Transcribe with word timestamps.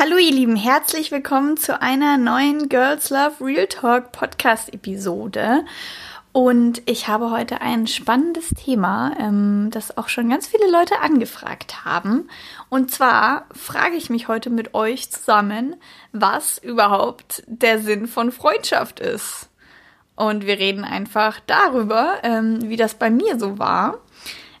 Hallo 0.00 0.16
ihr 0.16 0.30
Lieben, 0.30 0.54
herzlich 0.54 1.10
willkommen 1.10 1.56
zu 1.56 1.82
einer 1.82 2.18
neuen 2.18 2.68
Girls 2.68 3.10
Love 3.10 3.44
Real 3.44 3.66
Talk 3.66 4.12
Podcast 4.12 4.72
Episode. 4.72 5.64
Und 6.30 6.82
ich 6.86 7.08
habe 7.08 7.32
heute 7.32 7.62
ein 7.62 7.88
spannendes 7.88 8.50
Thema, 8.50 9.16
ähm, 9.18 9.70
das 9.72 9.98
auch 9.98 10.08
schon 10.08 10.30
ganz 10.30 10.46
viele 10.46 10.70
Leute 10.70 11.00
angefragt 11.00 11.84
haben. 11.84 12.28
Und 12.68 12.92
zwar 12.92 13.46
frage 13.52 13.96
ich 13.96 14.08
mich 14.08 14.28
heute 14.28 14.50
mit 14.50 14.72
euch 14.72 15.10
zusammen, 15.10 15.74
was 16.12 16.58
überhaupt 16.58 17.42
der 17.48 17.80
Sinn 17.80 18.06
von 18.06 18.30
Freundschaft 18.30 19.00
ist. 19.00 19.48
Und 20.14 20.46
wir 20.46 20.60
reden 20.60 20.84
einfach 20.84 21.40
darüber, 21.44 22.18
ähm, 22.22 22.68
wie 22.68 22.76
das 22.76 22.94
bei 22.94 23.10
mir 23.10 23.36
so 23.36 23.58
war. 23.58 23.98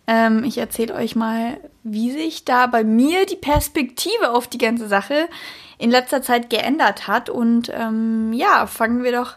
Ähm, 0.08 0.42
ich 0.42 0.56
erzähle 0.56 0.94
euch 0.94 1.14
mal, 1.14 1.60
wie 1.84 2.10
sich 2.10 2.46
da 2.46 2.66
bei 2.66 2.82
mir 2.82 3.26
die 3.26 3.36
Perspektive 3.36 4.30
auf 4.30 4.48
die 4.48 4.58
ganze 4.58 4.88
Sache 4.88 5.28
in 5.76 5.90
letzter 5.90 6.22
Zeit 6.22 6.48
geändert 6.48 7.06
hat. 7.06 7.28
Und 7.28 7.70
ähm, 7.74 8.32
ja, 8.32 8.66
fangen 8.66 9.04
wir 9.04 9.12
doch 9.12 9.36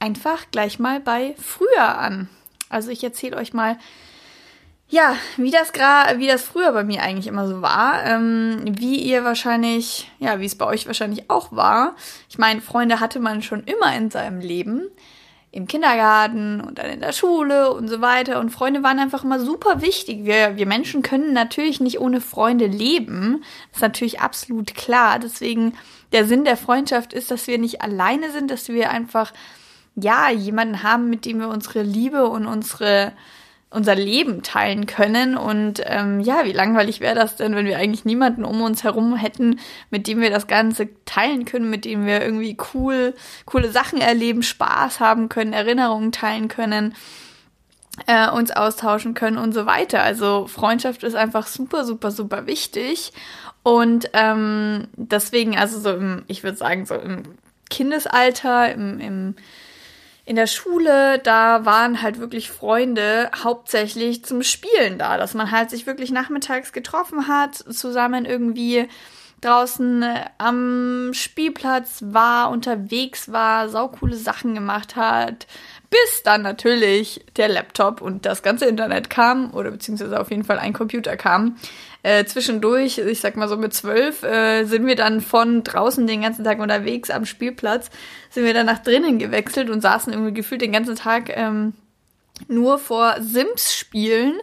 einfach 0.00 0.50
gleich 0.50 0.78
mal 0.78 1.00
bei 1.00 1.34
früher 1.38 1.98
an. 1.98 2.30
Also 2.70 2.90
ich 2.90 3.04
erzähle 3.04 3.36
euch 3.36 3.52
mal, 3.52 3.76
ja, 4.88 5.16
wie 5.36 5.50
das 5.50 5.72
gerade, 5.72 6.18
wie 6.18 6.28
das 6.28 6.42
früher 6.42 6.72
bei 6.72 6.84
mir 6.84 7.02
eigentlich 7.02 7.26
immer 7.26 7.46
so 7.46 7.60
war, 7.60 8.04
ähm, 8.04 8.62
wie 8.64 8.96
ihr 8.96 9.22
wahrscheinlich, 9.22 10.10
ja, 10.18 10.40
wie 10.40 10.46
es 10.46 10.56
bei 10.56 10.64
euch 10.64 10.86
wahrscheinlich 10.86 11.28
auch 11.28 11.52
war. 11.52 11.94
Ich 12.30 12.38
meine, 12.38 12.62
Freunde 12.62 13.00
hatte 13.00 13.20
man 13.20 13.42
schon 13.42 13.64
immer 13.64 13.94
in 13.94 14.10
seinem 14.10 14.40
Leben, 14.40 14.88
im 15.56 15.66
Kindergarten 15.66 16.60
und 16.60 16.78
dann 16.78 16.90
in 16.90 17.00
der 17.00 17.12
Schule 17.12 17.72
und 17.72 17.88
so 17.88 18.02
weiter. 18.02 18.40
Und 18.40 18.50
Freunde 18.50 18.82
waren 18.82 18.98
einfach 18.98 19.24
immer 19.24 19.40
super 19.40 19.80
wichtig. 19.80 20.26
Wir, 20.26 20.56
wir 20.56 20.66
Menschen 20.66 21.00
können 21.00 21.32
natürlich 21.32 21.80
nicht 21.80 21.98
ohne 21.98 22.20
Freunde 22.20 22.66
leben. 22.66 23.42
Das 23.70 23.78
ist 23.78 23.82
natürlich 23.82 24.20
absolut 24.20 24.74
klar. 24.74 25.18
Deswegen 25.18 25.72
der 26.12 26.26
Sinn 26.26 26.44
der 26.44 26.58
Freundschaft 26.58 27.14
ist, 27.14 27.30
dass 27.30 27.46
wir 27.46 27.56
nicht 27.56 27.80
alleine 27.80 28.30
sind, 28.32 28.50
dass 28.50 28.68
wir 28.68 28.90
einfach 28.90 29.32
ja, 29.94 30.30
jemanden 30.30 30.82
haben, 30.82 31.08
mit 31.08 31.24
dem 31.24 31.40
wir 31.40 31.48
unsere 31.48 31.82
Liebe 31.82 32.28
und 32.28 32.46
unsere 32.46 33.12
unser 33.70 33.94
Leben 33.94 34.42
teilen 34.42 34.86
können. 34.86 35.36
Und 35.36 35.82
ähm, 35.84 36.20
ja, 36.20 36.44
wie 36.44 36.52
langweilig 36.52 37.00
wäre 37.00 37.14
das 37.14 37.36
denn, 37.36 37.54
wenn 37.54 37.66
wir 37.66 37.78
eigentlich 37.78 38.04
niemanden 38.04 38.44
um 38.44 38.62
uns 38.62 38.84
herum 38.84 39.16
hätten, 39.16 39.58
mit 39.90 40.06
dem 40.06 40.20
wir 40.20 40.30
das 40.30 40.46
Ganze 40.46 40.88
teilen 41.04 41.44
können, 41.44 41.68
mit 41.68 41.84
dem 41.84 42.06
wir 42.06 42.22
irgendwie 42.22 42.56
cool, 42.74 43.14
coole 43.44 43.70
Sachen 43.70 44.00
erleben, 44.00 44.42
Spaß 44.42 45.00
haben 45.00 45.28
können, 45.28 45.52
Erinnerungen 45.52 46.12
teilen 46.12 46.48
können, 46.48 46.94
äh, 48.06 48.30
uns 48.30 48.50
austauschen 48.50 49.14
können 49.14 49.38
und 49.38 49.52
so 49.52 49.66
weiter. 49.66 50.02
Also 50.02 50.46
Freundschaft 50.46 51.02
ist 51.02 51.14
einfach 51.14 51.46
super, 51.46 51.84
super, 51.84 52.10
super 52.10 52.46
wichtig. 52.46 53.12
Und 53.62 54.10
ähm, 54.12 54.86
deswegen, 54.94 55.58
also 55.58 55.80
so 55.80 55.90
im, 55.90 56.22
ich 56.28 56.44
würde 56.44 56.56
sagen, 56.56 56.86
so 56.86 56.94
im 56.94 57.24
Kindesalter, 57.68 58.72
im, 58.72 59.00
im 59.00 59.34
in 60.26 60.34
der 60.34 60.48
Schule, 60.48 61.20
da 61.20 61.64
waren 61.64 62.02
halt 62.02 62.18
wirklich 62.18 62.50
Freunde 62.50 63.30
hauptsächlich 63.44 64.24
zum 64.24 64.42
Spielen 64.42 64.98
da, 64.98 65.16
dass 65.16 65.34
man 65.34 65.52
halt 65.52 65.70
sich 65.70 65.86
wirklich 65.86 66.10
nachmittags 66.10 66.72
getroffen 66.72 67.28
hat, 67.28 67.54
zusammen 67.54 68.24
irgendwie 68.24 68.88
draußen 69.40 70.02
äh, 70.02 70.24
am 70.38 71.10
Spielplatz 71.12 72.02
war, 72.06 72.50
unterwegs 72.50 73.30
war, 73.30 73.68
saukoole 73.68 74.16
Sachen 74.16 74.54
gemacht 74.54 74.96
hat, 74.96 75.46
bis 75.90 76.22
dann 76.24 76.42
natürlich 76.42 77.24
der 77.36 77.48
Laptop 77.48 78.00
und 78.00 78.26
das 78.26 78.42
ganze 78.42 78.66
Internet 78.66 79.08
kam, 79.08 79.54
oder 79.54 79.70
beziehungsweise 79.70 80.18
auf 80.18 80.30
jeden 80.30 80.44
Fall 80.44 80.58
ein 80.58 80.72
Computer 80.72 81.16
kam. 81.16 81.56
Äh, 82.06 82.24
zwischendurch, 82.24 82.98
ich 82.98 83.20
sag 83.20 83.34
mal 83.34 83.48
so 83.48 83.56
mit 83.56 83.74
zwölf, 83.74 84.22
äh, 84.22 84.62
sind 84.62 84.86
wir 84.86 84.94
dann 84.94 85.20
von 85.20 85.64
draußen 85.64 86.06
den 86.06 86.22
ganzen 86.22 86.44
Tag 86.44 86.60
unterwegs 86.60 87.10
am 87.10 87.26
Spielplatz, 87.26 87.90
sind 88.30 88.44
wir 88.44 88.54
dann 88.54 88.66
nach 88.66 88.78
drinnen 88.78 89.18
gewechselt 89.18 89.70
und 89.70 89.80
saßen 89.80 90.12
irgendwie 90.12 90.32
gefühlt 90.32 90.60
den 90.62 90.70
ganzen 90.70 90.94
Tag 90.94 91.36
ähm, 91.36 91.72
nur 92.46 92.78
vor 92.78 93.16
Sims 93.18 93.74
spielen. 93.74 94.38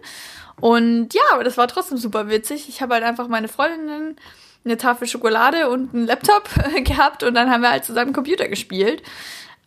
Und 0.59 1.13
ja, 1.13 1.21
aber 1.31 1.45
das 1.45 1.55
war 1.55 1.69
trotzdem 1.69 1.97
super 1.97 2.27
witzig. 2.27 2.67
Ich 2.67 2.81
habe 2.81 2.95
halt 2.95 3.05
einfach 3.05 3.29
meine 3.29 3.47
Freundinnen 3.47 4.17
eine 4.65 4.75
Tafel 4.75 5.07
Schokolade 5.07 5.69
und 5.69 5.93
einen 5.93 6.05
Laptop 6.05 6.49
gehabt 6.83 7.23
und 7.23 7.33
dann 7.33 7.49
haben 7.49 7.61
wir 7.61 7.71
halt 7.71 7.85
zusammen 7.85 8.11
Computer 8.11 8.49
gespielt. 8.49 9.03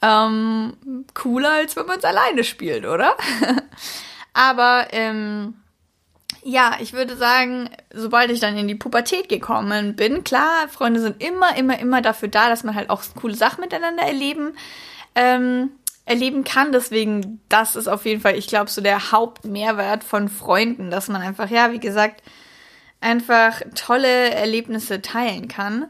Ähm, 0.03 0.77
cooler, 1.15 1.53
als 1.53 1.77
wenn 1.77 1.87
man 1.87 1.97
es 1.97 2.05
alleine 2.05 2.45
spielt, 2.45 2.85
oder? 2.85 3.17
aber 4.35 4.89
ähm, 4.91 5.55
ja, 6.47 6.77
ich 6.81 6.93
würde 6.93 7.17
sagen, 7.17 7.69
sobald 7.93 8.31
ich 8.31 8.39
dann 8.39 8.57
in 8.57 8.69
die 8.69 8.77
Pubertät 8.77 9.29
gekommen 9.29 9.97
bin, 9.97 10.23
klar, 10.23 10.69
Freunde 10.69 11.01
sind 11.01 11.21
immer, 11.21 11.57
immer, 11.57 11.77
immer 11.81 12.03
dafür 12.03 12.29
da, 12.29 12.49
dass 12.49 12.63
man 12.63 12.77
halt 12.77 12.89
auch 12.89 13.03
coole 13.21 13.35
Sachen 13.35 13.63
miteinander 13.63 14.05
erleben, 14.05 14.57
ähm, 15.17 15.71
erleben 16.05 16.45
kann. 16.45 16.71
Deswegen, 16.71 17.41
das 17.49 17.75
ist 17.75 17.89
auf 17.89 18.05
jeden 18.05 18.21
Fall, 18.21 18.37
ich 18.37 18.47
glaube, 18.47 18.71
so 18.71 18.81
der 18.81 19.11
Hauptmehrwert 19.11 20.05
von 20.05 20.29
Freunden, 20.29 20.89
dass 20.89 21.09
man 21.09 21.21
einfach, 21.21 21.51
ja, 21.51 21.73
wie 21.73 21.81
gesagt, 21.81 22.23
einfach 23.01 23.61
tolle 23.75 24.31
Erlebnisse 24.31 25.03
teilen 25.03 25.49
kann. 25.49 25.87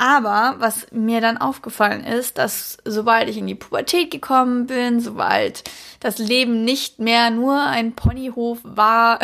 Aber 0.00 0.54
was 0.60 0.86
mir 0.92 1.20
dann 1.20 1.36
aufgefallen 1.36 2.04
ist, 2.04 2.38
dass 2.38 2.78
sobald 2.86 3.28
ich 3.28 3.36
in 3.36 3.46
die 3.46 3.54
Pubertät 3.54 4.10
gekommen 4.10 4.66
bin, 4.66 4.98
sobald 5.00 5.62
das 6.00 6.16
Leben 6.16 6.64
nicht 6.64 7.00
mehr 7.00 7.28
nur 7.28 7.60
ein 7.60 7.92
Ponyhof 7.92 8.60
war, 8.62 9.18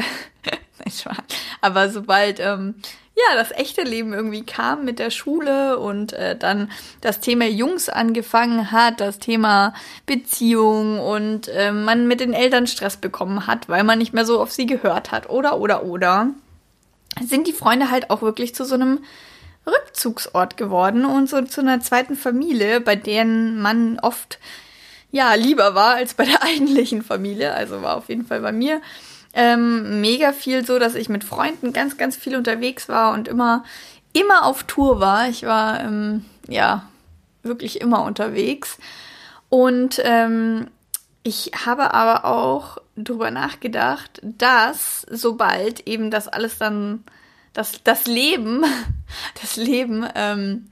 aber 1.62 1.88
sobald 1.88 2.40
ähm, 2.40 2.74
ja 3.14 3.36
das 3.36 3.52
echte 3.52 3.84
Leben 3.84 4.12
irgendwie 4.12 4.44
kam 4.44 4.84
mit 4.84 4.98
der 4.98 5.08
Schule 5.08 5.78
und 5.78 6.12
äh, 6.12 6.36
dann 6.36 6.70
das 7.00 7.20
Thema 7.20 7.46
Jungs 7.46 7.88
angefangen 7.88 8.70
hat, 8.70 9.00
das 9.00 9.18
Thema 9.18 9.72
Beziehung 10.04 11.00
und 11.00 11.48
äh, 11.48 11.72
man 11.72 12.06
mit 12.06 12.20
den 12.20 12.34
Eltern 12.34 12.66
Stress 12.66 12.98
bekommen 12.98 13.46
hat, 13.46 13.70
weil 13.70 13.82
man 13.82 13.98
nicht 13.98 14.12
mehr 14.12 14.26
so 14.26 14.42
auf 14.42 14.52
sie 14.52 14.66
gehört 14.66 15.10
hat 15.10 15.30
oder 15.30 15.58
oder 15.58 15.84
oder, 15.84 16.34
sind 17.22 17.46
die 17.46 17.54
Freunde 17.54 17.90
halt 17.90 18.10
auch 18.10 18.20
wirklich 18.20 18.54
zu 18.54 18.66
so 18.66 18.74
einem 18.74 19.00
Rückzugsort 19.66 20.56
geworden 20.56 21.04
und 21.04 21.28
so 21.28 21.42
zu 21.42 21.60
einer 21.60 21.80
zweiten 21.80 22.16
Familie, 22.16 22.80
bei 22.80 22.96
denen 22.96 23.60
man 23.60 23.98
oft 24.00 24.38
ja 25.10 25.34
lieber 25.34 25.74
war 25.74 25.94
als 25.94 26.14
bei 26.14 26.24
der 26.24 26.42
eigentlichen 26.42 27.02
Familie. 27.02 27.52
Also 27.54 27.82
war 27.82 27.96
auf 27.96 28.08
jeden 28.08 28.26
Fall 28.26 28.40
bei 28.40 28.52
mir 28.52 28.80
ähm, 29.32 30.00
mega 30.00 30.32
viel 30.32 30.64
so, 30.64 30.78
dass 30.78 30.94
ich 30.94 31.08
mit 31.08 31.22
Freunden 31.22 31.72
ganz, 31.72 31.98
ganz 31.98 32.16
viel 32.16 32.36
unterwegs 32.36 32.88
war 32.88 33.12
und 33.12 33.28
immer, 33.28 33.64
immer 34.12 34.44
auf 34.44 34.62
Tour 34.64 34.98
war. 35.00 35.28
Ich 35.28 35.44
war 35.44 35.80
ähm, 35.80 36.24
ja 36.48 36.88
wirklich 37.42 37.80
immer 37.80 38.02
unterwegs. 38.04 38.78
Und 39.48 40.00
ähm, 40.04 40.68
ich 41.22 41.50
habe 41.66 41.92
aber 41.92 42.24
auch 42.24 42.78
drüber 42.96 43.30
nachgedacht, 43.30 44.20
dass 44.22 45.06
sobald 45.10 45.86
eben 45.86 46.10
das 46.10 46.28
alles 46.28 46.58
dann 46.58 47.04
das, 47.56 47.82
das 47.82 48.06
Leben, 48.06 48.64
das 49.40 49.56
Leben, 49.56 50.06
ähm, 50.14 50.68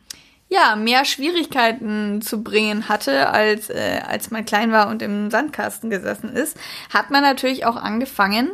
ja, 0.48 0.76
mehr 0.76 1.04
Schwierigkeiten 1.04 2.20
zu 2.20 2.42
bringen 2.44 2.88
hatte, 2.88 3.30
als, 3.30 3.70
äh, 3.70 4.00
als 4.06 4.30
man 4.30 4.44
klein 4.44 4.70
war 4.70 4.88
und 4.88 5.02
im 5.02 5.30
Sandkasten 5.30 5.90
gesessen 5.90 6.28
ist, 6.28 6.56
hat 6.92 7.10
man 7.10 7.22
natürlich 7.22 7.64
auch 7.64 7.76
angefangen, 7.76 8.52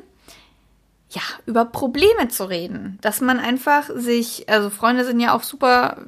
ja, 1.11 1.23
über 1.47 1.65
Probleme 1.65 2.29
zu 2.29 2.45
reden. 2.45 2.99
Dass 3.03 3.21
man 3.21 3.41
einfach 3.41 3.91
sich, 3.93 4.49
also 4.49 4.71
Freunde 4.71 5.05
sind 5.05 5.19
ja 5.19 5.35
auch 5.35 5.43
super, 5.43 6.07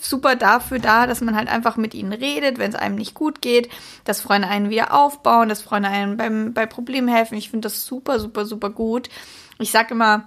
super 0.00 0.34
dafür 0.34 0.80
da, 0.80 1.06
dass 1.06 1.20
man 1.20 1.36
halt 1.36 1.48
einfach 1.48 1.76
mit 1.76 1.94
ihnen 1.94 2.12
redet, 2.12 2.58
wenn 2.58 2.70
es 2.70 2.76
einem 2.76 2.96
nicht 2.96 3.14
gut 3.14 3.40
geht, 3.40 3.70
dass 4.04 4.20
Freunde 4.20 4.48
einen 4.48 4.68
wieder 4.68 4.92
aufbauen, 4.92 5.48
dass 5.48 5.62
Freunde 5.62 5.88
einen 5.88 6.16
beim, 6.16 6.52
bei 6.52 6.66
Problemen 6.66 7.08
helfen. 7.08 7.38
Ich 7.38 7.50
finde 7.50 7.66
das 7.66 7.86
super, 7.86 8.18
super, 8.18 8.44
super 8.44 8.70
gut. 8.70 9.08
Ich 9.60 9.70
sag 9.70 9.92
immer, 9.92 10.26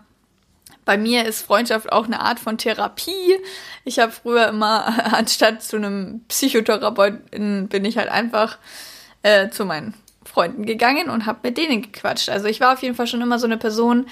bei 0.85 0.97
mir 0.97 1.25
ist 1.25 1.45
Freundschaft 1.45 1.91
auch 1.91 2.05
eine 2.05 2.21
Art 2.21 2.39
von 2.39 2.57
Therapie. 2.57 3.39
Ich 3.83 3.99
habe 3.99 4.11
früher 4.11 4.47
immer, 4.47 5.13
anstatt 5.13 5.63
zu 5.63 5.77
einem 5.77 6.21
Psychotherapeuten, 6.27 7.67
bin 7.67 7.85
ich 7.85 7.97
halt 7.97 8.09
einfach 8.09 8.57
äh, 9.21 9.49
zu 9.49 9.65
meinen 9.65 9.93
Freunden 10.25 10.65
gegangen 10.65 11.09
und 11.09 11.25
habe 11.25 11.39
mit 11.43 11.57
denen 11.57 11.81
gequatscht. 11.81 12.29
Also 12.29 12.47
ich 12.47 12.59
war 12.59 12.73
auf 12.73 12.81
jeden 12.81 12.95
Fall 12.95 13.07
schon 13.07 13.21
immer 13.21 13.39
so 13.39 13.45
eine 13.45 13.57
Person, 13.57 14.07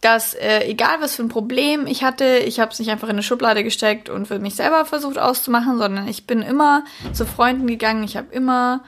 dass 0.00 0.34
äh, 0.34 0.64
egal 0.64 1.00
was 1.00 1.14
für 1.14 1.22
ein 1.22 1.28
Problem 1.28 1.86
ich 1.86 2.02
hatte, 2.02 2.38
ich 2.38 2.58
habe 2.58 2.72
es 2.72 2.78
nicht 2.80 2.90
einfach 2.90 3.08
in 3.08 3.14
eine 3.14 3.22
Schublade 3.22 3.62
gesteckt 3.62 4.08
und 4.08 4.26
für 4.26 4.40
mich 4.40 4.56
selber 4.56 4.84
versucht 4.84 5.18
auszumachen, 5.18 5.78
sondern 5.78 6.08
ich 6.08 6.26
bin 6.26 6.42
immer 6.42 6.84
zu 7.12 7.24
Freunden 7.24 7.68
gegangen. 7.68 8.02
Ich 8.02 8.16
habe 8.16 8.32
immer 8.32 8.82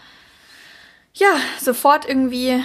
ja 1.14 1.28
sofort 1.60 2.08
irgendwie 2.08 2.64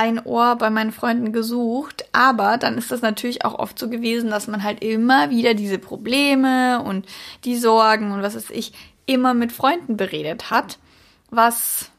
ein 0.00 0.18
Ohr 0.18 0.56
bei 0.56 0.70
meinen 0.70 0.92
Freunden 0.92 1.30
gesucht, 1.30 2.06
aber 2.12 2.56
dann 2.56 2.78
ist 2.78 2.90
das 2.90 3.02
natürlich 3.02 3.44
auch 3.44 3.58
oft 3.58 3.78
so 3.78 3.90
gewesen, 3.90 4.30
dass 4.30 4.46
man 4.46 4.64
halt 4.64 4.82
immer 4.82 5.28
wieder 5.28 5.52
diese 5.52 5.78
Probleme 5.78 6.82
und 6.82 7.04
die 7.44 7.58
Sorgen 7.58 8.10
und 8.10 8.22
was 8.22 8.34
weiß 8.34 8.48
ich 8.48 8.72
immer 9.04 9.34
mit 9.34 9.52
Freunden 9.52 9.98
beredet 9.98 10.50
hat, 10.50 10.78
was 11.28 11.90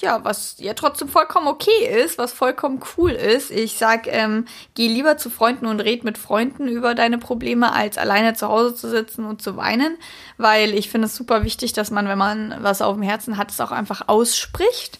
ja, 0.00 0.24
was 0.24 0.56
ja 0.58 0.74
trotzdem 0.74 1.08
vollkommen 1.08 1.46
okay 1.46 2.02
ist, 2.04 2.18
was 2.18 2.32
vollkommen 2.32 2.80
cool 2.96 3.12
ist. 3.12 3.52
Ich 3.52 3.78
sag, 3.78 4.08
ähm, 4.08 4.46
geh 4.74 4.88
lieber 4.88 5.16
zu 5.16 5.30
Freunden 5.30 5.66
und 5.66 5.78
red 5.78 6.02
mit 6.02 6.18
Freunden 6.18 6.66
über 6.66 6.96
deine 6.96 7.18
Probleme, 7.18 7.72
als 7.72 7.96
alleine 7.96 8.34
zu 8.34 8.48
Hause 8.48 8.74
zu 8.74 8.90
sitzen 8.90 9.24
und 9.24 9.40
zu 9.40 9.56
weinen, 9.56 9.96
weil 10.36 10.74
ich 10.74 10.90
finde 10.90 11.06
es 11.06 11.14
super 11.14 11.44
wichtig, 11.44 11.74
dass 11.74 11.92
man, 11.92 12.08
wenn 12.08 12.18
man 12.18 12.56
was 12.58 12.82
auf 12.82 12.94
dem 12.94 13.04
Herzen 13.04 13.36
hat, 13.36 13.52
es 13.52 13.60
auch 13.60 13.70
einfach 13.70 14.08
ausspricht. 14.08 14.98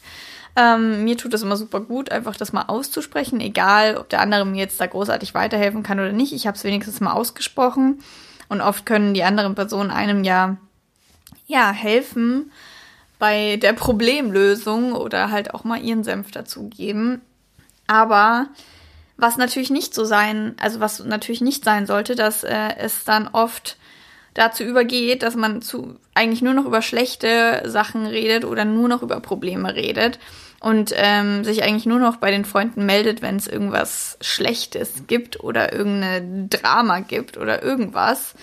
Ähm, 0.57 1.03
mir 1.03 1.17
tut 1.17 1.35
es 1.35 1.43
immer 1.43 1.57
super 1.57 1.81
gut, 1.81 2.13
einfach 2.13 2.37
das 2.37 2.53
mal 2.53 2.63
auszusprechen, 2.63 3.41
egal 3.41 3.97
ob 3.97 4.09
der 4.09 4.21
andere 4.21 4.47
mir 4.47 4.59
jetzt 4.59 4.81
da 4.81 4.87
großartig 4.87 5.35
weiterhelfen 5.35 5.83
kann 5.83 5.99
oder 5.99 6.13
nicht. 6.13 6.33
Ich 6.33 6.47
habe 6.47 6.57
es 6.57 6.63
wenigstens 6.63 7.01
mal 7.01 7.13
ausgesprochen 7.13 8.01
und 8.49 8.61
oft 8.61 8.87
können 8.87 9.15
die 9.15 9.25
anderen 9.25 9.55
Personen 9.55 9.91
einem 9.91 10.23
ja 10.23 10.57
ja 11.47 11.73
helfen 11.73 12.53
bei 13.19 13.57
der 13.57 13.73
Problemlösung 13.73 14.93
oder 14.93 15.31
halt 15.31 15.55
auch 15.55 15.65
mal 15.65 15.83
ihren 15.83 16.05
Senf 16.05 16.31
dazugeben. 16.31 17.21
Aber 17.87 18.49
was 19.17 19.37
natürlich 19.37 19.71
nicht 19.71 19.95
so 19.95 20.05
sein, 20.05 20.55
also 20.61 20.81
was 20.81 21.05
natürlich 21.05 21.41
nicht 21.41 21.65
sein 21.65 21.87
sollte, 21.87 22.15
dass 22.15 22.45
äh, 22.45 22.77
es 22.79 23.05
dann 23.05 23.29
oft 23.29 23.77
dazu 24.35 24.65
übergeht, 24.65 25.23
dass 25.23 25.37
man 25.37 25.63
zu 25.63 25.97
eigentlich 26.15 26.43
nur 26.43 26.55
noch 26.55 26.67
über 26.67 26.83
schlechte 26.83 27.63
Sachen 27.67 28.07
redet 28.07 28.45
oder 28.45 28.65
nur 28.65 28.89
noch 28.89 29.03
über 29.03 29.21
Probleme 29.21 29.75
redet 29.75 30.19
und 30.65 30.95
ähm, 30.97 31.45
sich 31.45 31.63
eigentlich 31.63 31.85
nur 31.85 31.99
noch 31.99 32.17
bei 32.17 32.31
den 32.31 32.47
Freunden 32.47 32.87
meldet, 32.87 33.21
wenn 33.21 33.37
es 33.37 33.47
irgendwas 33.47 34.17
Schlechtes 34.23 35.07
gibt 35.07 35.45
oder 35.45 35.75
irgendeine 35.75 36.49
Drama 36.49 37.01
gibt 37.01 37.37
oder 37.37 37.63
irgendwas. 37.63 38.35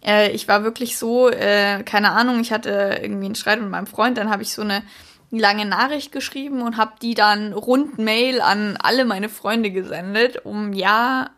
Äh, 0.00 0.30
ich 0.30 0.46
war 0.46 0.62
wirklich 0.62 0.96
so, 0.96 1.28
äh, 1.28 1.82
keine 1.82 2.12
Ahnung, 2.12 2.38
ich 2.38 2.52
hatte 2.52 3.00
irgendwie 3.02 3.26
einen 3.26 3.34
Streit 3.34 3.60
mit 3.60 3.70
meinem 3.70 3.88
Freund, 3.88 4.16
dann 4.16 4.30
habe 4.30 4.44
ich 4.44 4.54
so 4.54 4.62
eine 4.62 4.84
lange 5.32 5.66
Nachricht 5.66 6.12
geschrieben 6.12 6.62
und 6.62 6.76
habe 6.76 6.92
die 7.02 7.14
dann 7.14 7.52
rund 7.52 7.98
Mail 7.98 8.40
an 8.40 8.76
alle 8.80 9.04
meine 9.04 9.28
Freunde 9.28 9.72
gesendet, 9.72 10.44
um 10.44 10.74
ja 10.74 11.30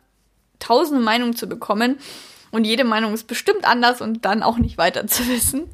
tausende 0.58 1.02
Meinungen 1.02 1.34
zu 1.34 1.48
bekommen. 1.48 1.96
Und 2.50 2.64
jede 2.64 2.84
Meinung 2.84 3.14
ist 3.14 3.26
bestimmt 3.26 3.64
anders 3.64 4.02
und 4.02 4.26
dann 4.26 4.42
auch 4.42 4.58
nicht 4.58 4.76
weiter 4.76 5.06
zu 5.06 5.26
wissen. 5.28 5.70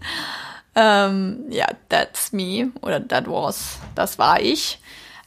Ähm, 0.74 1.44
ja, 1.48 1.66
that's 1.88 2.32
me 2.32 2.72
oder 2.80 3.06
that 3.06 3.26
was, 3.26 3.78
das 3.94 4.18
war 4.18 4.40
ich. 4.40 4.78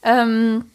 Ähm, 0.01 0.65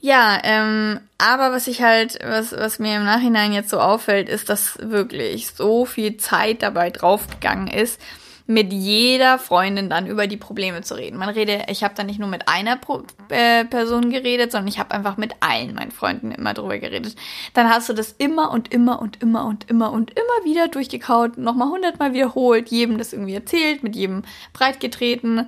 ja, 0.00 0.38
ähm, 0.44 1.00
aber 1.18 1.50
was 1.50 1.66
ich 1.66 1.82
halt, 1.82 2.18
was, 2.24 2.52
was 2.52 2.78
mir 2.78 2.96
im 2.96 3.04
Nachhinein 3.04 3.52
jetzt 3.52 3.70
so 3.70 3.80
auffällt, 3.80 4.28
ist, 4.28 4.48
dass 4.48 4.78
wirklich 4.80 5.48
so 5.48 5.84
viel 5.84 6.16
Zeit 6.18 6.62
dabei 6.62 6.90
draufgegangen 6.90 7.66
ist, 7.66 8.00
mit 8.50 8.72
jeder 8.72 9.38
Freundin 9.38 9.90
dann 9.90 10.06
über 10.06 10.26
die 10.26 10.38
Probleme 10.38 10.80
zu 10.80 10.94
reden. 10.94 11.18
Man 11.18 11.28
redet, 11.28 11.70
ich 11.70 11.84
habe 11.84 11.94
da 11.94 12.02
nicht 12.02 12.18
nur 12.18 12.30
mit 12.30 12.48
einer 12.48 12.78
Pro 12.78 13.02
äh, 13.28 13.66
Person 13.66 14.08
geredet, 14.10 14.52
sondern 14.52 14.68
ich 14.68 14.78
habe 14.78 14.92
einfach 14.92 15.18
mit 15.18 15.34
allen 15.40 15.74
meinen 15.74 15.90
Freunden 15.90 16.30
immer 16.32 16.54
drüber 16.54 16.78
geredet. 16.78 17.14
Dann 17.52 17.68
hast 17.68 17.90
du 17.90 17.92
das 17.92 18.12
immer 18.12 18.50
und 18.50 18.72
immer 18.72 19.02
und 19.02 19.22
immer 19.22 19.44
und 19.44 19.68
immer 19.68 19.92
und 19.92 20.12
immer 20.12 20.44
wieder 20.46 20.68
durchgekaut, 20.68 21.36
nochmal 21.36 21.68
hundertmal 21.68 22.14
wiederholt, 22.14 22.70
jedem 22.70 22.96
das 22.96 23.12
irgendwie 23.12 23.34
erzählt, 23.34 23.82
mit 23.82 23.94
jedem 23.94 24.22
breitgetreten. 24.54 25.46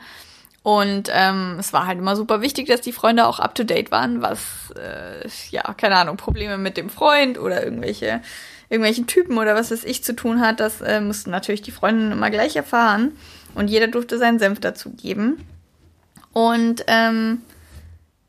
Und 0.63 1.11
ähm, 1.11 1.57
es 1.59 1.73
war 1.73 1.87
halt 1.87 2.01
immer 2.01 2.17
super 2.17 2.43
wichtig, 2.43 2.69
dass 2.69 2.83
die 2.83 2.93
Freunde 2.93 3.27
auch 3.27 3.39
up 3.41 3.55
to 3.55 3.65
date 3.65 3.91
waren, 3.91 4.21
was, 4.21 4.75
äh, 4.77 5.27
ja, 5.49 5.63
keine 5.73 5.97
Ahnung, 5.97 6.19
Probleme 6.19 6.59
mit 6.59 6.77
dem 6.77 6.91
Freund 6.91 7.39
oder 7.39 7.65
irgendwelche, 7.65 8.21
irgendwelchen 8.71 9.07
Typen 9.07 9.37
oder 9.37 9.55
was 9.55 9.71
weiß 9.71 9.85
ich 9.85 10.03
zu 10.03 10.15
tun 10.15 10.41
hat. 10.41 10.61
Das 10.61 10.81
äh, 10.81 11.01
mussten 11.01 11.31
natürlich 11.31 11.63
die 11.63 11.73
Freundinnen 11.73 12.13
immer 12.13 12.31
gleich 12.31 12.57
erfahren. 12.57 13.13
Und 13.55 13.69
jeder 13.69 13.89
durfte 13.89 14.17
seinen 14.17 14.39
Senf 14.39 14.61
dazu 14.61 14.91
geben. 14.91 15.45
Und 16.33 16.85
ähm, 16.87 17.43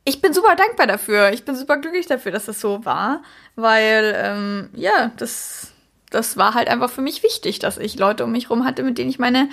ich 0.03 0.19
bin 0.21 0.33
super 0.33 0.55
dankbar 0.55 0.87
dafür. 0.87 1.31
Ich 1.31 1.45
bin 1.45 1.55
super 1.55 1.77
glücklich 1.77 2.07
dafür, 2.07 2.31
dass 2.31 2.45
das 2.45 2.59
so 2.59 2.83
war. 2.83 3.21
Weil, 3.55 4.15
ähm, 4.17 4.69
ja, 4.73 5.11
das, 5.17 5.71
das 6.09 6.37
war 6.37 6.55
halt 6.55 6.67
einfach 6.67 6.89
für 6.89 7.01
mich 7.01 7.21
wichtig, 7.21 7.59
dass 7.59 7.77
ich 7.77 7.99
Leute 7.99 8.23
um 8.25 8.31
mich 8.31 8.49
rum 8.49 8.65
hatte, 8.65 8.83
mit 8.83 8.97
denen 8.97 9.11
ich 9.11 9.19
meine 9.19 9.47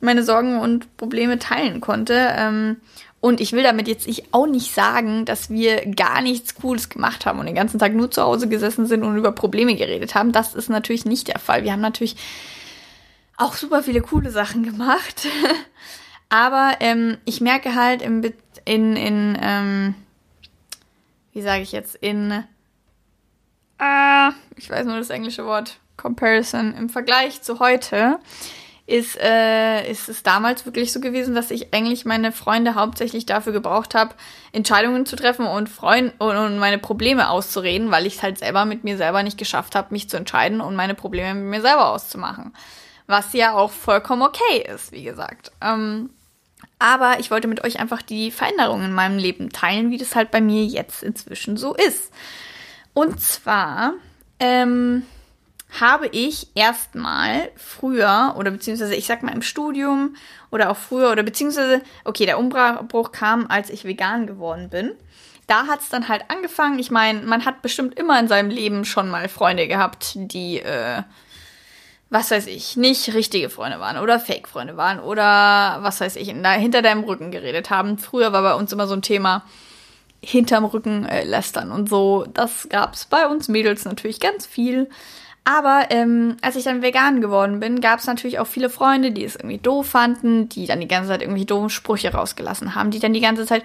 meine 0.00 0.22
Sorgen 0.22 0.60
und 0.60 0.96
Probleme 0.96 1.38
teilen 1.38 1.80
konnte. 1.80 2.32
Ähm, 2.36 2.76
und 3.20 3.40
ich 3.40 3.52
will 3.52 3.62
damit 3.62 3.88
jetzt 3.88 4.06
ich 4.06 4.32
auch 4.32 4.46
nicht 4.46 4.72
sagen, 4.72 5.24
dass 5.24 5.50
wir 5.50 5.86
gar 5.86 6.20
nichts 6.20 6.54
Cooles 6.54 6.88
gemacht 6.88 7.26
haben 7.26 7.40
und 7.40 7.46
den 7.46 7.54
ganzen 7.54 7.78
Tag 7.78 7.92
nur 7.94 8.10
zu 8.10 8.22
Hause 8.22 8.48
gesessen 8.48 8.86
sind 8.86 9.02
und 9.02 9.16
über 9.16 9.32
Probleme 9.32 9.74
geredet 9.74 10.14
haben. 10.14 10.32
Das 10.32 10.54
ist 10.54 10.68
natürlich 10.68 11.04
nicht 11.04 11.28
der 11.28 11.38
Fall. 11.38 11.64
Wir 11.64 11.72
haben 11.72 11.80
natürlich 11.80 12.16
auch 13.36 13.54
super 13.54 13.82
viele 13.82 14.02
coole 14.02 14.30
Sachen 14.30 14.62
gemacht. 14.62 15.26
Aber 16.28 16.76
ähm, 16.80 17.16
ich 17.24 17.40
merke 17.40 17.74
halt 17.74 18.02
im, 18.02 18.22
in, 18.64 18.96
in 18.96 19.38
ähm, 19.40 19.94
wie 21.32 21.42
sage 21.42 21.62
ich 21.62 21.72
jetzt, 21.72 21.94
in, 21.96 22.44
ah, 23.78 24.32
ich 24.56 24.68
weiß 24.68 24.86
nur 24.86 24.98
das 24.98 25.10
englische 25.10 25.46
Wort, 25.46 25.78
Comparison, 25.96 26.74
im 26.74 26.88
Vergleich 26.88 27.42
zu 27.42 27.60
heute, 27.60 28.18
ist, 28.88 29.20
äh, 29.20 29.88
ist 29.90 30.08
es 30.08 30.22
damals 30.22 30.64
wirklich 30.64 30.92
so 30.92 31.00
gewesen, 31.00 31.34
dass 31.34 31.50
ich 31.50 31.74
eigentlich 31.74 32.06
meine 32.06 32.32
Freunde 32.32 32.74
hauptsächlich 32.74 33.26
dafür 33.26 33.52
gebraucht 33.52 33.94
habe, 33.94 34.14
Entscheidungen 34.52 35.04
zu 35.04 35.14
treffen 35.14 35.46
und, 35.46 35.68
Freund 35.68 36.18
und, 36.18 36.58
meine 36.58 36.78
Probleme 36.78 37.28
auszureden, 37.28 37.90
weil 37.90 38.06
ich 38.06 38.16
es 38.16 38.22
halt 38.22 38.38
selber 38.38 38.64
mit 38.64 38.84
mir 38.84 38.96
selber 38.96 39.22
nicht 39.22 39.36
geschafft 39.36 39.74
habe, 39.74 39.88
mich 39.90 40.08
zu 40.08 40.16
entscheiden 40.16 40.62
und 40.62 40.74
meine 40.74 40.94
Probleme 40.94 41.34
mit 41.34 41.50
mir 41.50 41.60
selber 41.60 41.90
auszumachen. 41.90 42.54
Was 43.06 43.34
ja 43.34 43.54
auch 43.54 43.70
vollkommen 43.70 44.22
okay 44.22 44.66
ist, 44.74 44.90
wie 44.92 45.04
gesagt. 45.04 45.52
Ähm, 45.60 46.08
aber 46.78 47.20
ich 47.20 47.30
wollte 47.30 47.46
mit 47.46 47.64
euch 47.64 47.80
einfach 47.80 48.00
die 48.00 48.30
Veränderungen 48.30 48.86
in 48.86 48.92
meinem 48.92 49.18
Leben 49.18 49.50
teilen, 49.50 49.90
wie 49.90 49.98
das 49.98 50.16
halt 50.16 50.30
bei 50.30 50.40
mir 50.40 50.64
jetzt 50.64 51.02
inzwischen 51.02 51.58
so 51.58 51.74
ist. 51.74 52.10
Und 52.94 53.20
zwar, 53.20 53.92
ähm, 54.40 55.02
habe 55.80 56.08
ich 56.08 56.48
erstmal 56.54 57.50
früher 57.56 58.34
oder 58.38 58.50
beziehungsweise 58.50 58.94
ich 58.94 59.06
sag 59.06 59.22
mal 59.22 59.34
im 59.34 59.42
Studium 59.42 60.16
oder 60.50 60.70
auch 60.70 60.76
früher 60.76 61.12
oder 61.12 61.22
beziehungsweise, 61.22 61.82
okay, 62.04 62.26
der 62.26 62.38
Umbruch 62.38 63.12
kam, 63.12 63.46
als 63.48 63.70
ich 63.70 63.84
vegan 63.84 64.26
geworden 64.26 64.70
bin. 64.70 64.92
Da 65.46 65.66
hat 65.66 65.80
es 65.80 65.88
dann 65.88 66.08
halt 66.08 66.24
angefangen. 66.28 66.78
Ich 66.78 66.90
meine, 66.90 67.22
man 67.22 67.44
hat 67.44 67.62
bestimmt 67.62 67.98
immer 67.98 68.18
in 68.18 68.28
seinem 68.28 68.50
Leben 68.50 68.84
schon 68.84 69.08
mal 69.08 69.28
Freunde 69.28 69.66
gehabt, 69.66 70.12
die, 70.14 70.60
äh, 70.60 71.02
was 72.10 72.30
weiß 72.30 72.46
ich, 72.46 72.76
nicht 72.76 73.14
richtige 73.14 73.50
Freunde 73.50 73.80
waren 73.80 73.98
oder 73.98 74.18
Fake-Freunde 74.20 74.76
waren 74.76 75.00
oder 75.00 75.78
was 75.80 76.00
weiß 76.00 76.16
ich, 76.16 76.28
hinter 76.28 76.82
deinem 76.82 77.04
Rücken 77.04 77.30
geredet 77.30 77.70
haben. 77.70 77.98
Früher 77.98 78.32
war 78.32 78.42
bei 78.42 78.54
uns 78.54 78.72
immer 78.72 78.86
so 78.86 78.94
ein 78.94 79.02
Thema, 79.02 79.44
hinterm 80.20 80.64
Rücken 80.64 81.04
äh, 81.06 81.24
lästern 81.24 81.70
und 81.70 81.88
so. 81.88 82.26
Das 82.32 82.68
gab's 82.70 83.04
bei 83.06 83.26
uns 83.26 83.48
Mädels 83.48 83.84
natürlich 83.84 84.20
ganz 84.20 84.46
viel. 84.46 84.88
Aber 85.48 85.86
ähm, 85.88 86.36
als 86.42 86.56
ich 86.56 86.64
dann 86.64 86.82
vegan 86.82 87.22
geworden 87.22 87.58
bin, 87.58 87.80
gab 87.80 88.00
es 88.00 88.06
natürlich 88.06 88.38
auch 88.38 88.46
viele 88.46 88.68
Freunde, 88.68 89.12
die 89.12 89.24
es 89.24 89.34
irgendwie 89.34 89.56
doof 89.56 89.88
fanden, 89.88 90.50
die 90.50 90.66
dann 90.66 90.78
die 90.78 90.88
ganze 90.88 91.08
Zeit 91.08 91.22
irgendwie 91.22 91.46
doofe 91.46 91.70
Sprüche 91.70 92.12
rausgelassen 92.12 92.74
haben, 92.74 92.90
die 92.90 92.98
dann 92.98 93.14
die 93.14 93.22
ganze 93.22 93.46
Zeit 93.46 93.64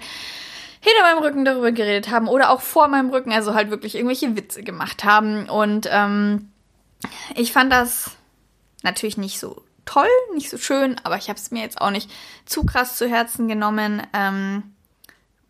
hinter 0.80 1.02
meinem 1.02 1.22
Rücken 1.22 1.44
darüber 1.44 1.72
geredet 1.72 2.10
haben 2.10 2.26
oder 2.26 2.48
auch 2.48 2.62
vor 2.62 2.88
meinem 2.88 3.10
Rücken, 3.10 3.32
also 3.32 3.52
halt 3.52 3.68
wirklich 3.68 3.96
irgendwelche 3.96 4.34
Witze 4.34 4.62
gemacht 4.62 5.04
haben. 5.04 5.46
Und 5.50 5.86
ähm, 5.92 6.48
ich 7.36 7.52
fand 7.52 7.70
das 7.70 8.12
natürlich 8.82 9.18
nicht 9.18 9.38
so 9.38 9.62
toll, 9.84 10.08
nicht 10.32 10.48
so 10.48 10.56
schön, 10.56 10.96
aber 11.04 11.18
ich 11.18 11.28
habe 11.28 11.38
es 11.38 11.50
mir 11.50 11.60
jetzt 11.60 11.82
auch 11.82 11.90
nicht 11.90 12.10
zu 12.46 12.64
krass 12.64 12.96
zu 12.96 13.06
Herzen 13.06 13.46
genommen. 13.46 14.00
Ähm, 14.14 14.73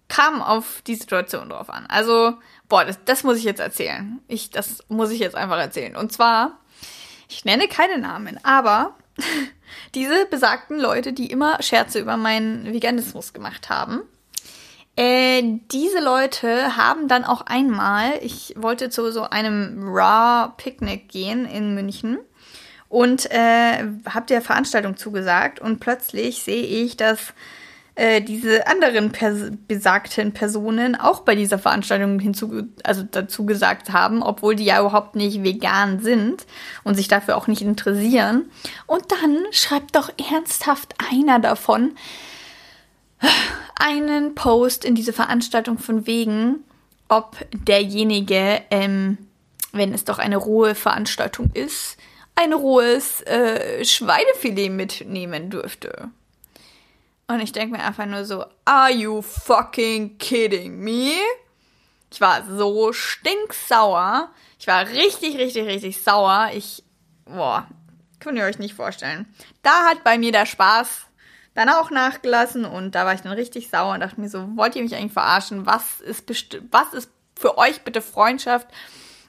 kam 0.08 0.42
auf 0.42 0.82
die 0.86 0.94
Situation 0.94 1.48
drauf 1.48 1.70
an. 1.70 1.86
Also 1.86 2.34
Boah, 2.68 2.84
das, 2.84 2.98
das 3.04 3.24
muss 3.24 3.38
ich 3.38 3.44
jetzt 3.44 3.60
erzählen. 3.60 4.20
Ich, 4.26 4.50
das 4.50 4.82
muss 4.88 5.10
ich 5.10 5.20
jetzt 5.20 5.36
einfach 5.36 5.58
erzählen. 5.58 5.96
Und 5.96 6.12
zwar, 6.12 6.58
ich 7.28 7.44
nenne 7.44 7.68
keine 7.68 7.98
Namen, 7.98 8.40
aber 8.42 8.96
diese 9.94 10.26
besagten 10.26 10.80
Leute, 10.80 11.12
die 11.12 11.30
immer 11.30 11.62
Scherze 11.62 12.00
über 12.00 12.16
meinen 12.16 12.72
Veganismus 12.72 13.32
gemacht 13.32 13.68
haben, 13.68 14.00
äh, 14.96 15.42
diese 15.70 16.00
Leute 16.00 16.76
haben 16.76 17.08
dann 17.08 17.24
auch 17.24 17.42
einmal, 17.42 18.18
ich 18.22 18.54
wollte 18.56 18.90
zu 18.90 19.12
so 19.12 19.22
einem 19.22 19.82
Raw-Picknick 19.86 21.08
gehen 21.08 21.46
in 21.46 21.74
München 21.74 22.18
und 22.88 23.30
äh, 23.30 23.84
habe 24.08 24.26
der 24.28 24.40
Veranstaltung 24.40 24.96
zugesagt 24.96 25.60
und 25.60 25.80
plötzlich 25.80 26.44
sehe 26.44 26.64
ich, 26.64 26.96
dass 26.96 27.34
äh, 27.96 28.20
diese 28.20 28.66
anderen 28.66 29.12
pers 29.12 29.52
besagten 29.68 30.32
Personen 30.32 30.96
auch 30.96 31.20
bei 31.20 31.36
dieser 31.36 31.58
Veranstaltung 31.58 32.18
hinzu, 32.18 32.64
also 32.82 33.04
dazu 33.08 33.46
gesagt 33.46 33.92
haben, 33.92 34.22
obwohl 34.22 34.56
die 34.56 34.64
ja 34.64 34.80
überhaupt 34.80 35.14
nicht 35.14 35.44
vegan 35.44 36.00
sind 36.00 36.44
und 36.82 36.96
sich 36.96 37.06
dafür 37.06 37.36
auch 37.36 37.46
nicht 37.46 37.62
interessieren. 37.62 38.50
Und 38.86 39.04
dann 39.12 39.38
schreibt 39.52 39.94
doch 39.94 40.10
ernsthaft 40.18 40.94
einer 41.10 41.38
davon 41.38 41.92
einen 43.76 44.34
Post 44.34 44.84
in 44.84 44.94
diese 44.94 45.12
Veranstaltung 45.12 45.78
von 45.78 46.06
wegen, 46.06 46.64
ob 47.08 47.36
derjenige, 47.52 48.62
ähm, 48.70 49.18
wenn 49.72 49.94
es 49.94 50.04
doch 50.04 50.18
eine 50.18 50.36
rohe 50.36 50.74
Veranstaltung 50.74 51.50
ist, 51.54 51.96
ein 52.34 52.52
rohes 52.52 53.20
äh, 53.22 53.84
Schweinefilet 53.84 54.70
mitnehmen 54.70 55.50
dürfte. 55.50 56.10
Und 57.26 57.40
ich 57.40 57.52
denke 57.52 57.76
mir 57.76 57.82
einfach 57.82 58.06
nur 58.06 58.24
so, 58.24 58.44
are 58.64 58.92
you 58.92 59.22
fucking 59.22 60.18
kidding 60.18 60.78
me? 60.78 61.12
Ich 62.12 62.20
war 62.20 62.44
so 62.44 62.92
stinksauer. 62.92 64.30
Ich 64.58 64.66
war 64.66 64.86
richtig, 64.86 65.36
richtig, 65.38 65.66
richtig 65.66 66.02
sauer. 66.02 66.50
Ich, 66.54 66.84
boah, 67.24 67.66
könnt 68.20 68.38
ihr 68.38 68.44
euch 68.44 68.58
nicht 68.58 68.74
vorstellen. 68.74 69.26
Da 69.62 69.86
hat 69.86 70.04
bei 70.04 70.18
mir 70.18 70.32
der 70.32 70.46
Spaß 70.46 71.06
dann 71.54 71.68
auch 71.68 71.90
nachgelassen 71.90 72.64
und 72.64 72.94
da 72.94 73.06
war 73.06 73.14
ich 73.14 73.20
dann 73.20 73.32
richtig 73.32 73.70
sauer 73.70 73.94
und 73.94 74.00
dachte 74.00 74.20
mir 74.20 74.28
so, 74.28 74.48
wollt 74.56 74.76
ihr 74.76 74.82
mich 74.82 74.94
eigentlich 74.94 75.12
verarschen? 75.12 75.66
Was 75.66 76.00
ist, 76.00 76.30
was 76.70 76.92
ist 76.92 77.10
für 77.36 77.58
euch 77.58 77.82
bitte 77.82 78.02
Freundschaft? 78.02 78.68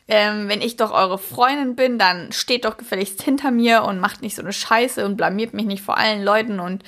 Ähm, 0.07 0.49
wenn 0.49 0.61
ich 0.61 0.75
doch 0.75 0.91
eure 0.91 1.17
Freundin 1.17 1.75
bin, 1.75 1.97
dann 1.97 2.31
steht 2.31 2.65
doch 2.65 2.77
gefälligst 2.77 3.21
hinter 3.21 3.51
mir 3.51 3.83
und 3.83 3.99
macht 3.99 4.21
nicht 4.21 4.35
so 4.35 4.41
eine 4.41 4.53
Scheiße 4.53 5.05
und 5.05 5.17
blamiert 5.17 5.53
mich 5.53 5.65
nicht 5.65 5.83
vor 5.83 5.97
allen 5.97 6.23
Leuten 6.23 6.59
und 6.59 6.83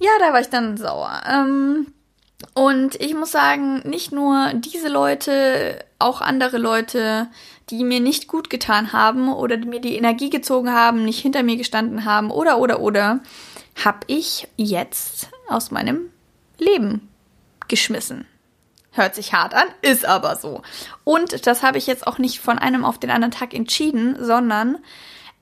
ja, 0.00 0.10
da 0.18 0.32
war 0.32 0.40
ich 0.40 0.48
dann 0.48 0.76
sauer. 0.76 1.22
Ähm, 1.28 1.92
und 2.54 2.96
ich 2.96 3.14
muss 3.14 3.30
sagen, 3.30 3.88
nicht 3.88 4.12
nur 4.12 4.52
diese 4.54 4.88
Leute, 4.88 5.84
auch 5.98 6.20
andere 6.20 6.58
Leute, 6.58 7.28
die 7.68 7.84
mir 7.84 8.00
nicht 8.00 8.26
gut 8.26 8.50
getan 8.50 8.92
haben 8.92 9.32
oder 9.32 9.56
die 9.56 9.68
mir 9.68 9.80
die 9.80 9.96
Energie 9.96 10.30
gezogen 10.30 10.72
haben, 10.72 11.04
nicht 11.04 11.20
hinter 11.20 11.42
mir 11.42 11.56
gestanden 11.56 12.04
haben 12.04 12.30
oder 12.30 12.58
oder 12.58 12.80
oder, 12.80 13.20
habe 13.84 14.00
ich 14.06 14.48
jetzt 14.56 15.28
aus 15.48 15.70
meinem 15.70 16.10
Leben 16.58 17.08
geschmissen. 17.68 18.26
Hört 18.92 19.14
sich 19.14 19.32
hart 19.32 19.54
an, 19.54 19.68
ist 19.82 20.04
aber 20.04 20.34
so. 20.34 20.62
Und 21.04 21.46
das 21.46 21.62
habe 21.62 21.78
ich 21.78 21.86
jetzt 21.86 22.06
auch 22.06 22.18
nicht 22.18 22.40
von 22.40 22.58
einem 22.58 22.84
auf 22.84 22.98
den 22.98 23.10
anderen 23.10 23.30
Tag 23.30 23.54
entschieden, 23.54 24.16
sondern 24.18 24.78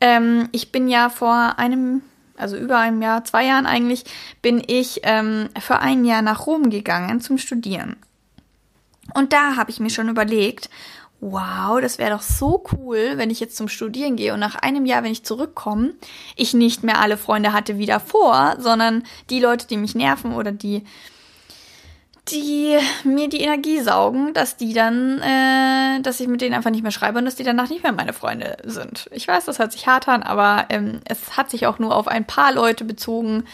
ähm, 0.00 0.48
ich 0.52 0.70
bin 0.70 0.88
ja 0.88 1.08
vor 1.08 1.58
einem, 1.58 2.02
also 2.38 2.56
über 2.56 2.78
einem 2.78 3.02
Jahr, 3.02 3.24
zwei 3.24 3.46
Jahren 3.46 3.66
eigentlich, 3.66 4.04
bin 4.42 4.62
ich 4.66 5.00
ähm, 5.04 5.48
für 5.60 5.80
ein 5.80 6.04
Jahr 6.04 6.22
nach 6.22 6.46
Rom 6.46 6.70
gegangen 6.70 7.20
zum 7.20 7.38
Studieren. 7.38 7.96
Und 9.14 9.32
da 9.32 9.56
habe 9.56 9.70
ich 9.70 9.80
mir 9.80 9.90
schon 9.90 10.08
überlegt, 10.08 10.68
wow, 11.20 11.80
das 11.80 11.98
wäre 11.98 12.10
doch 12.10 12.22
so 12.22 12.64
cool, 12.72 13.14
wenn 13.16 13.30
ich 13.30 13.40
jetzt 13.40 13.56
zum 13.56 13.68
Studieren 13.68 14.16
gehe 14.16 14.32
und 14.34 14.40
nach 14.40 14.54
einem 14.54 14.86
Jahr, 14.86 15.02
wenn 15.02 15.12
ich 15.12 15.24
zurückkomme, 15.24 15.94
ich 16.36 16.54
nicht 16.54 16.84
mehr 16.84 17.00
alle 17.00 17.16
Freunde 17.16 17.52
hatte 17.52 17.78
wie 17.78 17.86
davor, 17.86 18.56
sondern 18.58 19.02
die 19.30 19.40
Leute, 19.40 19.66
die 19.66 19.76
mich 19.76 19.94
nerven 19.94 20.32
oder 20.34 20.52
die 20.52 20.84
die 22.30 22.78
mir 23.04 23.28
die 23.28 23.40
Energie 23.40 23.80
saugen, 23.80 24.34
dass 24.34 24.56
die 24.56 24.72
dann, 24.72 25.20
äh, 25.20 26.00
dass 26.02 26.20
ich 26.20 26.28
mit 26.28 26.40
denen 26.40 26.54
einfach 26.54 26.70
nicht 26.70 26.82
mehr 26.82 26.92
schreibe 26.92 27.18
und 27.18 27.24
dass 27.24 27.36
die 27.36 27.44
danach 27.44 27.68
nicht 27.68 27.82
mehr 27.82 27.92
meine 27.92 28.12
Freunde 28.12 28.56
sind. 28.64 29.08
Ich 29.12 29.26
weiß, 29.26 29.44
das 29.44 29.58
hört 29.58 29.72
sich 29.72 29.86
hart 29.86 30.08
an, 30.08 30.22
aber 30.22 30.66
ähm, 30.68 31.00
es 31.04 31.36
hat 31.36 31.50
sich 31.50 31.66
auch 31.66 31.78
nur 31.78 31.94
auf 31.94 32.08
ein 32.08 32.26
paar 32.26 32.52
Leute 32.52 32.84
bezogen 32.84 33.44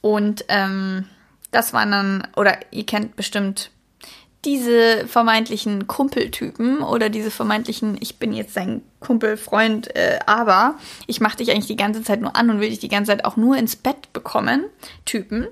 und 0.00 0.44
ähm, 0.48 1.06
das 1.50 1.72
waren 1.72 1.90
dann, 1.90 2.28
oder 2.36 2.58
ihr 2.70 2.84
kennt 2.84 3.16
bestimmt 3.16 3.70
diese 4.46 5.08
vermeintlichen 5.08 5.88
Kumpeltypen 5.88 6.78
oder 6.78 7.10
diese 7.10 7.32
vermeintlichen, 7.32 7.98
ich 8.00 8.18
bin 8.18 8.32
jetzt 8.32 8.56
dein 8.56 8.82
Kumpel, 9.00 9.36
Freund, 9.36 9.94
äh, 9.96 10.20
aber 10.24 10.76
ich 11.08 11.20
mache 11.20 11.38
dich 11.38 11.50
eigentlich 11.50 11.66
die 11.66 11.76
ganze 11.76 12.02
Zeit 12.02 12.20
nur 12.20 12.36
an 12.36 12.48
und 12.48 12.60
will 12.60 12.70
dich 12.70 12.78
die 12.78 12.88
ganze 12.88 13.10
Zeit 13.10 13.24
auch 13.24 13.36
nur 13.36 13.56
ins 13.56 13.74
Bett 13.74 14.12
bekommen, 14.12 14.64
Typen. 15.04 15.48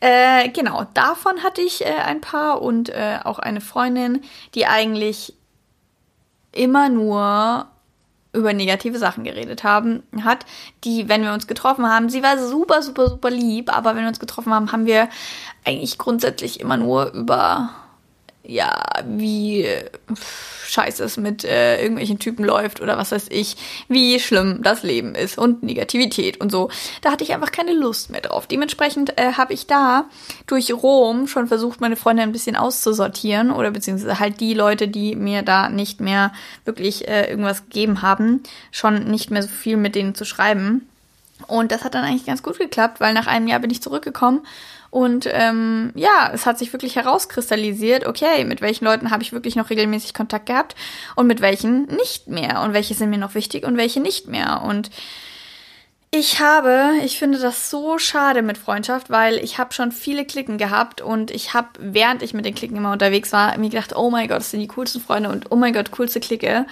Äh, 0.00 0.48
genau, 0.48 0.86
davon 0.94 1.42
hatte 1.42 1.60
ich 1.60 1.84
äh, 1.84 1.90
ein 2.04 2.22
paar 2.22 2.62
und 2.62 2.88
äh, 2.88 3.18
auch 3.22 3.38
eine 3.38 3.60
Freundin, 3.60 4.22
die 4.54 4.66
eigentlich 4.66 5.34
immer 6.52 6.88
nur 6.88 7.66
über 8.32 8.54
negative 8.54 8.98
Sachen 8.98 9.24
geredet 9.24 9.62
haben, 9.62 10.02
hat, 10.22 10.46
die, 10.84 11.08
wenn 11.08 11.22
wir 11.22 11.34
uns 11.34 11.46
getroffen 11.46 11.86
haben, 11.86 12.08
sie 12.08 12.22
war 12.22 12.38
super, 12.38 12.82
super, 12.82 13.08
super 13.08 13.30
lieb, 13.30 13.74
aber 13.74 13.94
wenn 13.94 14.02
wir 14.02 14.08
uns 14.08 14.20
getroffen 14.20 14.54
haben, 14.54 14.72
haben 14.72 14.86
wir 14.86 15.08
eigentlich 15.64 15.98
grundsätzlich 15.98 16.60
immer 16.60 16.78
nur 16.78 17.12
über 17.12 17.70
ja, 18.48 18.82
wie 19.06 19.66
scheiße 20.66 21.04
es 21.04 21.18
mit 21.18 21.44
äh, 21.44 21.80
irgendwelchen 21.80 22.18
Typen 22.18 22.44
läuft 22.44 22.80
oder 22.80 22.96
was 22.96 23.12
weiß 23.12 23.26
ich, 23.28 23.56
wie 23.88 24.18
schlimm 24.18 24.62
das 24.62 24.82
Leben 24.82 25.14
ist 25.14 25.36
und 25.36 25.62
Negativität 25.62 26.40
und 26.40 26.50
so. 26.50 26.70
Da 27.02 27.12
hatte 27.12 27.24
ich 27.24 27.34
einfach 27.34 27.52
keine 27.52 27.74
Lust 27.74 28.10
mehr 28.10 28.22
drauf. 28.22 28.46
Dementsprechend 28.46 29.18
äh, 29.18 29.34
habe 29.34 29.52
ich 29.52 29.66
da 29.66 30.06
durch 30.46 30.72
Rom 30.72 31.28
schon 31.28 31.46
versucht, 31.46 31.82
meine 31.82 31.96
Freunde 31.96 32.22
ein 32.22 32.32
bisschen 32.32 32.56
auszusortieren 32.56 33.50
oder 33.50 33.70
beziehungsweise 33.70 34.18
halt 34.18 34.40
die 34.40 34.54
Leute, 34.54 34.88
die 34.88 35.14
mir 35.14 35.42
da 35.42 35.68
nicht 35.68 36.00
mehr 36.00 36.32
wirklich 36.64 37.06
äh, 37.06 37.28
irgendwas 37.28 37.64
gegeben 37.64 38.00
haben, 38.00 38.42
schon 38.72 39.04
nicht 39.10 39.30
mehr 39.30 39.42
so 39.42 39.48
viel 39.48 39.76
mit 39.76 39.94
denen 39.94 40.14
zu 40.14 40.24
schreiben. 40.24 40.88
Und 41.46 41.70
das 41.70 41.84
hat 41.84 41.94
dann 41.94 42.04
eigentlich 42.04 42.26
ganz 42.26 42.42
gut 42.42 42.58
geklappt, 42.58 42.98
weil 42.98 43.12
nach 43.12 43.26
einem 43.26 43.46
Jahr 43.46 43.60
bin 43.60 43.70
ich 43.70 43.82
zurückgekommen 43.82 44.40
und 44.90 45.28
ähm, 45.30 45.92
ja, 45.94 46.30
es 46.32 46.46
hat 46.46 46.58
sich 46.58 46.72
wirklich 46.72 46.96
herauskristallisiert, 46.96 48.06
okay, 48.06 48.44
mit 48.44 48.60
welchen 48.60 48.84
Leuten 48.84 49.10
habe 49.10 49.22
ich 49.22 49.32
wirklich 49.32 49.56
noch 49.56 49.70
regelmäßig 49.70 50.14
Kontakt 50.14 50.46
gehabt 50.46 50.74
und 51.14 51.26
mit 51.26 51.40
welchen 51.40 51.86
nicht 51.86 52.28
mehr 52.28 52.62
und 52.62 52.72
welche 52.72 52.94
sind 52.94 53.10
mir 53.10 53.18
noch 53.18 53.34
wichtig 53.34 53.64
und 53.66 53.76
welche 53.76 54.00
nicht 54.00 54.28
mehr. 54.28 54.62
Und 54.62 54.90
ich 56.10 56.40
habe, 56.40 56.92
ich 57.04 57.18
finde 57.18 57.38
das 57.38 57.68
so 57.68 57.98
schade 57.98 58.40
mit 58.40 58.56
Freundschaft, 58.56 59.10
weil 59.10 59.36
ich 59.36 59.58
habe 59.58 59.74
schon 59.74 59.92
viele 59.92 60.24
Klicken 60.24 60.56
gehabt 60.56 61.02
und 61.02 61.30
ich 61.30 61.52
habe, 61.52 61.68
während 61.78 62.22
ich 62.22 62.32
mit 62.32 62.46
den 62.46 62.54
Klicken 62.54 62.78
immer 62.78 62.92
unterwegs 62.92 63.30
war, 63.32 63.58
mir 63.58 63.68
gedacht, 63.68 63.94
oh 63.94 64.08
mein 64.08 64.26
Gott, 64.26 64.38
das 64.38 64.50
sind 64.50 64.60
die 64.60 64.68
coolsten 64.68 65.02
Freunde 65.02 65.28
und 65.28 65.50
oh 65.50 65.56
mein 65.56 65.74
Gott, 65.74 65.90
coolste 65.90 66.20
Clique. 66.20 66.64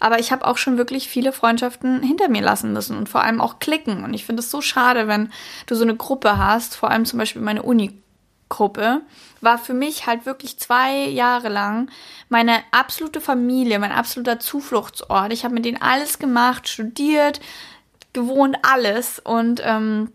Aber 0.00 0.18
ich 0.18 0.32
habe 0.32 0.46
auch 0.46 0.56
schon 0.56 0.78
wirklich 0.78 1.08
viele 1.08 1.30
Freundschaften 1.30 2.02
hinter 2.02 2.28
mir 2.28 2.40
lassen 2.40 2.72
müssen 2.72 2.96
und 2.96 3.08
vor 3.08 3.22
allem 3.22 3.40
auch 3.40 3.58
Klicken. 3.58 4.02
Und 4.02 4.14
ich 4.14 4.24
finde 4.24 4.40
es 4.40 4.50
so 4.50 4.62
schade, 4.62 5.06
wenn 5.06 5.30
du 5.66 5.74
so 5.74 5.84
eine 5.84 5.94
Gruppe 5.94 6.38
hast, 6.38 6.74
vor 6.74 6.90
allem 6.90 7.04
zum 7.04 7.18
Beispiel 7.18 7.42
meine 7.42 7.62
Uni-Gruppe, 7.62 9.02
war 9.42 9.58
für 9.58 9.74
mich 9.74 10.06
halt 10.06 10.24
wirklich 10.24 10.58
zwei 10.58 11.04
Jahre 11.06 11.50
lang 11.50 11.90
meine 12.30 12.60
absolute 12.70 13.20
Familie, 13.20 13.78
mein 13.78 13.92
absoluter 13.92 14.40
Zufluchtsort. 14.40 15.32
Ich 15.32 15.44
habe 15.44 15.54
mit 15.54 15.66
denen 15.66 15.82
alles 15.82 16.18
gemacht, 16.18 16.66
studiert, 16.68 17.40
gewohnt, 18.14 18.56
alles. 18.62 19.18
Und 19.18 19.60
ähm, 19.62 20.10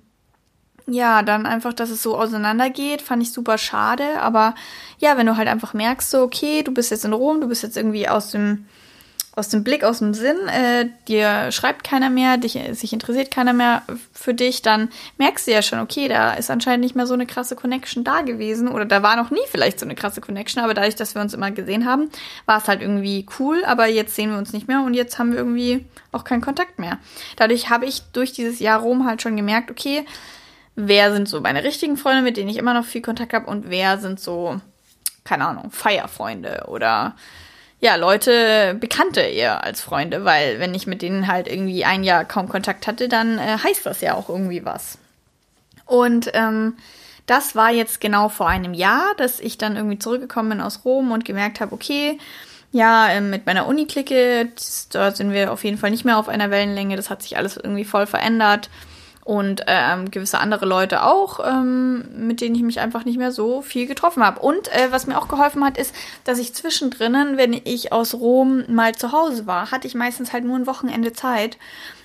ja, 0.87 1.23
dann 1.23 1.45
einfach, 1.45 1.73
dass 1.73 1.89
es 1.89 2.01
so 2.01 2.17
auseinandergeht, 2.17 3.01
fand 3.01 3.21
ich 3.21 3.31
super 3.31 3.57
schade. 3.57 4.19
Aber 4.19 4.55
ja, 4.99 5.17
wenn 5.17 5.27
du 5.27 5.37
halt 5.37 5.47
einfach 5.47 5.73
merkst, 5.73 6.09
so, 6.09 6.21
okay, 6.21 6.63
du 6.63 6.73
bist 6.73 6.91
jetzt 6.91 7.05
in 7.05 7.13
Rom, 7.13 7.41
du 7.41 7.47
bist 7.47 7.63
jetzt 7.63 7.77
irgendwie 7.77 8.07
aus 8.07 8.31
dem 8.31 8.65
aus 9.35 9.49
dem 9.49 9.63
Blick, 9.63 9.83
aus 9.83 9.99
dem 9.99 10.13
Sinn, 10.13 10.47
äh, 10.47 10.87
dir 11.07 11.51
schreibt 11.51 11.83
keiner 11.83 12.09
mehr, 12.09 12.37
dich, 12.37 12.57
sich 12.71 12.93
interessiert 12.93 13.31
keiner 13.31 13.51
mehr 13.51 13.81
für 14.13 14.33
dich, 14.33 14.61
dann 14.61 14.89
merkst 15.17 15.45
du 15.45 15.51
ja 15.51 15.61
schon, 15.61 15.79
okay, 15.79 16.07
da 16.07 16.33
ist 16.33 16.49
anscheinend 16.49 16.83
nicht 16.83 16.95
mehr 16.95 17.05
so 17.05 17.13
eine 17.13 17.25
krasse 17.25 17.55
Connection 17.55 18.05
da 18.05 18.21
gewesen 18.21 18.69
oder 18.69 18.85
da 18.85 19.03
war 19.03 19.17
noch 19.17 19.31
nie 19.31 19.45
vielleicht 19.49 19.79
so 19.79 19.85
eine 19.85 19.95
krasse 19.95 20.21
Connection, 20.21 20.63
aber 20.63 20.73
dadurch, 20.73 20.95
dass 20.95 21.15
wir 21.15 21.21
uns 21.21 21.33
immer 21.33 21.51
gesehen 21.51 21.85
haben, 21.85 22.09
war 22.45 22.59
es 22.59 22.67
halt 22.67 22.81
irgendwie 22.81 23.25
cool, 23.39 23.63
aber 23.65 23.87
jetzt 23.87 24.15
sehen 24.15 24.31
wir 24.31 24.37
uns 24.37 24.53
nicht 24.53 24.69
mehr 24.69 24.81
und 24.81 24.93
jetzt 24.93 25.19
haben 25.19 25.31
wir 25.31 25.39
irgendwie 25.39 25.85
auch 26.13 26.23
keinen 26.23 26.41
Kontakt 26.41 26.79
mehr. 26.79 26.97
Dadurch 27.35 27.69
habe 27.69 27.85
ich 27.85 28.03
durch 28.13 28.31
dieses 28.31 28.59
Jahr 28.59 28.79
Rom 28.79 29.05
halt 29.05 29.21
schon 29.21 29.35
gemerkt, 29.35 29.69
okay, 29.69 30.05
wer 30.75 31.11
sind 31.11 31.27
so 31.27 31.41
meine 31.41 31.63
richtigen 31.63 31.97
Freunde, 31.97 32.21
mit 32.21 32.37
denen 32.37 32.49
ich 32.49 32.57
immer 32.57 32.73
noch 32.73 32.85
viel 32.85 33.01
Kontakt 33.01 33.33
habe 33.33 33.47
und 33.47 33.69
wer 33.69 33.97
sind 33.97 34.19
so, 34.19 34.61
keine 35.25 35.45
Ahnung, 35.45 35.71
Feierfreunde 35.71 36.65
oder 36.67 37.15
ja, 37.85 37.97
Leute, 37.97 38.75
Bekannte 38.79 39.21
eher 39.21 39.63
als 39.63 39.79
Freunde, 39.79 40.25
weil 40.25 40.59
wenn 40.59 40.73
ich 40.73 40.87
mit 40.87 41.03
denen 41.03 41.27
halt 41.27 41.47
irgendwie 41.47 41.85
ein 41.85 42.03
Jahr 42.03 42.25
kaum 42.25 42.49
Kontakt 42.49 42.87
hatte, 42.87 43.07
dann 43.07 43.37
äh, 43.37 43.59
heißt 43.63 43.85
das 43.85 44.01
ja 44.01 44.15
auch 44.15 44.27
irgendwie 44.27 44.65
was. 44.65 44.97
Und 45.85 46.31
ähm, 46.33 46.73
das 47.27 47.55
war 47.55 47.69
jetzt 47.69 48.01
genau 48.01 48.29
vor 48.29 48.49
einem 48.49 48.73
Jahr, 48.73 49.13
dass 49.17 49.39
ich 49.39 49.59
dann 49.59 49.75
irgendwie 49.75 49.99
zurückgekommen 49.99 50.49
bin 50.49 50.61
aus 50.61 50.83
Rom 50.83 51.11
und 51.11 51.25
gemerkt 51.25 51.59
habe, 51.59 51.75
okay, 51.75 52.17
ja, 52.71 53.07
ähm, 53.11 53.29
mit 53.29 53.45
meiner 53.45 53.67
Uni-Clique, 53.67 54.49
dort 54.91 55.15
sind 55.15 55.31
wir 55.31 55.53
auf 55.53 55.63
jeden 55.63 55.77
Fall 55.77 55.91
nicht 55.91 56.05
mehr 56.05 56.17
auf 56.17 56.27
einer 56.27 56.49
Wellenlänge, 56.49 56.95
das 56.95 57.11
hat 57.11 57.21
sich 57.21 57.37
alles 57.37 57.55
irgendwie 57.55 57.85
voll 57.85 58.07
verändert 58.07 58.71
und 59.25 59.63
ähm, 59.65 60.11
gewisse 60.11 60.37
andere 60.37 60.67
Leute 60.67 61.03
auch, 61.03 61.39
ähm, 61.43 62.05
mit 62.27 62.41
denen 62.41 62.53
ich 62.53 62.61
mich 62.61 62.79
einfach 62.79 63.05
nicht 63.05 63.17
mehr 63.17 63.31
so 63.31 63.63
viel 63.63 63.87
getroffen 63.87 64.23
habe. 64.23 64.39
Und 64.39 64.71
äh, 64.71 64.91
was 64.91 65.07
mir 65.07 65.17
auch 65.17 65.27
geholfen 65.27 65.65
hat, 65.65 65.79
ist, 65.79 65.95
dass 66.25 66.37
ich 66.37 66.53
zwischendrin, 66.53 67.35
wenn 67.35 67.51
ich 67.51 67.91
aus 67.91 68.13
Rom 68.13 68.63
mal 68.67 68.93
zu 68.93 69.11
Hause 69.11 69.47
war, 69.47 69.71
hatte 69.71 69.87
ich 69.87 69.95
meistens 69.95 70.31
halt 70.31 70.45
nur 70.45 70.55
ein 70.55 70.67
Wochenende 70.67 71.11
Zeit. 71.11 71.57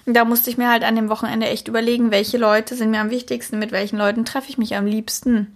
Da 0.07 0.25
musste 0.25 0.49
ich 0.49 0.57
mir 0.57 0.71
halt 0.71 0.83
an 0.83 0.97
dem 0.97 1.11
Wochenende 1.11 1.47
echt 1.47 1.69
überlegen, 1.69 2.11
welche 2.11 2.39
Leute 2.39 2.75
sind 2.75 2.91
mir 2.91 3.01
am 3.01 3.11
wichtigsten, 3.11 3.59
mit 3.59 3.71
welchen 3.71 3.99
Leuten 3.99 4.25
treffe 4.25 4.49
ich 4.49 4.57
mich 4.57 4.75
am 4.75 4.87
liebsten. 4.87 5.55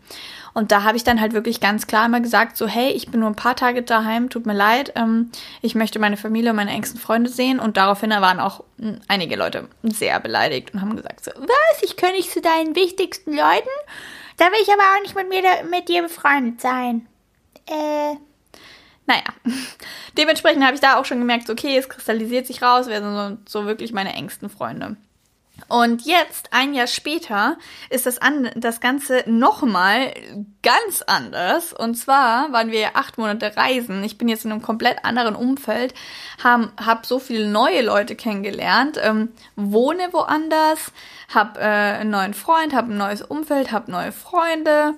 Und 0.54 0.70
da 0.70 0.84
habe 0.84 0.96
ich 0.96 1.02
dann 1.02 1.20
halt 1.20 1.32
wirklich 1.32 1.60
ganz 1.60 1.88
klar 1.88 2.06
immer 2.06 2.20
gesagt, 2.20 2.56
so, 2.56 2.68
hey, 2.68 2.92
ich 2.92 3.10
bin 3.10 3.20
nur 3.20 3.28
ein 3.28 3.34
paar 3.34 3.56
Tage 3.56 3.82
daheim, 3.82 4.30
tut 4.30 4.46
mir 4.46 4.54
leid, 4.54 4.92
ähm, 4.94 5.32
ich 5.62 5.74
möchte 5.74 5.98
meine 5.98 6.16
Familie 6.16 6.50
und 6.50 6.56
meine 6.56 6.70
engsten 6.70 7.00
Freunde 7.00 7.28
sehen. 7.28 7.58
Und 7.58 7.76
daraufhin 7.76 8.10
waren 8.10 8.38
auch 8.38 8.62
hm, 8.78 9.00
einige 9.08 9.34
Leute 9.34 9.68
sehr 9.82 10.20
beleidigt 10.20 10.72
und 10.72 10.80
haben 10.80 10.96
gesagt, 10.96 11.24
so, 11.24 11.32
was, 11.36 11.82
ich 11.82 11.96
kann 11.96 12.12
nicht 12.12 12.30
zu 12.30 12.40
deinen 12.40 12.76
wichtigsten 12.76 13.32
Leuten? 13.32 13.68
Da 14.36 14.46
will 14.46 14.62
ich 14.62 14.72
aber 14.72 14.82
auch 14.82 15.02
nicht 15.02 15.16
mit, 15.16 15.28
mir, 15.28 15.42
mit 15.68 15.88
dir 15.88 16.02
befreundet 16.02 16.60
sein. 16.60 17.08
Äh, 17.66 18.14
naja, 19.06 19.24
dementsprechend 20.16 20.64
habe 20.64 20.74
ich 20.74 20.80
da 20.80 20.98
auch 20.98 21.04
schon 21.04 21.18
gemerkt, 21.18 21.50
okay, 21.50 21.76
es 21.76 21.88
kristallisiert 21.88 22.46
sich 22.46 22.62
raus, 22.62 22.86
wer 22.86 23.02
sind 23.02 23.44
so, 23.44 23.60
so 23.60 23.66
wirklich 23.66 23.92
meine 23.92 24.12
engsten 24.12 24.48
Freunde. 24.48 24.96
Und 25.68 26.04
jetzt, 26.04 26.52
ein 26.52 26.74
Jahr 26.74 26.88
später, 26.88 27.56
ist 27.88 28.06
das, 28.06 28.18
an, 28.18 28.50
das 28.56 28.80
Ganze 28.80 29.22
nochmal 29.26 30.12
ganz 30.62 31.02
anders. 31.02 31.72
Und 31.72 31.94
zwar 31.94 32.52
waren 32.52 32.70
wir 32.70 32.96
acht 32.96 33.18
Monate 33.18 33.56
reisen. 33.56 34.02
Ich 34.02 34.18
bin 34.18 34.28
jetzt 34.28 34.44
in 34.44 34.52
einem 34.52 34.62
komplett 34.62 35.04
anderen 35.04 35.36
Umfeld, 35.36 35.94
habe 36.42 36.72
hab 36.76 37.06
so 37.06 37.18
viele 37.18 37.46
neue 37.46 37.82
Leute 37.82 38.16
kennengelernt, 38.16 38.98
ähm, 39.00 39.32
wohne 39.54 40.12
woanders, 40.12 40.92
habe 41.32 41.60
äh, 41.60 41.64
einen 41.64 42.10
neuen 42.10 42.34
Freund, 42.34 42.74
habe 42.74 42.92
ein 42.92 42.98
neues 42.98 43.22
Umfeld, 43.22 43.70
habe 43.70 43.90
neue 43.90 44.12
Freunde. 44.12 44.94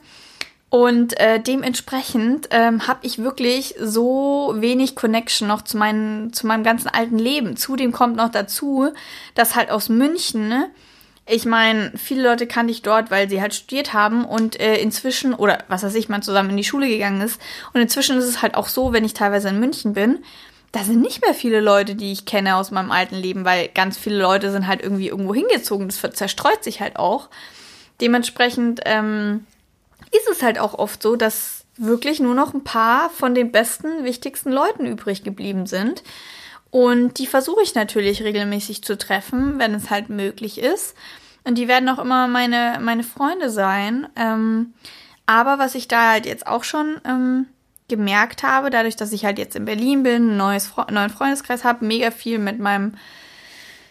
Und 0.68 1.18
äh, 1.20 1.40
dementsprechend 1.40 2.48
ähm, 2.50 2.88
habe 2.88 3.00
ich 3.02 3.18
wirklich 3.18 3.76
so 3.80 4.52
wenig 4.56 4.96
Connection 4.96 5.46
noch 5.46 5.62
zu, 5.62 5.76
meinen, 5.76 6.32
zu 6.32 6.46
meinem 6.46 6.64
ganzen 6.64 6.88
alten 6.88 7.18
Leben. 7.18 7.56
Zudem 7.56 7.92
kommt 7.92 8.16
noch 8.16 8.30
dazu, 8.30 8.90
dass 9.34 9.54
halt 9.54 9.70
aus 9.70 9.88
München, 9.88 10.48
ne, 10.48 10.68
ich 11.28 11.44
meine, 11.44 11.92
viele 11.96 12.22
Leute 12.22 12.46
kannte 12.46 12.72
ich 12.72 12.82
dort, 12.82 13.10
weil 13.10 13.28
sie 13.28 13.40
halt 13.40 13.52
studiert 13.54 13.92
haben 13.92 14.24
und 14.24 14.60
äh, 14.60 14.76
inzwischen, 14.76 15.34
oder 15.34 15.64
was 15.68 15.82
weiß 15.82 15.94
ich, 15.96 16.08
man 16.08 16.22
zusammen 16.22 16.50
in 16.50 16.56
die 16.56 16.64
Schule 16.64 16.88
gegangen 16.88 17.20
ist. 17.20 17.40
Und 17.72 17.80
inzwischen 17.80 18.18
ist 18.18 18.26
es 18.26 18.42
halt 18.42 18.54
auch 18.54 18.68
so, 18.68 18.92
wenn 18.92 19.04
ich 19.04 19.14
teilweise 19.14 19.48
in 19.48 19.58
München 19.58 19.92
bin, 19.92 20.20
da 20.70 20.84
sind 20.84 21.00
nicht 21.00 21.24
mehr 21.24 21.34
viele 21.34 21.60
Leute, 21.60 21.94
die 21.94 22.12
ich 22.12 22.26
kenne 22.26 22.56
aus 22.56 22.70
meinem 22.70 22.92
alten 22.92 23.16
Leben, 23.16 23.44
weil 23.44 23.68
ganz 23.68 23.96
viele 23.96 24.18
Leute 24.18 24.52
sind 24.52 24.66
halt 24.66 24.82
irgendwie 24.82 25.08
irgendwo 25.08 25.34
hingezogen. 25.34 25.88
Das 25.88 26.00
zerstreut 26.14 26.62
sich 26.62 26.80
halt 26.80 26.96
auch. 26.96 27.28
Dementsprechend, 28.00 28.80
ähm, 28.84 29.46
ist 30.12 30.28
es 30.30 30.42
halt 30.42 30.58
auch 30.58 30.74
oft 30.74 31.02
so, 31.02 31.16
dass 31.16 31.64
wirklich 31.76 32.20
nur 32.20 32.34
noch 32.34 32.54
ein 32.54 32.64
paar 32.64 33.10
von 33.10 33.34
den 33.34 33.52
besten, 33.52 34.04
wichtigsten 34.04 34.50
Leuten 34.50 34.86
übrig 34.86 35.24
geblieben 35.24 35.66
sind. 35.66 36.02
Und 36.70 37.18
die 37.18 37.26
versuche 37.26 37.62
ich 37.62 37.74
natürlich 37.74 38.22
regelmäßig 38.22 38.82
zu 38.82 38.98
treffen, 38.98 39.58
wenn 39.58 39.74
es 39.74 39.90
halt 39.90 40.08
möglich 40.08 40.58
ist. 40.58 40.94
Und 41.44 41.56
die 41.56 41.68
werden 41.68 41.88
auch 41.88 41.98
immer 41.98 42.28
meine, 42.28 42.78
meine 42.80 43.04
Freunde 43.04 43.50
sein. 43.50 44.08
Ähm, 44.16 44.74
aber 45.26 45.58
was 45.58 45.74
ich 45.74 45.88
da 45.88 46.10
halt 46.10 46.26
jetzt 46.26 46.46
auch 46.46 46.64
schon 46.64 47.00
ähm, 47.04 47.46
gemerkt 47.88 48.42
habe, 48.42 48.70
dadurch, 48.70 48.96
dass 48.96 49.12
ich 49.12 49.24
halt 49.24 49.38
jetzt 49.38 49.56
in 49.56 49.64
Berlin 49.64 50.02
bin, 50.02 50.14
einen 50.14 50.36
neues, 50.36 50.72
neuen 50.90 51.10
Freundeskreis 51.10 51.64
habe, 51.64 51.84
mega 51.84 52.10
viel 52.10 52.38
mit 52.38 52.58
meinem 52.58 52.94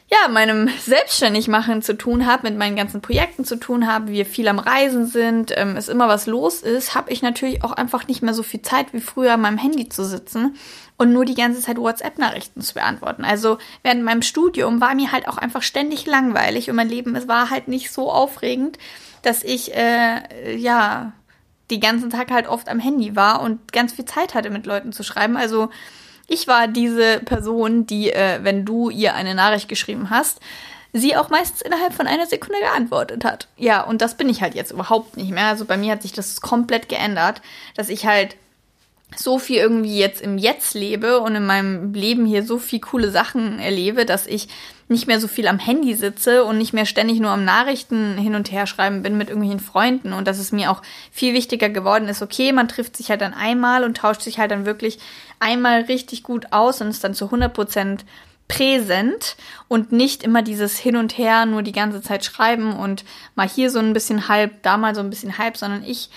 ja, 0.08 0.28
meinem 0.28 0.70
Selbstständigmachen 0.80 1.82
zu 1.82 1.98
tun 1.98 2.28
habe, 2.28 2.48
mit 2.48 2.58
meinen 2.58 2.76
ganzen 2.76 3.02
Projekten 3.02 3.44
zu 3.44 3.56
tun 3.56 3.88
habe, 3.88 4.10
wir 4.10 4.28
viel 4.28 4.48
am 4.48 4.60
Reisen 4.60 5.08
sind, 5.08 5.52
ähm, 5.56 5.76
es 5.78 5.88
immer 5.88 6.08
was 6.08 6.28
los 6.28 6.62
ist, 6.62 6.94
habe 6.94 7.12
ich 7.12 7.24
natürlich 7.24 7.64
auch 7.64 7.72
einfach 7.72 8.08
nicht 8.08 8.22
mehr 8.22 8.36
so 8.36 8.44
viel 8.44 8.62
Zeit 8.62 8.94
wie 8.94 9.02
früher 9.02 9.34
an 9.34 9.42
meinem 9.42 9.58
Handy 9.58 9.90
zu 9.90 10.06
sitzen 10.06 10.58
und 10.98 11.12
nur 11.12 11.26
die 11.26 11.34
ganze 11.34 11.60
Zeit 11.60 11.78
WhatsApp-Nachrichten 11.78 12.62
zu 12.62 12.76
beantworten. 12.76 13.26
Also 13.26 13.58
während 13.82 14.04
meinem 14.04 14.22
Studium 14.22 14.80
war 14.80 14.94
mir 14.94 15.12
halt 15.12 15.28
auch 15.28 15.40
einfach 15.40 15.64
ständig 15.64 16.06
langweilig 16.06 16.70
und 16.70 16.76
mein 16.76 16.90
Leben 16.90 17.16
es 17.16 17.28
war 17.28 17.50
halt 17.50 17.68
nicht 17.68 17.92
so 17.92 18.12
aufregend, 18.12 18.78
dass 19.24 19.44
ich 19.44 19.74
äh, 19.74 20.56
ja 20.56 21.14
die 21.72 21.80
ganzen 21.80 22.12
Tag 22.12 22.30
halt 22.30 22.48
oft 22.48 22.70
am 22.70 22.80
Handy 22.80 23.16
war 23.16 23.42
und 23.42 23.74
ganz 23.74 23.94
viel 23.94 24.06
Zeit 24.06 24.36
hatte 24.36 24.52
mit 24.52 24.68
Leuten 24.68 24.92
zu 24.92 25.02
schreiben. 25.02 25.36
Also 25.36 25.70
ich 26.28 26.48
war 26.48 26.68
diese 26.68 27.20
Person, 27.20 27.86
die, 27.86 28.12
äh, 28.12 28.40
wenn 28.44 28.66
du 28.66 28.90
ihr 28.90 29.14
eine 29.14 29.36
Nachricht 29.36 29.70
geschrieben 29.70 30.10
hast, 30.10 30.40
sie 30.94 31.16
auch 31.18 31.30
meistens 31.30 31.62
innerhalb 31.62 31.94
von 31.94 32.08
einer 32.08 32.26
Sekunde 32.26 32.60
geantwortet 32.60 33.26
hat. 33.26 33.48
Ja, 33.58 33.82
und 33.82 34.02
das 34.02 34.16
bin 34.16 34.30
ich 34.30 34.42
halt 34.42 34.56
jetzt 34.56 34.72
überhaupt 34.72 35.18
nicht 35.18 35.32
mehr. 35.32 35.48
Also 35.48 35.66
bei 35.66 35.78
mir 35.78 35.92
hat 35.92 36.02
sich 36.02 36.14
das 36.14 36.42
komplett 36.42 36.90
geändert, 36.90 37.42
dass 37.76 37.90
ich 37.90 38.06
halt 38.06 38.38
so 39.16 39.40
viel 39.40 39.58
irgendwie 39.58 39.98
jetzt 39.98 40.22
im 40.22 40.38
Jetzt 40.38 40.74
lebe 40.74 41.20
und 41.20 41.36
in 41.36 41.46
meinem 41.46 41.94
Leben 41.94 42.26
hier 42.26 42.44
so 42.44 42.58
viel 42.58 42.80
coole 42.80 43.12
Sachen 43.12 43.60
erlebe, 43.60 44.06
dass 44.06 44.28
ich 44.28 44.48
nicht 44.88 45.08
mehr 45.08 45.20
so 45.20 45.28
viel 45.28 45.48
am 45.48 45.58
Handy 45.58 45.96
sitze 45.96 46.44
und 46.44 46.58
nicht 46.58 46.74
mehr 46.74 46.86
ständig 46.86 47.20
nur 47.20 47.32
am 47.32 47.46
Nachrichten 47.46 48.18
hin 48.18 48.36
und 48.36 48.52
her 48.52 48.68
schreiben 48.68 49.02
bin 49.02 49.18
mit 49.18 49.30
irgendwelchen 49.30 49.60
Freunden. 49.60 50.14
Und 50.14 50.28
dass 50.28 50.38
es 50.38 50.52
mir 50.52 50.70
auch 50.70 50.82
viel 51.12 51.34
wichtiger 51.34 51.70
geworden 51.70 52.08
ist, 52.08 52.22
okay, 52.22 52.52
man 52.52 52.68
trifft 52.68 52.96
sich 52.98 53.10
halt 53.10 53.22
dann 53.22 53.34
einmal 53.34 53.84
und 53.84 53.98
tauscht 53.98 54.22
sich 54.22 54.38
halt 54.38 54.52
dann 54.52 54.66
wirklich 54.66 55.00
einmal 55.40 55.82
richtig 55.82 56.24
gut 56.24 56.52
aus 56.52 56.82
und 56.82 56.90
ist 56.90 57.04
dann 57.04 57.16
zu 57.16 57.26
100 57.26 57.54
Prozent 57.54 58.06
präsent 58.48 59.38
und 59.68 59.92
nicht 59.92 60.22
immer 60.22 60.44
dieses 60.44 60.78
Hin 60.78 60.98
und 60.98 61.18
Her 61.18 61.48
nur 61.48 61.64
die 61.64 61.72
ganze 61.72 62.04
Zeit 62.04 62.24
schreiben 62.24 62.76
und 62.76 63.04
mal 63.34 63.50
hier 63.50 63.72
so 63.72 63.80
ein 63.80 63.94
bisschen 63.94 64.28
halb, 64.28 64.62
da 64.62 64.78
mal 64.78 64.94
so 64.94 65.02
ein 65.02 65.10
bisschen 65.10 65.40
halb, 65.40 65.58
sondern 65.58 65.84
ich 65.84 66.10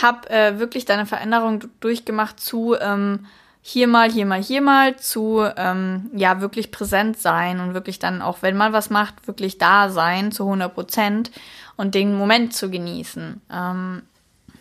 habe 0.00 0.28
äh, 0.30 0.58
wirklich 0.58 0.84
deine 0.84 1.06
Veränderung 1.06 1.64
durchgemacht 1.80 2.40
zu 2.40 2.76
ähm, 2.80 3.26
hier 3.66 3.88
mal, 3.88 4.12
hier 4.12 4.26
mal, 4.26 4.42
hier 4.42 4.60
mal 4.60 4.96
zu, 4.96 5.42
ähm, 5.56 6.10
ja, 6.14 6.42
wirklich 6.42 6.70
präsent 6.70 7.18
sein 7.18 7.60
und 7.60 7.72
wirklich 7.72 7.98
dann 7.98 8.20
auch, 8.20 8.42
wenn 8.42 8.58
man 8.58 8.74
was 8.74 8.90
macht, 8.90 9.26
wirklich 9.26 9.56
da 9.56 9.88
sein 9.88 10.32
zu 10.32 10.44
100 10.44 10.74
Prozent 10.74 11.30
und 11.76 11.94
den 11.94 12.14
Moment 12.14 12.52
zu 12.52 12.68
genießen. 12.68 13.40
Ähm, 13.50 14.02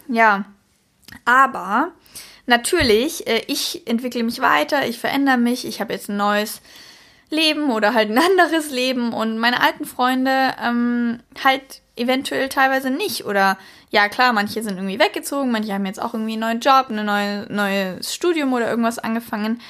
ja, 0.08 0.46
aber 1.26 1.91
natürlich, 2.46 3.28
äh, 3.28 3.41
ich 3.48 3.86
entwickle 3.88 4.24
mich 4.24 4.39
weiter, 4.39 4.88
ich 4.88 5.00
verändere 5.00 5.38
mich, 5.38 5.65
ich 5.65 5.82
habe 5.82 5.91
jetzt 5.91 6.10
ein 6.10 6.15
neues 6.15 6.62
Leben 7.30 7.72
oder 7.72 7.93
halt 7.93 8.10
ein 8.10 8.17
anderes 8.39 8.72
Leben 8.72 9.12
und 9.12 9.38
meine 9.38 9.62
alten 9.62 9.84
Freunde 9.84 10.54
ähm, 10.63 11.19
halt 11.43 11.82
eventuell 11.98 12.48
teilweise 12.48 12.89
nicht 12.89 13.26
oder 13.26 13.58
ja 13.94 14.10
klar, 14.10 14.34
manche 14.34 14.64
sind 14.64 14.78
irgendwie 14.78 15.00
weggezogen, 15.00 15.52
manche 15.52 15.72
haben 15.72 15.86
jetzt 15.86 16.02
auch 16.02 16.16
irgendwie 16.16 16.34
einen 16.34 16.42
neuen 16.42 16.60
Job, 16.60 16.88
ein 16.90 17.06
neue, 17.06 17.46
neues 17.50 18.14
Studium 18.14 18.52
oder 18.52 18.68
irgendwas 18.68 18.98
angefangen. 18.98 19.62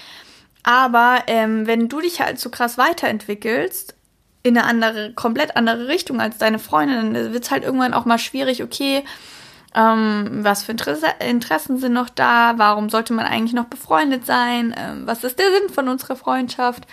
Aber 0.64 1.24
ähm, 1.28 1.68
wenn 1.68 1.90
du 1.90 2.00
dich 2.00 2.22
halt 2.22 2.40
so 2.40 2.50
krass 2.50 2.78
weiterentwickelst, 2.78 3.96
in 4.42 4.58
eine 4.58 4.66
andere, 4.66 5.14
komplett 5.14 5.58
andere 5.58 5.90
Richtung 5.90 6.22
als 6.22 6.38
deine 6.38 6.58
Freunde, 6.58 6.96
dann 6.96 7.34
wird 7.34 7.44
es 7.44 7.52
halt 7.52 7.64
irgendwann 7.66 7.94
auch 7.94 8.06
mal 8.06 8.18
schwierig, 8.18 8.64
okay, 8.64 9.04
ähm, 9.76 10.40
was 10.42 10.64
für 10.64 10.72
Interesse, 10.72 11.08
Interessen 11.20 11.78
sind 11.78 11.94
noch 11.94 12.10
da, 12.10 12.54
warum 12.56 12.90
sollte 12.90 13.12
man 13.12 13.26
eigentlich 13.26 13.54
noch 13.54 13.66
befreundet 13.66 14.26
sein, 14.26 14.74
ähm, 14.78 15.06
was 15.06 15.26
ist 15.26 15.38
der 15.38 15.52
Sinn 15.52 15.70
von 15.70 15.90
unserer 15.90 16.16
Freundschaft? 16.16 16.86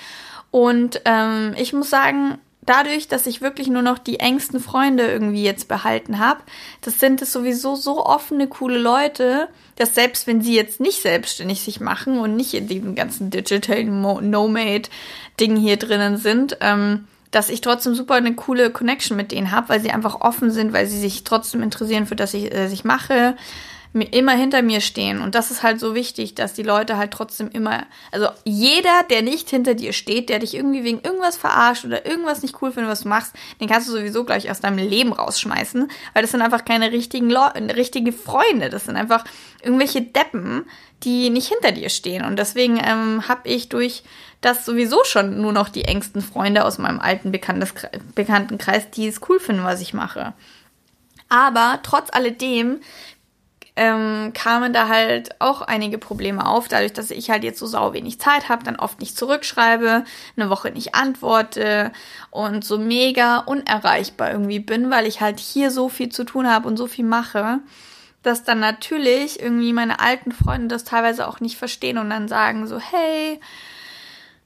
Und 0.50 1.00
ähm, 1.04 1.54
ich 1.56 1.72
muss 1.72 1.90
sagen, 1.90 2.38
dadurch, 2.70 3.08
dass 3.08 3.26
ich 3.26 3.40
wirklich 3.40 3.66
nur 3.66 3.82
noch 3.82 3.98
die 3.98 4.20
engsten 4.20 4.60
Freunde 4.60 5.04
irgendwie 5.10 5.42
jetzt 5.42 5.66
behalten 5.66 6.20
habe, 6.20 6.40
das 6.82 7.00
sind 7.00 7.20
es 7.20 7.32
sowieso 7.32 7.74
so 7.74 8.06
offene, 8.06 8.46
coole 8.46 8.78
Leute, 8.78 9.48
dass 9.74 9.96
selbst 9.96 10.28
wenn 10.28 10.40
sie 10.40 10.54
jetzt 10.54 10.78
nicht 10.78 11.02
selbstständig 11.02 11.62
sich 11.62 11.80
machen 11.80 12.20
und 12.20 12.36
nicht 12.36 12.54
in 12.54 12.68
diesem 12.68 12.94
ganzen 12.94 13.30
Digital 13.30 13.84
Nomade-Ding 13.84 15.56
hier 15.56 15.78
drinnen 15.78 16.16
sind, 16.16 16.58
ähm, 16.60 17.08
dass 17.32 17.48
ich 17.48 17.60
trotzdem 17.60 17.94
super 17.94 18.14
eine 18.14 18.34
coole 18.34 18.70
Connection 18.70 19.16
mit 19.16 19.32
denen 19.32 19.50
habe, 19.50 19.68
weil 19.68 19.80
sie 19.80 19.90
einfach 19.90 20.20
offen 20.20 20.52
sind, 20.52 20.72
weil 20.72 20.86
sie 20.86 20.98
sich 20.98 21.24
trotzdem 21.24 21.62
interessieren 21.62 22.06
für 22.06 22.16
das, 22.16 22.34
ich, 22.34 22.52
äh, 22.54 22.72
ich 22.72 22.84
mache, 22.84 23.36
immer 23.92 24.32
hinter 24.32 24.62
mir 24.62 24.80
stehen. 24.80 25.20
Und 25.20 25.34
das 25.34 25.50
ist 25.50 25.62
halt 25.62 25.80
so 25.80 25.94
wichtig, 25.94 26.34
dass 26.36 26.52
die 26.52 26.62
Leute 26.62 26.96
halt 26.96 27.10
trotzdem 27.10 27.50
immer, 27.50 27.86
also 28.12 28.28
jeder, 28.44 29.02
der 29.10 29.22
nicht 29.22 29.50
hinter 29.50 29.74
dir 29.74 29.92
steht, 29.92 30.28
der 30.28 30.38
dich 30.38 30.54
irgendwie 30.54 30.84
wegen 30.84 31.00
irgendwas 31.00 31.36
verarscht 31.36 31.84
oder 31.84 32.06
irgendwas 32.06 32.42
nicht 32.42 32.62
cool 32.62 32.70
findet, 32.70 32.90
was 32.90 33.02
du 33.02 33.08
machst, 33.08 33.34
den 33.60 33.68
kannst 33.68 33.88
du 33.88 33.92
sowieso 33.92 34.24
gleich 34.24 34.48
aus 34.50 34.60
deinem 34.60 34.78
Leben 34.78 35.12
rausschmeißen, 35.12 35.90
weil 36.14 36.22
das 36.22 36.30
sind 36.30 36.42
einfach 36.42 36.64
keine 36.64 36.92
richtigen 36.92 37.30
Leute, 37.30 37.76
richtige 37.76 38.12
Freunde. 38.12 38.70
Das 38.70 38.84
sind 38.84 38.96
einfach 38.96 39.24
irgendwelche 39.62 40.02
Deppen, 40.02 40.66
die 41.02 41.30
nicht 41.30 41.48
hinter 41.48 41.72
dir 41.72 41.88
stehen. 41.88 42.24
Und 42.24 42.38
deswegen 42.38 42.78
ähm, 42.82 43.26
habe 43.26 43.48
ich 43.48 43.68
durch 43.70 44.04
das 44.40 44.64
sowieso 44.64 45.02
schon 45.04 45.40
nur 45.40 45.52
noch 45.52 45.68
die 45.68 45.84
engsten 45.84 46.22
Freunde 46.22 46.64
aus 46.64 46.78
meinem 46.78 47.00
alten 47.00 47.32
Bekanntenkreis, 47.32 48.90
die 48.90 49.08
es 49.08 49.20
cool 49.28 49.40
finden, 49.40 49.64
was 49.64 49.80
ich 49.80 49.94
mache. 49.94 50.32
Aber 51.30 51.78
trotz 51.84 52.08
alledem 52.10 52.80
ähm, 53.80 54.32
kamen 54.34 54.74
da 54.74 54.88
halt 54.88 55.40
auch 55.40 55.62
einige 55.62 55.96
Probleme 55.96 56.44
auf, 56.46 56.68
dadurch, 56.68 56.92
dass 56.92 57.10
ich 57.10 57.30
halt 57.30 57.44
jetzt 57.44 57.58
so 57.58 57.66
sau 57.66 57.94
wenig 57.94 58.20
Zeit 58.20 58.50
habe, 58.50 58.62
dann 58.62 58.76
oft 58.76 59.00
nicht 59.00 59.16
zurückschreibe, 59.16 60.04
eine 60.36 60.50
Woche 60.50 60.70
nicht 60.70 60.94
antworte 60.94 61.90
und 62.30 62.62
so 62.62 62.76
mega 62.76 63.38
unerreichbar 63.38 64.32
irgendwie 64.32 64.60
bin, 64.60 64.90
weil 64.90 65.06
ich 65.06 65.22
halt 65.22 65.40
hier 65.40 65.70
so 65.70 65.88
viel 65.88 66.10
zu 66.10 66.24
tun 66.24 66.46
habe 66.46 66.68
und 66.68 66.76
so 66.76 66.86
viel 66.88 67.06
mache, 67.06 67.60
dass 68.22 68.44
dann 68.44 68.60
natürlich 68.60 69.40
irgendwie 69.40 69.72
meine 69.72 69.98
alten 69.98 70.32
Freunde 70.32 70.68
das 70.68 70.84
teilweise 70.84 71.26
auch 71.26 71.40
nicht 71.40 71.56
verstehen 71.56 71.96
und 71.96 72.10
dann 72.10 72.28
sagen 72.28 72.66
so, 72.66 72.78
hey, 72.78 73.40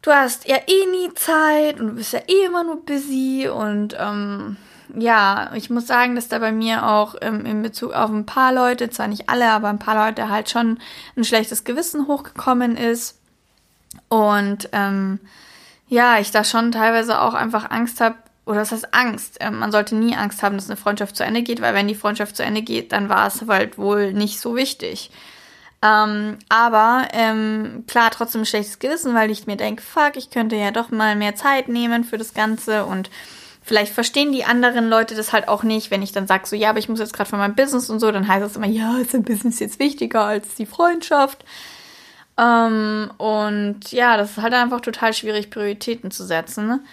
du 0.03 0.12
hast 0.12 0.47
ja 0.47 0.59
eh 0.68 0.87
nie 0.92 1.12
Zeit 1.14 1.81
und 1.81 1.88
du 1.88 1.94
bist 1.94 2.12
ja 2.12 2.20
eh 2.29 2.47
immer 2.47 2.62
nur 2.62 2.87
busy 2.87 3.49
und 3.49 3.97
ähm, 3.99 4.59
ja, 4.97 5.51
ich 5.55 5.70
muss 5.70 5.87
sagen, 5.87 6.14
dass 6.14 6.29
da 6.29 6.38
bei 6.38 6.53
mir 6.53 6.87
auch 6.87 7.14
ähm, 7.20 7.47
in 7.47 7.62
Bezug 7.62 7.92
auf 7.92 8.11
ein 8.11 8.27
paar 8.27 8.53
Leute, 8.53 8.90
zwar 8.90 9.09
nicht 9.09 9.29
alle, 9.29 9.51
aber 9.51 9.68
ein 9.68 9.79
paar 9.79 10.07
Leute 10.07 10.29
halt 10.29 10.51
schon 10.51 10.79
ein 11.16 11.25
schlechtes 11.25 11.64
Gewissen 11.64 12.07
hochgekommen 12.07 12.77
ist. 12.77 13.18
Und 14.09 14.68
ähm, 14.73 15.20
ja, 15.88 16.18
ich 16.18 16.31
da 16.31 16.44
schon 16.44 16.73
teilweise 16.73 17.20
auch 17.20 17.35
einfach 17.35 17.70
Angst 17.70 18.01
habe, 18.01 18.16
oder 18.47 18.59
das 18.59 18.73
heißt 18.73 18.92
Angst. 18.94 19.38
Ähm, 19.40 19.59
man 19.59 19.73
sollte 19.73 19.94
nie 19.94 20.16
Angst 20.16 20.42
haben, 20.42 20.57
dass 20.57 20.68
eine 20.68 20.77
Freundschaft 20.77 21.16
zu 21.16 21.25
Ende 21.25 21.42
geht, 21.42 21.61
weil 21.61 21.75
wenn 21.75 21.88
die 21.88 21.94
Freundschaft 21.94 22.37
zu 22.37 22.42
Ende 22.42 22.62
geht, 22.62 22.92
dann 22.92 23.09
war 23.09 23.27
es 23.27 23.44
halt 23.47 23.79
wohl 23.79 24.12
nicht 24.12 24.40
so 24.40 24.55
wichtig. 24.57 25.11
Ähm, 25.83 26.38
aber 26.49 27.09
ähm, 27.12 27.85
klar, 27.87 28.11
trotzdem 28.11 28.42
ein 28.42 28.47
schlechtes 28.47 28.79
Gewissen, 28.79 29.14
weil 29.14 29.31
ich 29.31 29.47
mir 29.47 29.57
denke, 29.57 29.83
fuck, 29.83 30.16
ich 30.16 30.31
könnte 30.31 30.57
ja 30.57 30.70
doch 30.70 30.90
mal 30.90 31.14
mehr 31.16 31.35
Zeit 31.35 31.68
nehmen 31.68 32.05
für 32.05 32.16
das 32.16 32.33
Ganze 32.33 32.87
und 32.87 33.11
Vielleicht 33.66 33.94
verstehen 33.94 34.31
die 34.31 34.44
anderen 34.44 34.90
Leute 34.90 35.14
das 35.14 35.33
halt 35.33 35.48
auch 35.48 35.62
nicht, 35.62 35.90
wenn 35.90 36.03
ich 36.03 36.12
dann 36.12 36.27
sage, 36.27 36.46
so 36.46 36.55
ja, 36.55 36.68
aber 36.68 36.79
ich 36.79 36.90
muss 36.90 36.98
jetzt 36.98 37.14
gerade 37.14 37.31
für 37.31 37.38
mein 37.38 37.55
Business 37.55 37.88
und 37.88 37.98
so, 37.98 38.12
dann 38.12 38.29
heißt 38.29 38.44
es 38.44 38.57
immer, 38.57 38.66
ja, 38.66 38.98
ist 38.98 39.14
ein 39.14 39.22
Business 39.22 39.59
jetzt 39.59 39.79
wichtiger 39.79 40.22
als 40.22 40.55
die 40.55 40.66
Freundschaft. 40.66 41.46
Ähm, 42.37 43.11
und 43.16 43.90
ja, 43.90 44.18
das 44.18 44.33
ist 44.33 44.42
halt 44.42 44.53
einfach 44.53 44.83
total 44.83 45.14
schwierig, 45.14 45.48
Prioritäten 45.48 46.11
zu 46.11 46.24
setzen. 46.24 46.85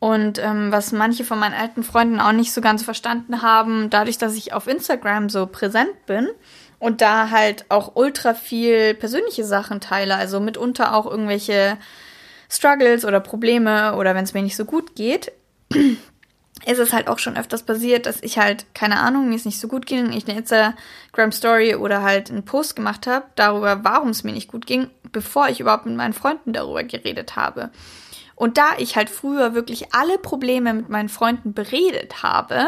Und 0.00 0.40
ähm, 0.40 0.72
was 0.72 0.90
manche 0.90 1.22
von 1.22 1.38
meinen 1.38 1.54
alten 1.54 1.84
Freunden 1.84 2.18
auch 2.18 2.32
nicht 2.32 2.52
so 2.52 2.60
ganz 2.60 2.82
verstanden 2.82 3.42
haben, 3.42 3.88
dadurch, 3.88 4.18
dass 4.18 4.34
ich 4.34 4.52
auf 4.52 4.66
Instagram 4.66 5.28
so 5.28 5.46
präsent 5.46 6.06
bin 6.06 6.28
und 6.80 7.02
da 7.02 7.30
halt 7.30 7.66
auch 7.68 7.94
ultra 7.94 8.34
viel 8.34 8.94
persönliche 8.94 9.44
Sachen 9.44 9.80
teile, 9.80 10.16
also 10.16 10.40
mitunter 10.40 10.92
auch 10.92 11.06
irgendwelche 11.06 11.78
Struggles 12.50 13.04
oder 13.04 13.20
Probleme 13.20 13.94
oder 13.94 14.16
wenn 14.16 14.24
es 14.24 14.34
mir 14.34 14.42
nicht 14.42 14.56
so 14.56 14.64
gut 14.64 14.96
geht, 14.96 15.30
ist 16.66 16.78
es 16.78 16.92
halt 16.92 17.08
auch 17.08 17.18
schon 17.18 17.36
öfters 17.36 17.62
passiert, 17.62 18.06
dass 18.06 18.22
ich 18.22 18.38
halt, 18.38 18.66
keine 18.74 18.98
Ahnung, 18.98 19.28
mir 19.28 19.36
es 19.36 19.44
nicht 19.44 19.60
so 19.60 19.68
gut 19.68 19.86
ging, 19.86 20.12
ich 20.12 20.28
eine 20.28 20.38
Instagram-Story 20.38 21.76
oder 21.76 22.02
halt 22.02 22.30
einen 22.30 22.44
Post 22.44 22.76
gemacht 22.76 23.06
habe 23.06 23.26
darüber, 23.36 23.84
warum 23.84 24.08
es 24.08 24.24
mir 24.24 24.32
nicht 24.32 24.50
gut 24.50 24.66
ging, 24.66 24.90
bevor 25.12 25.48
ich 25.48 25.60
überhaupt 25.60 25.86
mit 25.86 25.96
meinen 25.96 26.12
Freunden 26.12 26.52
darüber 26.52 26.82
geredet 26.82 27.36
habe. 27.36 27.70
Und 28.34 28.58
da 28.58 28.72
ich 28.76 28.96
halt 28.96 29.08
früher 29.08 29.54
wirklich 29.54 29.94
alle 29.94 30.18
Probleme 30.18 30.74
mit 30.74 30.90
meinen 30.90 31.08
Freunden 31.08 31.54
beredet 31.54 32.22
habe, 32.22 32.66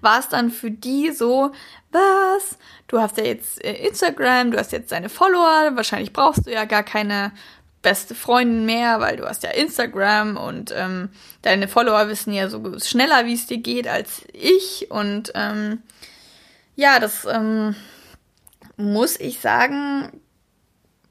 war 0.00 0.18
es 0.18 0.28
dann 0.28 0.50
für 0.50 0.70
die 0.70 1.10
so, 1.10 1.52
was? 1.92 2.56
Du 2.88 3.00
hast 3.00 3.18
ja 3.18 3.24
jetzt 3.24 3.62
äh, 3.62 3.86
Instagram, 3.86 4.50
du 4.50 4.58
hast 4.58 4.72
jetzt 4.72 4.92
deine 4.92 5.10
Follower, 5.10 5.72
wahrscheinlich 5.74 6.14
brauchst 6.14 6.46
du 6.46 6.52
ja 6.52 6.64
gar 6.64 6.82
keine 6.82 7.32
beste 7.82 8.14
Freundin 8.14 8.66
mehr, 8.66 9.00
weil 9.00 9.16
du 9.16 9.26
hast 9.26 9.42
ja 9.42 9.50
Instagram 9.50 10.36
und 10.36 10.72
ähm, 10.76 11.10
deine 11.42 11.68
Follower 11.68 12.08
wissen 12.08 12.32
ja 12.32 12.48
so 12.48 12.78
schneller, 12.78 13.26
wie 13.26 13.34
es 13.34 13.46
dir 13.46 13.58
geht, 13.58 13.88
als 13.88 14.22
ich. 14.32 14.90
Und 14.90 15.32
ähm, 15.34 15.82
ja, 16.76 16.98
das 16.98 17.24
ähm, 17.24 17.74
muss 18.76 19.18
ich 19.18 19.40
sagen, 19.40 20.10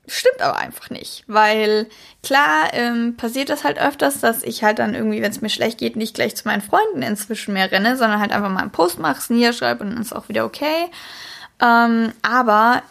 stimmt 0.08 0.42
aber 0.42 0.58
einfach 0.58 0.90
nicht. 0.90 1.24
Weil 1.28 1.88
klar 2.22 2.70
ähm, 2.74 3.16
passiert 3.18 3.50
das 3.50 3.64
halt 3.64 3.80
öfters, 3.80 4.20
dass 4.20 4.44
ich 4.44 4.64
halt 4.64 4.80
dann 4.80 4.94
irgendwie, 4.94 5.22
wenn 5.22 5.32
es 5.32 5.42
mir 5.42 5.50
schlecht 5.50 5.80
geht, 5.80 5.96
nicht 5.96 6.16
gleich 6.16 6.36
zu 6.36 6.48
meinen 6.48 6.62
Freunden 6.62 7.02
inzwischen 7.02 7.54
mehr 7.54 7.72
renne, 7.72 7.98
sondern 7.98 8.20
halt 8.20 8.32
einfach 8.32 8.50
mal 8.50 8.62
einen 8.62 8.72
Post 8.72 9.00
mache, 9.00 9.18
es 9.18 9.30
niederschreibe 9.30 9.84
und 9.84 9.92
dann 9.92 10.02
ist 10.02 10.16
auch 10.16 10.30
wieder 10.30 10.46
okay. 10.46 10.90
Ähm, 11.62 12.14
aber 12.22 12.84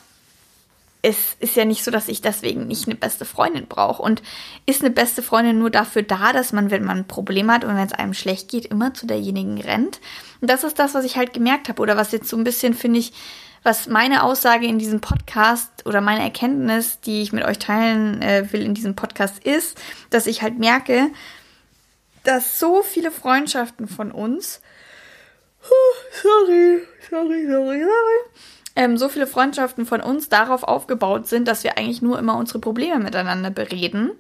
es 1.02 1.36
ist 1.38 1.54
ja 1.54 1.64
nicht 1.64 1.84
so, 1.84 1.90
dass 1.90 2.08
ich 2.08 2.22
deswegen 2.22 2.66
nicht 2.66 2.86
eine 2.86 2.96
beste 2.96 3.24
Freundin 3.24 3.66
brauche. 3.66 4.02
Und 4.02 4.22
ist 4.66 4.82
eine 4.82 4.90
beste 4.90 5.22
Freundin 5.22 5.58
nur 5.58 5.70
dafür 5.70 6.02
da, 6.02 6.32
dass 6.32 6.52
man, 6.52 6.70
wenn 6.70 6.84
man 6.84 6.98
ein 6.98 7.08
Problem 7.08 7.50
hat 7.50 7.64
und 7.64 7.76
wenn 7.76 7.86
es 7.86 7.92
einem 7.92 8.14
schlecht 8.14 8.48
geht, 8.48 8.66
immer 8.66 8.94
zu 8.94 9.06
derjenigen 9.06 9.60
rennt? 9.60 10.00
Und 10.40 10.50
das 10.50 10.64
ist 10.64 10.78
das, 10.78 10.94
was 10.94 11.04
ich 11.04 11.16
halt 11.16 11.32
gemerkt 11.32 11.68
habe. 11.68 11.80
Oder 11.82 11.96
was 11.96 12.12
jetzt 12.12 12.28
so 12.28 12.36
ein 12.36 12.44
bisschen, 12.44 12.74
finde 12.74 12.98
ich, 12.98 13.12
was 13.62 13.86
meine 13.86 14.22
Aussage 14.22 14.66
in 14.66 14.78
diesem 14.78 15.00
Podcast 15.00 15.86
oder 15.86 16.00
meine 16.00 16.22
Erkenntnis, 16.22 17.00
die 17.00 17.22
ich 17.22 17.32
mit 17.32 17.44
euch 17.44 17.58
teilen 17.58 18.22
äh, 18.22 18.52
will 18.52 18.62
in 18.62 18.74
diesem 18.74 18.96
Podcast, 18.96 19.44
ist, 19.44 19.78
dass 20.10 20.26
ich 20.26 20.42
halt 20.42 20.58
merke, 20.58 21.10
dass 22.24 22.58
so 22.58 22.82
viele 22.82 23.10
Freundschaften 23.10 23.88
von 23.88 24.10
uns, 24.10 24.60
sorry, 26.22 26.82
sorry, 27.10 27.46
sorry, 27.46 27.80
sorry, 27.80 28.18
ähm, 28.78 28.96
so 28.96 29.08
viele 29.08 29.26
Freundschaften 29.26 29.86
von 29.86 30.00
uns 30.00 30.28
darauf 30.28 30.62
aufgebaut 30.62 31.26
sind, 31.26 31.48
dass 31.48 31.64
wir 31.64 31.76
eigentlich 31.76 32.00
nur 32.00 32.16
immer 32.16 32.36
unsere 32.36 32.60
Probleme 32.60 33.00
miteinander 33.00 33.50
bereden. 33.50 34.12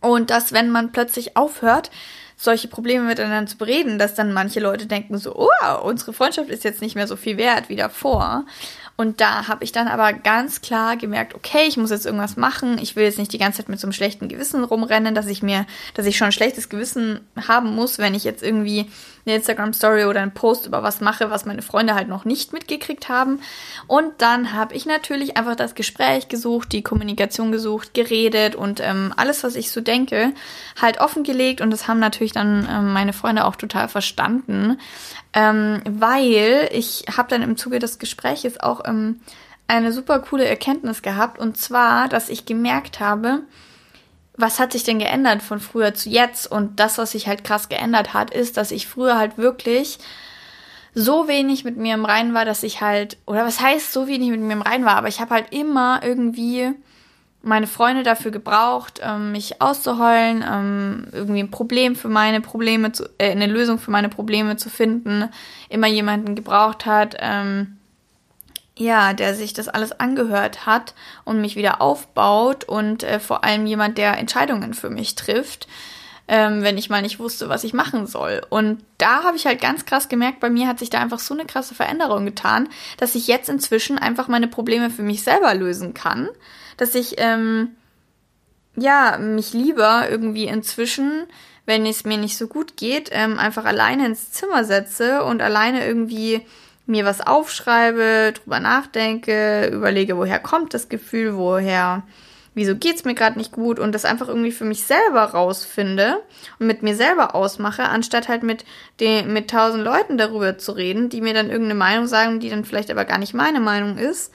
Und 0.00 0.30
dass, 0.30 0.52
wenn 0.52 0.70
man 0.70 0.92
plötzlich 0.92 1.36
aufhört, 1.36 1.90
solche 2.36 2.68
Probleme 2.68 3.04
miteinander 3.04 3.50
zu 3.50 3.58
bereden, 3.58 3.98
dass 3.98 4.14
dann 4.14 4.32
manche 4.32 4.60
Leute 4.60 4.86
denken 4.86 5.18
so, 5.18 5.34
oh, 5.36 5.48
unsere 5.82 6.12
Freundschaft 6.12 6.50
ist 6.50 6.62
jetzt 6.62 6.82
nicht 6.82 6.94
mehr 6.94 7.08
so 7.08 7.16
viel 7.16 7.36
wert 7.36 7.68
wie 7.68 7.74
davor. 7.74 8.44
Und 8.96 9.20
da 9.20 9.48
habe 9.48 9.64
ich 9.64 9.72
dann 9.72 9.88
aber 9.88 10.12
ganz 10.12 10.60
klar 10.60 10.96
gemerkt, 10.96 11.34
okay, 11.34 11.64
ich 11.66 11.76
muss 11.76 11.90
jetzt 11.90 12.06
irgendwas 12.06 12.36
machen. 12.36 12.78
Ich 12.80 12.94
will 12.94 13.02
jetzt 13.04 13.18
nicht 13.18 13.32
die 13.32 13.38
ganze 13.38 13.58
Zeit 13.58 13.68
mit 13.68 13.80
so 13.80 13.88
einem 13.88 13.92
schlechten 13.92 14.28
Gewissen 14.28 14.62
rumrennen, 14.62 15.16
dass 15.16 15.26
ich 15.26 15.42
mir, 15.42 15.66
dass 15.94 16.06
ich 16.06 16.16
schon 16.16 16.26
ein 16.26 16.32
schlechtes 16.32 16.68
Gewissen 16.68 17.26
haben 17.48 17.74
muss, 17.74 17.98
wenn 17.98 18.14
ich 18.14 18.22
jetzt 18.22 18.42
irgendwie 18.44 18.88
eine 19.26 19.36
Instagram-Story 19.36 20.04
oder 20.04 20.20
einen 20.20 20.34
Post 20.34 20.66
über 20.66 20.82
was 20.82 21.00
mache, 21.00 21.30
was 21.30 21.44
meine 21.44 21.62
Freunde 21.62 21.94
halt 21.94 22.08
noch 22.08 22.24
nicht 22.24 22.52
mitgekriegt 22.52 23.08
haben. 23.08 23.40
Und 23.86 24.12
dann 24.18 24.52
habe 24.52 24.74
ich 24.74 24.86
natürlich 24.86 25.36
einfach 25.36 25.56
das 25.56 25.74
Gespräch 25.74 26.28
gesucht, 26.28 26.72
die 26.72 26.82
Kommunikation 26.82 27.52
gesucht, 27.52 27.94
geredet 27.94 28.54
und 28.54 28.80
ähm, 28.80 29.12
alles, 29.16 29.44
was 29.44 29.56
ich 29.56 29.70
so 29.70 29.80
denke, 29.80 30.32
halt 30.80 31.00
offengelegt. 31.00 31.60
Und 31.60 31.70
das 31.70 31.88
haben 31.88 32.00
natürlich 32.00 32.32
dann 32.32 32.68
ähm, 32.70 32.92
meine 32.92 33.12
Freunde 33.12 33.44
auch 33.44 33.56
total 33.56 33.88
verstanden, 33.88 34.78
ähm, 35.32 35.80
weil 35.88 36.68
ich 36.72 37.04
habe 37.16 37.28
dann 37.28 37.42
im 37.42 37.56
Zuge 37.56 37.78
des 37.78 37.98
Gespräches 37.98 38.60
auch 38.60 38.82
ähm, 38.84 39.20
eine 39.66 39.92
super 39.92 40.18
coole 40.18 40.44
Erkenntnis 40.44 41.02
gehabt. 41.02 41.38
Und 41.38 41.56
zwar, 41.56 42.08
dass 42.08 42.28
ich 42.28 42.44
gemerkt 42.44 43.00
habe, 43.00 43.42
was 44.36 44.58
hat 44.58 44.72
sich 44.72 44.84
denn 44.84 44.98
geändert 44.98 45.42
von 45.42 45.60
früher 45.60 45.94
zu 45.94 46.08
jetzt? 46.08 46.50
Und 46.50 46.80
das, 46.80 46.98
was 46.98 47.12
sich 47.12 47.28
halt 47.28 47.44
krass 47.44 47.68
geändert 47.68 48.14
hat, 48.14 48.32
ist, 48.32 48.56
dass 48.56 48.70
ich 48.70 48.88
früher 48.88 49.16
halt 49.16 49.38
wirklich 49.38 49.98
so 50.94 51.28
wenig 51.28 51.64
mit 51.64 51.76
mir 51.76 51.94
im 51.94 52.04
Reinen 52.04 52.34
war, 52.34 52.44
dass 52.44 52.62
ich 52.62 52.80
halt, 52.80 53.16
oder 53.26 53.44
was 53.44 53.60
heißt 53.60 53.92
so 53.92 54.06
wenig 54.06 54.30
mit 54.30 54.40
mir 54.40 54.52
im 54.52 54.62
Reinen 54.62 54.84
war, 54.84 54.96
aber 54.96 55.08
ich 55.08 55.20
habe 55.20 55.34
halt 55.34 55.52
immer 55.52 56.00
irgendwie 56.02 56.72
meine 57.42 57.66
Freunde 57.66 58.02
dafür 58.02 58.30
gebraucht, 58.30 59.00
ähm, 59.02 59.32
mich 59.32 59.60
auszuheulen, 59.60 60.44
ähm, 60.48 61.06
irgendwie 61.12 61.40
ein 61.40 61.50
Problem 61.50 61.94
für 61.94 62.08
meine 62.08 62.40
Probleme 62.40 62.92
zu, 62.92 63.04
äh, 63.18 63.30
eine 63.30 63.46
Lösung 63.46 63.78
für 63.78 63.90
meine 63.90 64.08
Probleme 64.08 64.56
zu 64.56 64.70
finden, 64.70 65.28
immer 65.68 65.86
jemanden 65.86 66.34
gebraucht 66.34 66.86
hat, 66.86 67.16
ähm, 67.18 67.76
ja, 68.76 69.12
der 69.12 69.34
sich 69.34 69.52
das 69.52 69.68
alles 69.68 69.92
angehört 69.92 70.66
hat 70.66 70.94
und 71.24 71.40
mich 71.40 71.56
wieder 71.56 71.80
aufbaut 71.80 72.64
und 72.64 73.04
äh, 73.04 73.20
vor 73.20 73.44
allem 73.44 73.66
jemand, 73.66 73.98
der 73.98 74.18
Entscheidungen 74.18 74.74
für 74.74 74.90
mich 74.90 75.14
trifft, 75.14 75.68
ähm, 76.26 76.62
wenn 76.62 76.78
ich 76.78 76.90
mal 76.90 77.02
nicht 77.02 77.18
wusste, 77.18 77.48
was 77.48 77.64
ich 77.64 77.72
machen 77.72 78.06
soll. 78.06 78.42
Und 78.48 78.82
da 78.98 79.22
habe 79.22 79.36
ich 79.36 79.46
halt 79.46 79.60
ganz 79.60 79.84
krass 79.84 80.08
gemerkt, 80.08 80.40
bei 80.40 80.50
mir 80.50 80.66
hat 80.66 80.78
sich 80.78 80.90
da 80.90 80.98
einfach 81.00 81.20
so 81.20 81.34
eine 81.34 81.44
krasse 81.44 81.74
Veränderung 81.74 82.24
getan, 82.24 82.68
dass 82.96 83.14
ich 83.14 83.28
jetzt 83.28 83.48
inzwischen 83.48 83.98
einfach 83.98 84.26
meine 84.26 84.48
Probleme 84.48 84.90
für 84.90 85.02
mich 85.02 85.22
selber 85.22 85.54
lösen 85.54 85.94
kann, 85.94 86.28
dass 86.76 86.94
ich 86.94 87.14
ähm, 87.18 87.76
ja 88.74 89.18
mich 89.18 89.52
lieber 89.52 90.08
irgendwie 90.10 90.46
inzwischen 90.46 91.26
wenn 91.66 91.86
es 91.86 92.04
mir 92.04 92.18
nicht 92.18 92.36
so 92.36 92.46
gut 92.46 92.76
geht, 92.76 93.08
ähm, 93.12 93.38
einfach 93.38 93.64
alleine 93.64 94.06
ins 94.06 94.32
Zimmer 94.32 94.64
setze 94.64 95.24
und 95.24 95.40
alleine 95.40 95.86
irgendwie 95.86 96.42
mir 96.86 97.04
was 97.04 97.20
aufschreibe, 97.20 98.32
drüber 98.34 98.60
nachdenke, 98.60 99.68
überlege, 99.72 100.16
woher 100.16 100.38
kommt 100.38 100.74
das 100.74 100.88
Gefühl, 100.88 101.36
woher, 101.36 102.02
wieso 102.54 102.76
geht's 102.76 103.04
mir 103.04 103.14
gerade 103.14 103.38
nicht 103.38 103.52
gut 103.52 103.78
und 103.78 103.92
das 103.92 104.04
einfach 104.04 104.28
irgendwie 104.28 104.52
für 104.52 104.64
mich 104.64 104.84
selber 104.84 105.22
rausfinde 105.22 106.22
und 106.58 106.66
mit 106.66 106.82
mir 106.82 106.94
selber 106.94 107.34
ausmache, 107.34 107.84
anstatt 107.84 108.28
halt 108.28 108.42
mit 108.42 108.64
den, 109.00 109.32
mit 109.32 109.50
tausend 109.50 109.82
Leuten 109.82 110.18
darüber 110.18 110.58
zu 110.58 110.72
reden, 110.72 111.08
die 111.08 111.22
mir 111.22 111.32
dann 111.34 111.50
irgendeine 111.50 111.78
Meinung 111.78 112.06
sagen, 112.06 112.40
die 112.40 112.50
dann 112.50 112.64
vielleicht 112.64 112.90
aber 112.90 113.04
gar 113.06 113.18
nicht 113.18 113.34
meine 113.34 113.60
Meinung 113.60 113.96
ist. 113.96 114.32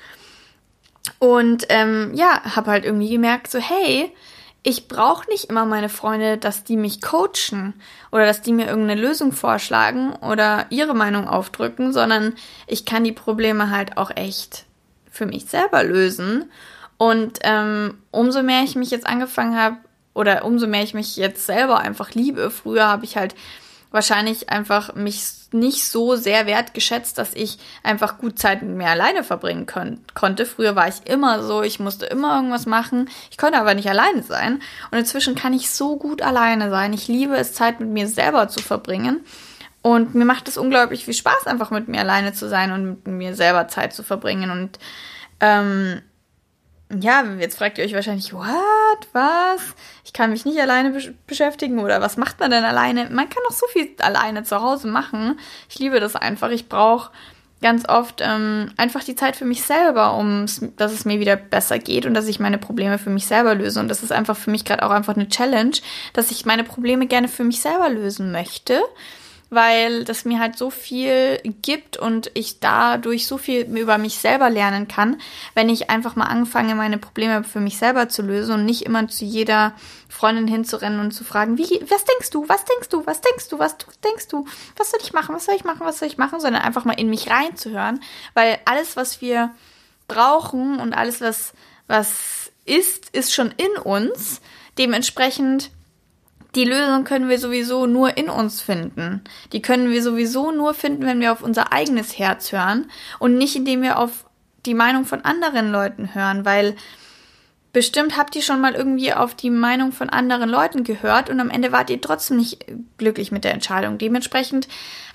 Und 1.20 1.66
ähm, 1.70 2.12
ja, 2.14 2.42
habe 2.56 2.72
halt 2.72 2.86
irgendwie 2.86 3.10
gemerkt, 3.10 3.50
so 3.50 3.60
hey, 3.60 4.12
ich 4.62 4.88
brauche 4.88 5.30
nicht 5.30 5.46
immer 5.46 5.66
meine 5.66 5.90
Freunde, 5.90 6.38
dass 6.38 6.64
die 6.64 6.76
mich 6.76 7.02
coachen 7.02 7.74
oder 8.12 8.26
dass 8.26 8.42
die 8.42 8.52
mir 8.52 8.68
irgendeine 8.68 9.00
Lösung 9.00 9.32
vorschlagen 9.32 10.14
oder 10.16 10.66
ihre 10.70 10.94
Meinung 10.94 11.28
aufdrücken, 11.28 11.94
sondern 11.94 12.36
ich 12.68 12.86
kann 12.86 13.04
die 13.04 13.14
Probleme 13.14 13.72
halt 13.72 13.98
auch 13.98 14.12
echt 14.16 14.66
für 15.10 15.26
mich 15.26 15.46
selber 15.46 15.84
lösen. 15.84 16.52
Und 16.98 17.40
ähm, 17.44 18.00
umso 18.12 18.44
mehr 18.44 18.64
ich 18.64 18.76
mich 18.76 18.92
jetzt 18.92 19.08
angefangen 19.08 19.58
habe 19.58 19.78
oder 20.14 20.44
umso 20.44 20.68
mehr 20.68 20.84
ich 20.84 20.94
mich 20.94 21.16
jetzt 21.16 21.46
selber 21.46 21.80
einfach 21.80 22.12
liebe, 22.12 22.52
früher 22.52 22.88
habe 22.88 23.06
ich 23.06 23.16
halt 23.16 23.36
wahrscheinlich 23.92 24.50
einfach 24.50 24.96
mich 24.96 25.24
nicht 25.52 25.86
so 25.86 26.16
sehr 26.16 26.46
wertgeschätzt, 26.46 27.18
dass 27.18 27.34
ich 27.34 27.58
einfach 27.84 28.20
gut 28.20 28.38
Zeit 28.38 28.62
mit 28.62 28.76
mir 28.76 28.88
alleine 28.88 29.24
verbringen 29.24 29.66
können, 29.66 30.06
konnte. 30.14 30.46
Früher 30.46 30.76
war 30.76 30.88
ich 30.88 31.08
immer 31.10 31.44
so, 31.44 31.64
ich 31.64 31.80
musste 31.80 32.06
immer 32.06 32.36
irgendwas 32.36 32.66
machen. 32.68 33.10
Ich 33.32 33.38
konnte 33.38 33.58
aber 33.58 33.74
nicht 33.74 33.90
alleine 33.90 34.22
sein. 34.22 34.62
Und 34.92 35.00
inzwischen 35.00 35.36
kann 35.36 35.54
ich 35.54 35.72
so 35.72 35.98
gut 35.98 36.22
alleine 36.22 36.70
sein. 36.70 36.94
Ich 36.94 37.08
liebe 37.08 37.36
es, 37.36 37.54
Zeit 37.54 37.80
mit 37.80 37.90
mir 37.90 38.08
selber 38.08 38.48
zu 38.48 38.62
verbringen. 38.62 39.22
Und 39.82 40.14
mir 40.14 40.26
macht 40.26 40.48
es 40.48 40.58
unglaublich 40.58 41.06
viel 41.06 41.14
Spaß, 41.14 41.48
einfach 41.48 41.72
mit 41.72 41.88
mir 41.88 42.02
alleine 42.02 42.34
zu 42.34 42.48
sein 42.50 42.72
und 42.72 42.86
mit 42.86 43.08
mir 43.08 43.36
selber 43.36 43.68
Zeit 43.70 43.94
zu 43.94 44.04
verbringen. 44.04 44.52
Und 44.52 44.78
ähm, 45.40 46.02
ja, 46.92 47.24
jetzt 47.40 47.58
fragt 47.58 47.78
ihr 47.78 47.86
euch 47.86 47.94
wahrscheinlich, 47.94 48.34
what, 48.34 49.08
was? 49.14 49.76
Ich 50.04 50.12
kann 50.12 50.32
mich 50.32 50.46
nicht 50.46 50.60
alleine 50.60 50.90
besch 50.90 51.12
beschäftigen 51.28 51.80
oder 51.80 52.02
was 52.02 52.18
macht 52.18 52.40
man 52.40 52.50
denn 52.50 52.64
alleine? 52.64 53.10
Man 53.12 53.30
kann 53.30 53.44
doch 53.48 53.56
so 53.56 53.68
viel 53.68 53.90
alleine 54.00 54.44
zu 54.44 54.62
Hause 54.62 54.88
machen. 54.88 55.40
Ich 55.70 55.78
liebe 55.78 56.00
das 56.00 56.16
einfach. 56.16 56.50
Ich 56.50 56.68
brauche 56.68 57.12
ganz 57.62 57.88
oft 57.88 58.22
ähm, 58.24 58.72
einfach 58.78 59.04
die 59.04 59.16
Zeit 59.16 59.36
für 59.36 59.46
mich 59.46 59.64
selber, 59.64 60.16
um 60.16 60.46
dass 60.78 60.94
es 60.94 61.06
mir 61.06 61.20
wieder 61.20 61.36
besser 61.36 61.78
geht 61.78 62.06
und 62.06 62.14
dass 62.16 62.28
ich 62.28 62.40
meine 62.40 62.58
Probleme 62.58 62.98
für 62.98 63.12
mich 63.12 63.28
selber 63.28 63.54
löse. 63.54 63.80
Und 63.80 63.88
das 63.90 64.02
ist 64.02 64.12
einfach 64.12 64.38
für 64.38 64.50
mich 64.50 64.66
gerade 64.66 64.84
auch 64.84 64.92
einfach 64.92 65.16
eine 65.16 65.30
Challenge, 65.30 65.76
dass 66.14 66.32
ich 66.32 66.46
meine 66.46 66.64
Probleme 66.64 67.06
gerne 67.06 67.28
für 67.28 67.44
mich 67.44 67.62
selber 67.62 67.90
lösen 67.90 68.32
möchte 68.32 68.82
weil 69.50 70.04
das 70.04 70.26
mir 70.26 70.40
halt 70.40 70.58
so 70.58 70.70
viel 70.70 71.40
gibt 71.62 71.98
und 71.98 72.30
ich 72.34 72.60
dadurch 72.60 73.26
so 73.26 73.38
viel 73.38 73.62
über 73.78 73.98
mich 73.98 74.18
selber 74.18 74.50
lernen 74.50 74.88
kann, 74.88 75.20
wenn 75.56 75.70
ich 75.70 75.90
einfach 75.90 76.16
mal 76.16 76.26
anfange, 76.26 76.76
meine 76.76 76.98
Probleme 76.98 77.44
für 77.44 77.60
mich 77.60 77.78
selber 77.78 78.10
zu 78.10 78.22
lösen 78.22 78.56
und 78.56 78.66
nicht 78.66 78.84
immer 78.84 79.08
zu 79.08 79.26
jeder 79.26 79.74
Freundin 80.08 80.48
hinzurennen 80.48 81.00
und 81.00 81.12
zu 81.12 81.24
fragen, 81.24 81.58
wie, 81.58 81.82
was 81.90 82.06
denkst 82.06 82.30
du, 82.30 82.48
was 82.48 82.66
denkst 82.66 82.90
du, 82.90 83.06
was 83.06 83.22
denkst 83.22 83.50
du, 83.50 83.60
was 83.60 83.78
denkst 84.04 84.28
du, 84.28 84.46
was 84.78 84.92
soll 84.92 85.00
ich 85.02 85.14
machen, 85.14 85.36
was 85.36 85.46
soll 85.46 85.56
ich 85.56 85.64
machen, 85.64 85.82
was 85.82 86.00
soll 86.00 86.08
ich 86.08 86.18
machen, 86.18 86.40
sondern 86.40 86.62
einfach 86.62 86.86
mal 86.86 87.00
in 87.00 87.10
mich 87.10 87.30
reinzuhören, 87.30 88.02
weil 88.34 88.60
alles, 88.66 88.96
was 88.96 89.22
wir 89.22 89.52
brauchen 90.08 90.80
und 90.80 90.94
alles, 90.94 91.22
was, 91.22 91.54
was 91.88 92.52
ist, 92.66 93.10
ist 93.10 93.34
schon 93.34 93.54
in 93.58 93.82
uns. 93.82 94.42
Dementsprechend 94.78 95.72
die 96.56 96.66
Lösung 96.66 97.04
können 97.04 97.30
wir 97.30 97.40
sowieso 97.40 97.86
nur 97.86 98.18
in 98.18 98.30
uns 98.30 98.62
finden. 98.62 99.24
Die 99.54 99.62
können 99.62 99.90
wir 99.92 100.02
sowieso 100.02 100.52
nur 100.52 100.74
finden, 100.74 101.06
wenn 101.06 101.20
wir 101.20 101.32
auf 101.32 101.44
unser 101.44 101.72
eigenes 101.72 102.18
Herz 102.18 102.52
hören 102.52 102.90
und 103.20 103.38
nicht 103.38 103.56
indem 103.56 103.82
wir 103.82 104.00
auf 104.00 104.26
die 104.66 104.74
Meinung 104.74 105.06
von 105.06 105.24
anderen 105.24 105.72
Leuten 105.72 106.14
hören, 106.16 106.46
weil 106.46 106.76
bestimmt 107.72 108.18
habt 108.18 108.36
ihr 108.36 108.42
schon 108.42 108.62
mal 108.62 108.74
irgendwie 108.74 109.14
auf 109.14 109.36
die 109.36 109.52
Meinung 109.52 109.92
von 109.92 110.10
anderen 110.10 110.50
Leuten 110.50 110.84
gehört 110.84 111.30
und 111.30 111.40
am 111.40 111.52
Ende 111.52 111.72
wart 111.72 111.90
ihr 111.90 112.02
trotzdem 112.02 112.38
nicht 112.38 112.66
glücklich 112.98 113.32
mit 113.32 113.44
der 113.44 113.54
Entscheidung. 113.54 113.98
Dementsprechend 113.98 114.68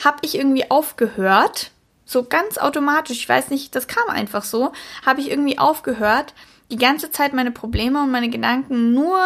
habe 0.04 0.18
ich 0.22 0.36
irgendwie 0.36 0.70
aufgehört, 0.70 1.72
so 2.06 2.24
ganz 2.24 2.58
automatisch, 2.58 3.18
ich 3.18 3.28
weiß 3.28 3.50
nicht, 3.50 3.74
das 3.74 3.88
kam 3.88 4.08
einfach 4.08 4.44
so, 4.44 4.72
habe 5.04 5.20
ich 5.20 5.30
irgendwie 5.30 5.58
aufgehört, 5.58 6.34
die 6.74 6.80
ganze 6.80 7.12
Zeit 7.12 7.32
meine 7.34 7.52
Probleme 7.52 8.02
und 8.02 8.10
meine 8.10 8.28
Gedanken 8.28 8.94
nur 8.94 9.20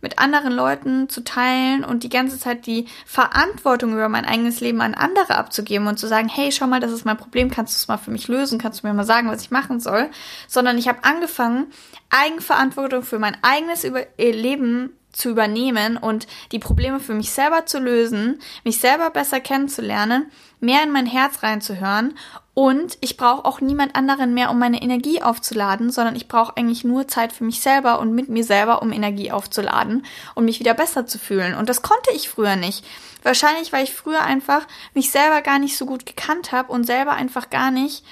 mit 0.00 0.18
anderen 0.18 0.54
Leuten 0.54 1.10
zu 1.10 1.22
teilen 1.22 1.84
und 1.84 2.02
die 2.02 2.08
ganze 2.08 2.38
Zeit 2.38 2.64
die 2.64 2.86
Verantwortung 3.04 3.92
über 3.92 4.08
mein 4.08 4.24
eigenes 4.24 4.60
Leben 4.60 4.80
an 4.80 4.94
andere 4.94 5.36
abzugeben 5.36 5.86
und 5.86 5.98
zu 5.98 6.06
sagen, 6.08 6.30
hey, 6.30 6.50
schau 6.50 6.66
mal, 6.66 6.80
das 6.80 6.92
ist 6.92 7.04
mein 7.04 7.18
Problem, 7.18 7.50
kannst 7.50 7.74
du 7.74 7.76
es 7.76 7.88
mal 7.88 7.98
für 7.98 8.10
mich 8.10 8.26
lösen, 8.28 8.58
kannst 8.58 8.82
du 8.82 8.86
mir 8.86 8.94
mal 8.94 9.04
sagen, 9.04 9.28
was 9.28 9.42
ich 9.42 9.50
machen 9.50 9.80
soll, 9.80 10.08
sondern 10.48 10.78
ich 10.78 10.88
habe 10.88 11.04
angefangen, 11.04 11.66
Eigenverantwortung 12.08 13.02
für 13.02 13.18
mein 13.18 13.36
eigenes 13.42 13.86
Leben 14.16 14.96
zu 15.12 15.28
übernehmen 15.28 15.98
und 15.98 16.26
die 16.52 16.58
Probleme 16.58 17.00
für 17.00 17.14
mich 17.14 17.32
selber 17.32 17.66
zu 17.66 17.80
lösen, 17.80 18.40
mich 18.64 18.80
selber 18.80 19.10
besser 19.10 19.40
kennenzulernen, 19.40 20.30
mehr 20.64 20.82
in 20.82 20.90
mein 20.90 21.06
Herz 21.06 21.42
reinzuhören 21.42 22.14
und 22.54 22.98
ich 23.00 23.16
brauche 23.16 23.44
auch 23.44 23.60
niemand 23.60 23.96
anderen 23.96 24.32
mehr, 24.32 24.50
um 24.50 24.58
meine 24.58 24.80
Energie 24.80 25.20
aufzuladen, 25.20 25.90
sondern 25.90 26.14
ich 26.14 26.28
brauche 26.28 26.56
eigentlich 26.56 26.84
nur 26.84 27.08
Zeit 27.08 27.32
für 27.32 27.42
mich 27.42 27.60
selber 27.60 27.98
und 27.98 28.14
mit 28.14 28.28
mir 28.28 28.44
selber, 28.44 28.80
um 28.80 28.92
Energie 28.92 29.32
aufzuladen 29.32 30.06
und 30.36 30.44
mich 30.44 30.60
wieder 30.60 30.74
besser 30.74 31.04
zu 31.06 31.18
fühlen. 31.18 31.54
Und 31.54 31.68
das 31.68 31.82
konnte 31.82 32.12
ich 32.14 32.28
früher 32.28 32.54
nicht. 32.54 32.84
Wahrscheinlich, 33.24 33.72
weil 33.72 33.82
ich 33.84 33.92
früher 33.92 34.22
einfach 34.22 34.66
mich 34.94 35.10
selber 35.10 35.42
gar 35.42 35.58
nicht 35.58 35.76
so 35.76 35.84
gut 35.84 36.06
gekannt 36.06 36.52
habe 36.52 36.72
und 36.72 36.84
selber 36.84 37.12
einfach 37.12 37.50
gar 37.50 37.70
nicht 37.70 38.04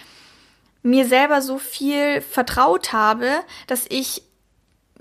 mir 0.83 1.07
selber 1.07 1.41
so 1.41 1.59
viel 1.59 2.21
vertraut 2.21 2.93
habe, 2.93 3.31
dass 3.69 3.87
ich 3.89 4.23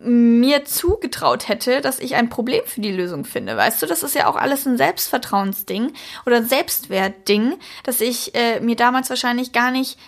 mir 0.04 0.66
zugetraut 0.66 1.48
hätte, 1.48 1.82
dass 1.82 2.00
ich 2.00 2.16
ein 2.16 2.30
Problem 2.30 2.64
für 2.66 2.82
die 2.82 2.92
Lösung 2.92 3.26
finde. 3.26 3.56
Weißt 3.56 3.82
du, 3.82 3.86
das 3.86 4.04
ist 4.04 4.16
ja 4.16 4.28
auch 4.28 4.36
alles 4.36 4.66
ein 4.66 4.78
Selbstvertrauensding 4.78 5.94
oder 6.26 6.44
Selbstwertding, 6.44 7.58
dass 7.84 8.02
ich 8.02 8.34
äh, 8.36 8.60
mir 8.60 8.76
damals 8.76 9.10
wahrscheinlich 9.10 9.52
gar 9.52 9.72
nicht 9.72 10.00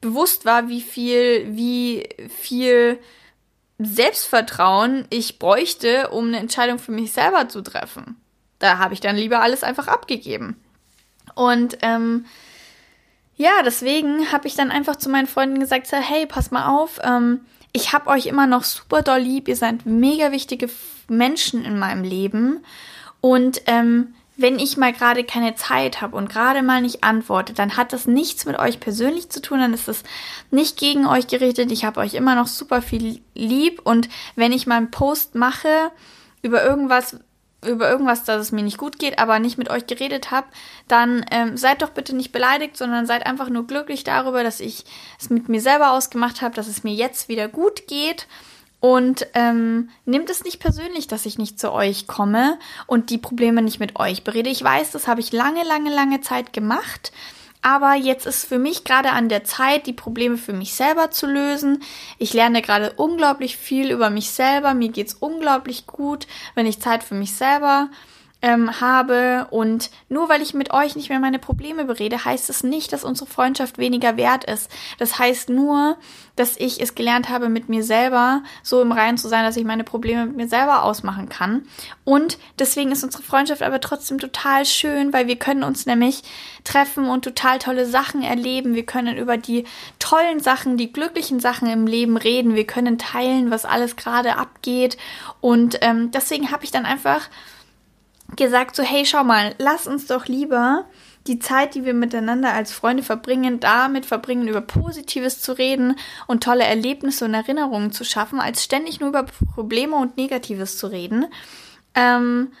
bewusst 0.00 0.44
war, 0.44 0.68
wie 0.68 0.80
viel, 0.80 1.56
wie 1.56 2.08
viel 2.28 2.98
Selbstvertrauen 3.78 5.06
ich 5.10 5.38
bräuchte, 5.38 6.10
um 6.10 6.28
eine 6.28 6.38
Entscheidung 6.38 6.78
für 6.78 6.92
mich 6.92 7.12
selber 7.12 7.48
zu 7.48 7.62
treffen. 7.62 8.16
Da 8.58 8.78
habe 8.78 8.94
ich 8.94 9.00
dann 9.00 9.16
lieber 9.16 9.40
alles 9.40 9.62
einfach 9.62 9.88
abgegeben. 9.88 10.56
Und 11.34 11.78
ähm, 11.82 12.26
ja, 13.36 13.62
deswegen 13.64 14.30
habe 14.32 14.46
ich 14.46 14.54
dann 14.54 14.70
einfach 14.70 14.96
zu 14.96 15.08
meinen 15.08 15.26
Freunden 15.26 15.58
gesagt, 15.58 15.86
so, 15.86 15.96
hey, 15.96 16.26
pass 16.26 16.50
mal 16.50 16.68
auf, 16.68 17.00
ähm, 17.02 17.40
ich 17.72 17.92
habe 17.92 18.10
euch 18.10 18.26
immer 18.26 18.46
noch 18.46 18.64
super 18.64 19.02
doll 19.02 19.20
lieb. 19.20 19.48
Ihr 19.48 19.56
seid 19.56 19.86
mega 19.86 20.32
wichtige 20.32 20.68
Menschen 21.08 21.64
in 21.64 21.78
meinem 21.78 22.04
Leben. 22.04 22.64
Und 23.20 23.62
ähm, 23.66 24.14
wenn 24.36 24.58
ich 24.58 24.76
mal 24.76 24.92
gerade 24.92 25.24
keine 25.24 25.54
Zeit 25.54 26.00
habe 26.00 26.16
und 26.16 26.28
gerade 26.28 26.62
mal 26.62 26.82
nicht 26.82 27.04
antworte, 27.04 27.52
dann 27.52 27.76
hat 27.76 27.92
das 27.92 28.06
nichts 28.06 28.44
mit 28.44 28.58
euch 28.58 28.80
persönlich 28.80 29.30
zu 29.30 29.40
tun, 29.40 29.60
dann 29.60 29.74
ist 29.74 29.88
es 29.88 30.02
nicht 30.50 30.78
gegen 30.78 31.06
euch 31.06 31.26
gerichtet. 31.26 31.70
Ich 31.70 31.84
habe 31.84 32.00
euch 32.00 32.14
immer 32.14 32.34
noch 32.34 32.46
super 32.46 32.82
viel 32.82 33.20
lieb 33.34 33.80
und 33.84 34.08
wenn 34.34 34.52
ich 34.52 34.66
mal 34.66 34.76
einen 34.76 34.90
Post 34.90 35.34
mache 35.34 35.90
über 36.42 36.64
irgendwas, 36.64 37.20
über 37.66 37.88
irgendwas, 37.90 38.24
dass 38.24 38.40
es 38.40 38.52
mir 38.52 38.62
nicht 38.62 38.78
gut 38.78 38.98
geht, 38.98 39.18
aber 39.18 39.38
nicht 39.38 39.58
mit 39.58 39.70
euch 39.70 39.86
geredet 39.86 40.30
habe, 40.30 40.46
dann 40.88 41.24
ähm, 41.30 41.56
seid 41.56 41.82
doch 41.82 41.90
bitte 41.90 42.14
nicht 42.14 42.32
beleidigt, 42.32 42.76
sondern 42.76 43.06
seid 43.06 43.26
einfach 43.26 43.48
nur 43.48 43.66
glücklich 43.66 44.04
darüber, 44.04 44.42
dass 44.42 44.60
ich 44.60 44.84
es 45.20 45.30
mit 45.30 45.48
mir 45.48 45.60
selber 45.60 45.92
ausgemacht 45.92 46.42
habe, 46.42 46.54
dass 46.54 46.66
es 46.66 46.84
mir 46.84 46.94
jetzt 46.94 47.28
wieder 47.28 47.48
gut 47.48 47.86
geht. 47.86 48.26
Und 48.80 49.28
ähm, 49.34 49.90
nehmt 50.06 50.28
es 50.28 50.42
nicht 50.42 50.58
persönlich, 50.58 51.06
dass 51.06 51.24
ich 51.24 51.38
nicht 51.38 51.60
zu 51.60 51.70
euch 51.70 52.08
komme 52.08 52.58
und 52.88 53.10
die 53.10 53.18
Probleme 53.18 53.62
nicht 53.62 53.78
mit 53.78 53.96
euch 54.00 54.24
berede. 54.24 54.50
Ich 54.50 54.64
weiß, 54.64 54.90
das 54.90 55.06
habe 55.06 55.20
ich 55.20 55.30
lange, 55.30 55.62
lange, 55.62 55.94
lange 55.94 56.20
Zeit 56.20 56.52
gemacht. 56.52 57.12
Aber 57.62 57.94
jetzt 57.94 58.26
ist 58.26 58.44
für 58.44 58.58
mich 58.58 58.82
gerade 58.82 59.10
an 59.10 59.28
der 59.28 59.44
Zeit, 59.44 59.86
die 59.86 59.92
Probleme 59.92 60.36
für 60.36 60.52
mich 60.52 60.74
selber 60.74 61.12
zu 61.12 61.26
lösen. 61.26 61.82
Ich 62.18 62.34
lerne 62.34 62.60
gerade 62.60 62.92
unglaublich 62.94 63.56
viel 63.56 63.92
über 63.92 64.10
mich 64.10 64.30
selber. 64.30 64.74
Mir 64.74 64.88
geht's 64.88 65.14
unglaublich 65.14 65.86
gut, 65.86 66.26
wenn 66.56 66.66
ich 66.66 66.80
Zeit 66.80 67.04
für 67.04 67.14
mich 67.14 67.34
selber 67.34 67.88
ähm, 68.42 68.80
habe. 68.80 69.46
Und 69.50 69.90
nur 70.08 70.28
weil 70.28 70.42
ich 70.42 70.52
mit 70.52 70.72
euch 70.72 70.96
nicht 70.96 71.08
mehr 71.08 71.20
meine 71.20 71.38
Probleme 71.38 71.84
berede, 71.84 72.24
heißt 72.24 72.50
es 72.50 72.64
nicht, 72.64 72.92
dass 72.92 73.04
unsere 73.04 73.30
Freundschaft 73.30 73.78
weniger 73.78 74.16
wert 74.16 74.44
ist. 74.44 74.70
Das 74.98 75.18
heißt 75.18 75.48
nur, 75.48 75.96
dass 76.34 76.56
ich 76.56 76.80
es 76.80 76.94
gelernt 76.94 77.28
habe, 77.28 77.48
mit 77.48 77.68
mir 77.68 77.84
selber 77.84 78.42
so 78.62 78.82
im 78.82 78.92
Reinen 78.92 79.18
zu 79.18 79.28
sein, 79.28 79.44
dass 79.44 79.56
ich 79.56 79.64
meine 79.64 79.84
Probleme 79.84 80.26
mit 80.26 80.36
mir 80.36 80.48
selber 80.48 80.82
ausmachen 80.82 81.28
kann. 81.28 81.62
Und 82.04 82.38
deswegen 82.58 82.90
ist 82.90 83.04
unsere 83.04 83.22
Freundschaft 83.22 83.62
aber 83.62 83.80
trotzdem 83.80 84.18
total 84.18 84.64
schön, 84.64 85.12
weil 85.12 85.28
wir 85.28 85.36
können 85.36 85.62
uns 85.62 85.86
nämlich 85.86 86.22
treffen 86.64 87.08
und 87.08 87.24
total 87.24 87.58
tolle 87.58 87.86
Sachen 87.86 88.22
erleben. 88.22 88.74
Wir 88.74 88.86
können 88.86 89.16
über 89.16 89.36
die 89.36 89.64
tollen 89.98 90.40
Sachen, 90.40 90.76
die 90.76 90.92
glücklichen 90.92 91.38
Sachen 91.38 91.68
im 91.68 91.86
Leben 91.86 92.16
reden. 92.16 92.54
Wir 92.56 92.66
können 92.66 92.98
teilen, 92.98 93.50
was 93.50 93.64
alles 93.64 93.96
gerade 93.96 94.36
abgeht. 94.36 94.96
Und 95.40 95.78
ähm, 95.82 96.10
deswegen 96.10 96.50
habe 96.50 96.64
ich 96.64 96.70
dann 96.70 96.86
einfach 96.86 97.28
gesagt, 98.36 98.76
so 98.76 98.82
hey, 98.82 99.04
schau 99.04 99.24
mal, 99.24 99.54
lass 99.58 99.86
uns 99.86 100.06
doch 100.06 100.26
lieber 100.26 100.86
die 101.26 101.38
Zeit, 101.38 101.74
die 101.74 101.84
wir 101.84 101.94
miteinander 101.94 102.52
als 102.52 102.72
Freunde 102.72 103.02
verbringen, 103.02 103.60
damit 103.60 104.06
verbringen, 104.06 104.48
über 104.48 104.60
Positives 104.60 105.40
zu 105.40 105.52
reden 105.52 105.96
und 106.26 106.42
tolle 106.42 106.64
Erlebnisse 106.64 107.24
und 107.24 107.34
Erinnerungen 107.34 107.92
zu 107.92 108.04
schaffen, 108.04 108.40
als 108.40 108.64
ständig 108.64 109.00
nur 109.00 109.10
über 109.10 109.24
Probleme 109.54 109.96
und 109.96 110.16
Negatives 110.16 110.78
zu 110.78 110.88
reden. 110.88 111.26
Ähm, 111.94 112.52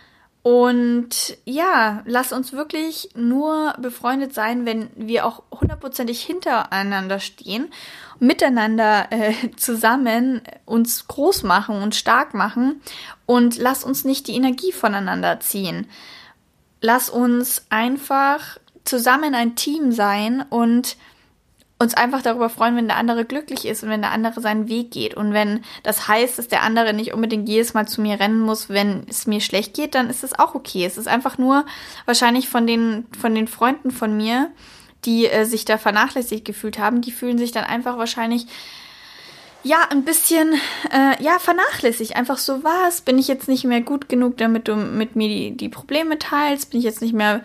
und 0.42 1.38
ja, 1.44 2.02
lass 2.04 2.32
uns 2.32 2.52
wirklich 2.52 3.10
nur 3.14 3.74
befreundet 3.78 4.34
sein, 4.34 4.66
wenn 4.66 4.90
wir 4.96 5.24
auch 5.24 5.44
hundertprozentig 5.52 6.20
hintereinander 6.20 7.20
stehen, 7.20 7.68
miteinander 8.22 9.08
äh, 9.10 9.34
zusammen 9.56 10.42
uns 10.64 11.08
groß 11.08 11.42
machen 11.42 11.82
und 11.82 11.96
stark 11.96 12.34
machen 12.34 12.80
und 13.26 13.58
lass 13.58 13.82
uns 13.82 14.04
nicht 14.04 14.28
die 14.28 14.36
Energie 14.36 14.70
voneinander 14.70 15.40
ziehen. 15.40 15.88
Lass 16.80 17.10
uns 17.10 17.66
einfach 17.68 18.58
zusammen 18.84 19.34
ein 19.34 19.56
Team 19.56 19.90
sein 19.90 20.44
und 20.50 20.96
uns 21.80 21.94
einfach 21.94 22.22
darüber 22.22 22.48
freuen, 22.48 22.76
wenn 22.76 22.86
der 22.86 22.96
andere 22.96 23.24
glücklich 23.24 23.66
ist 23.66 23.82
und 23.82 23.88
wenn 23.88 24.02
der 24.02 24.12
andere 24.12 24.40
seinen 24.40 24.68
Weg 24.68 24.92
geht. 24.92 25.14
Und 25.14 25.32
wenn 25.32 25.64
das 25.82 26.06
heißt, 26.06 26.38
dass 26.38 26.46
der 26.46 26.62
andere 26.62 26.92
nicht 26.92 27.12
unbedingt 27.12 27.48
jedes 27.48 27.74
Mal 27.74 27.88
zu 27.88 28.00
mir 28.00 28.20
rennen 28.20 28.38
muss, 28.38 28.68
wenn 28.68 29.04
es 29.08 29.26
mir 29.26 29.40
schlecht 29.40 29.74
geht, 29.74 29.96
dann 29.96 30.08
ist 30.08 30.22
es 30.22 30.38
auch 30.38 30.54
okay. 30.54 30.84
Es 30.84 30.96
ist 30.96 31.08
einfach 31.08 31.38
nur 31.38 31.66
wahrscheinlich 32.04 32.48
von 32.48 32.68
den, 32.68 33.04
von 33.18 33.34
den 33.34 33.48
Freunden 33.48 33.90
von 33.90 34.16
mir, 34.16 34.52
die 35.04 35.26
äh, 35.26 35.44
sich 35.44 35.64
da 35.64 35.78
vernachlässigt 35.78 36.44
gefühlt 36.44 36.78
haben, 36.78 37.00
die 37.00 37.12
fühlen 37.12 37.38
sich 37.38 37.52
dann 37.52 37.64
einfach 37.64 37.98
wahrscheinlich 37.98 38.46
ja, 39.64 39.86
ein 39.90 40.04
bisschen, 40.04 40.54
äh, 40.92 41.22
ja, 41.22 41.38
vernachlässigt. 41.38 42.16
Einfach 42.16 42.38
so 42.38 42.64
was. 42.64 43.00
Bin 43.00 43.18
ich 43.18 43.28
jetzt 43.28 43.46
nicht 43.46 43.64
mehr 43.64 43.80
gut 43.80 44.08
genug, 44.08 44.36
damit 44.36 44.66
du 44.66 44.74
mit 44.74 45.14
mir 45.14 45.28
die, 45.28 45.56
die 45.56 45.68
Probleme 45.68 46.18
teilst? 46.18 46.70
Bin 46.70 46.80
ich 46.80 46.84
jetzt 46.84 47.00
nicht 47.00 47.14
mehr 47.14 47.42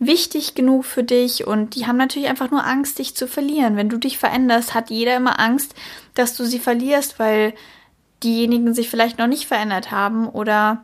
wichtig 0.00 0.54
genug 0.54 0.86
für 0.86 1.04
dich 1.04 1.46
und 1.46 1.74
die 1.74 1.86
haben 1.86 1.98
natürlich 1.98 2.28
einfach 2.28 2.50
nur 2.50 2.66
Angst, 2.66 2.98
dich 2.98 3.14
zu 3.14 3.28
verlieren. 3.28 3.76
Wenn 3.76 3.90
du 3.90 3.98
dich 3.98 4.18
veränderst, 4.18 4.74
hat 4.74 4.90
jeder 4.90 5.14
immer 5.14 5.38
Angst, 5.38 5.74
dass 6.14 6.34
du 6.36 6.44
sie 6.44 6.58
verlierst, 6.58 7.18
weil 7.18 7.52
diejenigen 8.22 8.74
sich 8.74 8.88
vielleicht 8.88 9.18
noch 9.18 9.26
nicht 9.26 9.46
verändert 9.46 9.90
haben 9.90 10.26
oder 10.28 10.82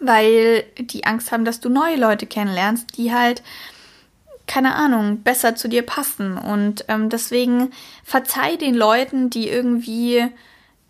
weil 0.00 0.64
die 0.78 1.04
Angst 1.04 1.30
haben, 1.30 1.44
dass 1.44 1.60
du 1.60 1.68
neue 1.68 1.96
Leute 1.96 2.26
kennenlernst, 2.26 2.96
die 2.96 3.14
halt 3.14 3.42
keine 4.46 4.74
Ahnung, 4.74 5.22
besser 5.22 5.56
zu 5.56 5.68
dir 5.68 5.82
passen. 5.82 6.36
Und 6.36 6.84
ähm, 6.88 7.08
deswegen 7.08 7.72
verzeih 8.04 8.56
den 8.56 8.74
Leuten, 8.74 9.30
die 9.30 9.48
irgendwie 9.48 10.26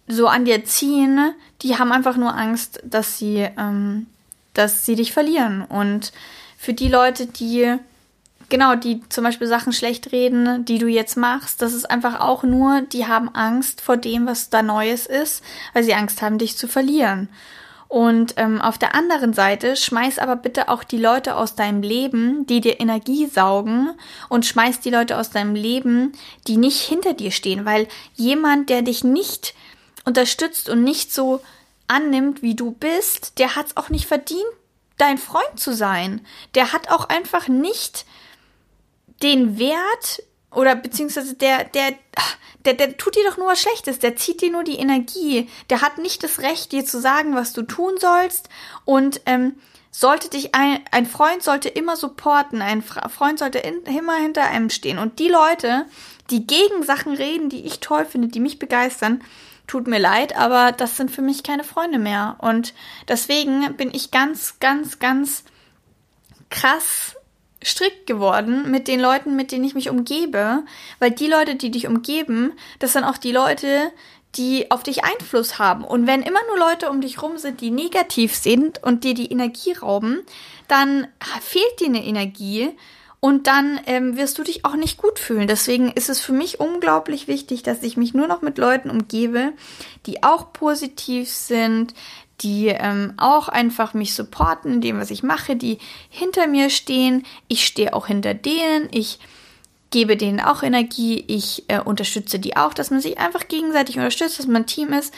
so 0.06 0.26
an 0.26 0.44
dir 0.44 0.64
ziehen, 0.64 1.34
die 1.62 1.78
haben 1.78 1.92
einfach 1.92 2.16
nur 2.16 2.36
Angst, 2.36 2.80
dass 2.84 3.18
sie, 3.18 3.48
ähm, 3.56 4.06
dass 4.54 4.84
sie 4.84 4.96
dich 4.96 5.12
verlieren. 5.12 5.62
Und 5.62 6.12
für 6.58 6.74
die 6.74 6.88
Leute, 6.88 7.26
die 7.26 7.78
genau, 8.48 8.74
die 8.76 9.02
zum 9.08 9.24
Beispiel 9.24 9.46
Sachen 9.46 9.72
schlecht 9.72 10.12
reden, 10.12 10.64
die 10.64 10.78
du 10.78 10.86
jetzt 10.86 11.16
machst, 11.16 11.62
das 11.62 11.72
ist 11.72 11.90
einfach 11.90 12.20
auch 12.20 12.42
nur, 12.42 12.82
die 12.82 13.06
haben 13.06 13.28
Angst 13.34 13.80
vor 13.80 13.96
dem, 13.96 14.26
was 14.26 14.50
da 14.50 14.62
Neues 14.62 15.06
ist, 15.06 15.42
weil 15.72 15.84
sie 15.84 15.94
Angst 15.94 16.22
haben, 16.22 16.38
dich 16.38 16.56
zu 16.56 16.68
verlieren. 16.68 17.28
Und 17.94 18.34
ähm, 18.38 18.60
auf 18.60 18.76
der 18.76 18.96
anderen 18.96 19.34
Seite 19.34 19.76
schmeiß 19.76 20.18
aber 20.18 20.34
bitte 20.34 20.68
auch 20.68 20.82
die 20.82 20.98
Leute 20.98 21.36
aus 21.36 21.54
deinem 21.54 21.80
Leben, 21.80 22.44
die 22.44 22.60
dir 22.60 22.80
Energie 22.80 23.26
saugen 23.26 23.90
und 24.28 24.44
schmeiß 24.44 24.80
die 24.80 24.90
Leute 24.90 25.16
aus 25.16 25.30
deinem 25.30 25.54
Leben, 25.54 26.10
die 26.48 26.56
nicht 26.56 26.80
hinter 26.80 27.12
dir 27.12 27.30
stehen, 27.30 27.64
weil 27.64 27.86
jemand, 28.16 28.68
der 28.68 28.82
dich 28.82 29.04
nicht 29.04 29.54
unterstützt 30.04 30.68
und 30.68 30.82
nicht 30.82 31.14
so 31.14 31.40
annimmt, 31.86 32.42
wie 32.42 32.56
du 32.56 32.72
bist, 32.72 33.38
der 33.38 33.54
hat 33.54 33.66
es 33.66 33.76
auch 33.76 33.90
nicht 33.90 34.06
verdient, 34.06 34.42
dein 34.98 35.16
Freund 35.16 35.60
zu 35.60 35.72
sein. 35.72 36.26
Der 36.56 36.72
hat 36.72 36.90
auch 36.90 37.08
einfach 37.08 37.46
nicht 37.46 38.06
den 39.22 39.56
Wert 39.56 40.20
oder 40.54 40.74
beziehungsweise 40.76 41.34
der, 41.34 41.64
der, 41.64 41.94
der, 42.64 42.74
der 42.74 42.96
tut 42.96 43.16
dir 43.16 43.24
doch 43.24 43.36
nur 43.36 43.48
was 43.48 43.60
Schlechtes, 43.60 43.98
der 43.98 44.16
zieht 44.16 44.40
dir 44.40 44.50
nur 44.50 44.64
die 44.64 44.78
Energie, 44.78 45.48
der 45.70 45.80
hat 45.80 45.98
nicht 45.98 46.22
das 46.22 46.40
Recht, 46.40 46.72
dir 46.72 46.84
zu 46.84 47.00
sagen, 47.00 47.34
was 47.34 47.52
du 47.52 47.62
tun 47.62 47.94
sollst. 47.98 48.48
Und 48.84 49.20
ähm, 49.26 49.56
sollte 49.90 50.28
dich 50.28 50.56
ein, 50.56 50.80
ein 50.90 51.06
Freund 51.06 51.44
sollte 51.44 51.68
immer 51.68 51.96
supporten, 51.96 52.62
ein 52.62 52.82
Freund 52.82 53.38
sollte 53.38 53.60
in, 53.60 53.82
immer 53.84 54.16
hinter 54.16 54.42
einem 54.42 54.68
stehen. 54.68 54.98
Und 54.98 55.20
die 55.20 55.28
Leute, 55.28 55.86
die 56.30 56.48
gegen 56.48 56.82
Sachen 56.82 57.14
reden, 57.14 57.48
die 57.48 57.64
ich 57.64 57.78
toll 57.78 58.04
finde, 58.04 58.26
die 58.26 58.40
mich 58.40 58.58
begeistern, 58.58 59.22
tut 59.68 59.86
mir 59.86 60.00
leid, 60.00 60.36
aber 60.36 60.72
das 60.72 60.96
sind 60.96 61.12
für 61.12 61.22
mich 61.22 61.44
keine 61.44 61.62
Freunde 61.62 61.98
mehr. 61.98 62.36
Und 62.40 62.74
deswegen 63.06 63.76
bin 63.76 63.94
ich 63.94 64.10
ganz, 64.10 64.58
ganz, 64.58 64.98
ganz 64.98 65.44
krass 66.50 67.14
strikt 67.64 68.06
geworden 68.06 68.70
mit 68.70 68.88
den 68.88 69.00
Leuten, 69.00 69.36
mit 69.36 69.52
denen 69.52 69.64
ich 69.64 69.74
mich 69.74 69.90
umgebe, 69.90 70.62
weil 70.98 71.10
die 71.10 71.26
Leute, 71.26 71.56
die 71.56 71.70
dich 71.70 71.86
umgeben, 71.86 72.52
das 72.78 72.92
sind 72.92 73.04
auch 73.04 73.18
die 73.18 73.32
Leute, 73.32 73.90
die 74.36 74.70
auf 74.70 74.82
dich 74.82 75.04
Einfluss 75.04 75.58
haben. 75.58 75.84
Und 75.84 76.06
wenn 76.06 76.22
immer 76.22 76.40
nur 76.48 76.58
Leute 76.58 76.90
um 76.90 77.00
dich 77.00 77.22
rum 77.22 77.38
sind, 77.38 77.60
die 77.60 77.70
negativ 77.70 78.34
sind 78.34 78.82
und 78.82 79.04
dir 79.04 79.14
die 79.14 79.30
Energie 79.30 79.72
rauben, 79.72 80.22
dann 80.68 81.06
fehlt 81.40 81.80
dir 81.80 81.86
eine 81.86 82.04
Energie 82.04 82.76
und 83.24 83.46
dann 83.46 83.80
ähm, 83.86 84.18
wirst 84.18 84.36
du 84.36 84.42
dich 84.42 84.66
auch 84.66 84.76
nicht 84.76 84.98
gut 84.98 85.18
fühlen. 85.18 85.48
Deswegen 85.48 85.90
ist 85.92 86.10
es 86.10 86.20
für 86.20 86.34
mich 86.34 86.60
unglaublich 86.60 87.26
wichtig, 87.26 87.62
dass 87.62 87.82
ich 87.82 87.96
mich 87.96 88.12
nur 88.12 88.26
noch 88.26 88.42
mit 88.42 88.58
Leuten 88.58 88.90
umgebe, 88.90 89.54
die 90.04 90.22
auch 90.22 90.52
positiv 90.52 91.30
sind, 91.30 91.94
die 92.44 92.68
ähm, 92.68 93.14
auch 93.16 93.48
einfach 93.48 93.94
mich 93.94 94.14
supporten 94.14 94.74
in 94.74 94.80
dem, 94.82 95.00
was 95.00 95.10
ich 95.10 95.22
mache, 95.22 95.56
die 95.56 95.78
hinter 96.10 96.46
mir 96.46 96.70
stehen. 96.70 97.24
Ich 97.48 97.66
stehe 97.66 97.94
auch 97.94 98.06
hinter 98.06 98.34
denen. 98.34 98.88
Ich 98.92 99.18
gebe 99.90 100.16
denen 100.16 100.40
auch 100.40 100.62
Energie. 100.62 101.24
Ich 101.26 101.64
äh, 101.68 101.80
unterstütze 101.80 102.38
die 102.38 102.56
auch, 102.56 102.74
dass 102.74 102.90
man 102.90 103.00
sich 103.00 103.18
einfach 103.18 103.48
gegenseitig 103.48 103.96
unterstützt, 103.96 104.38
dass 104.38 104.46
man 104.46 104.62
ein 104.62 104.66
Team 104.66 104.92
ist, 104.92 105.14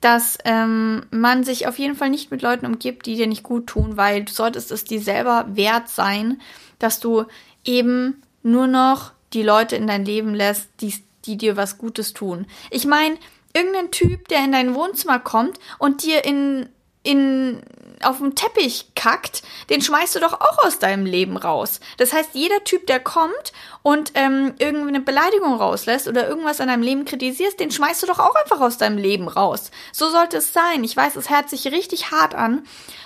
dass 0.00 0.36
ähm, 0.44 1.06
man 1.10 1.44
sich 1.44 1.66
auf 1.66 1.78
jeden 1.78 1.96
Fall 1.96 2.10
nicht 2.10 2.30
mit 2.30 2.42
Leuten 2.42 2.66
umgibt, 2.66 3.06
die 3.06 3.16
dir 3.16 3.26
nicht 3.26 3.42
gut 3.42 3.66
tun, 3.66 3.96
weil 3.96 4.24
du 4.24 4.32
solltest 4.32 4.70
es 4.70 4.84
dir 4.84 5.00
selber 5.00 5.46
wert 5.48 5.88
sein, 5.88 6.40
dass 6.78 7.00
du 7.00 7.24
eben 7.64 8.22
nur 8.42 8.66
noch 8.66 9.12
die 9.32 9.42
Leute 9.42 9.76
in 9.76 9.86
dein 9.86 10.04
Leben 10.04 10.34
lässt, 10.34 10.68
die, 10.80 10.94
die 11.24 11.36
dir 11.36 11.56
was 11.56 11.78
Gutes 11.78 12.12
tun. 12.12 12.46
Ich 12.70 12.86
meine, 12.86 13.16
irgendein 13.56 13.90
Typ, 13.90 14.28
der 14.28 14.44
in 14.44 14.52
dein 14.52 14.74
Wohnzimmer 14.74 15.18
kommt 15.18 15.58
und 15.78 16.02
dir 16.02 16.24
in, 16.26 16.68
in, 17.02 17.62
auf 18.02 18.18
dem 18.18 18.34
Teppich 18.34 18.90
kackt, 18.94 19.42
den 19.70 19.80
schmeißt 19.80 20.14
du 20.14 20.20
doch 20.20 20.34
auch 20.34 20.62
aus 20.64 20.78
deinem 20.78 21.06
Leben 21.06 21.38
raus. 21.38 21.80
Das 21.96 22.12
heißt, 22.12 22.30
jeder 22.34 22.64
Typ, 22.64 22.86
der 22.86 23.00
kommt 23.00 23.54
und 23.82 24.12
ähm, 24.14 24.54
irgendwie 24.58 24.88
eine 24.88 25.00
Beleidigung 25.00 25.54
rauslässt 25.54 26.06
oder 26.06 26.28
irgendwas 26.28 26.60
an 26.60 26.68
deinem 26.68 26.82
Leben 26.82 27.06
kritisierst, 27.06 27.58
den 27.58 27.70
schmeißt 27.70 28.02
du 28.02 28.06
doch 28.06 28.18
auch 28.18 28.34
einfach 28.34 28.60
aus 28.60 28.76
deinem 28.76 28.98
Leben 28.98 29.26
raus. 29.26 29.70
So 29.90 30.10
sollte 30.10 30.36
es 30.36 30.52
sein. 30.52 30.84
Ich 30.84 30.94
weiß, 30.94 31.16
es 31.16 31.30
hört 31.30 31.48
sich 31.48 31.66
richtig 31.68 32.10
hart 32.10 32.34
an. 32.34 32.64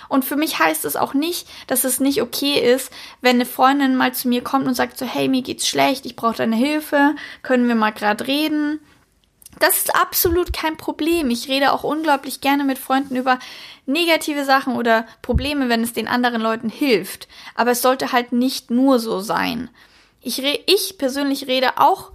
Und 0.09 0.25
für 0.25 0.35
mich 0.35 0.59
heißt 0.59 0.83
es 0.83 0.97
auch 0.97 1.13
nicht, 1.13 1.47
dass 1.67 1.85
es 1.85 2.01
nicht 2.01 2.21
okay 2.21 2.59
ist, 2.59 2.91
wenn 3.21 3.35
eine 3.35 3.45
Freundin 3.45 3.95
mal 3.95 4.13
zu 4.13 4.27
mir 4.27 4.43
kommt 4.43 4.67
und 4.67 4.73
sagt 4.73 4.97
so, 4.97 5.05
hey, 5.05 5.29
mir 5.29 5.43
geht's 5.43 5.69
schlecht, 5.69 6.05
ich 6.05 6.17
brauche 6.17 6.35
deine 6.35 6.57
Hilfe, 6.57 7.15
können 7.41 7.69
wir 7.69 7.75
mal 7.75 7.91
gerade 7.91 8.27
reden 8.27 8.81
das 9.59 9.77
ist 9.77 9.95
absolut 9.95 10.53
kein 10.53 10.77
Problem. 10.77 11.29
Ich 11.29 11.47
rede 11.47 11.71
auch 11.73 11.83
unglaublich 11.83 12.41
gerne 12.41 12.63
mit 12.63 12.79
Freunden 12.79 13.15
über 13.15 13.37
negative 13.85 14.45
Sachen 14.45 14.75
oder 14.75 15.05
Probleme, 15.21 15.69
wenn 15.69 15.83
es 15.83 15.93
den 15.93 16.07
anderen 16.07 16.41
Leuten 16.41 16.69
hilft. 16.69 17.27
Aber 17.55 17.71
es 17.71 17.81
sollte 17.81 18.11
halt 18.11 18.31
nicht 18.31 18.71
nur 18.71 18.99
so 18.99 19.19
sein. 19.19 19.69
Ich, 20.21 20.41
ich 20.43 20.97
persönlich 20.97 21.47
rede 21.47 21.77
auch 21.77 22.11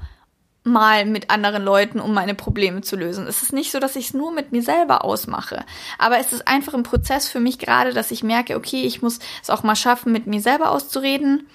mal 0.66 1.06
mit 1.06 1.30
anderen 1.30 1.62
Leuten, 1.62 2.00
um 2.00 2.12
meine 2.12 2.34
Probleme 2.34 2.80
zu 2.80 2.96
lösen. 2.96 3.26
Es 3.26 3.42
ist 3.42 3.52
nicht 3.52 3.70
so, 3.70 3.78
dass 3.78 3.94
ich 3.94 4.06
es 4.06 4.14
nur 4.14 4.32
mit 4.32 4.50
mir 4.50 4.62
selber 4.62 5.04
ausmache. 5.04 5.64
Aber 5.98 6.18
es 6.18 6.32
ist 6.32 6.48
einfach 6.48 6.74
ein 6.74 6.82
Prozess 6.82 7.28
für 7.28 7.38
mich 7.38 7.58
gerade, 7.58 7.92
dass 7.92 8.10
ich 8.10 8.24
merke, 8.24 8.56
okay, 8.56 8.82
ich 8.82 9.00
muss 9.00 9.20
es 9.40 9.50
auch 9.50 9.62
mal 9.62 9.76
schaffen, 9.76 10.10
mit 10.12 10.26
mir 10.26 10.40
selber 10.40 10.72
auszureden. 10.72 11.46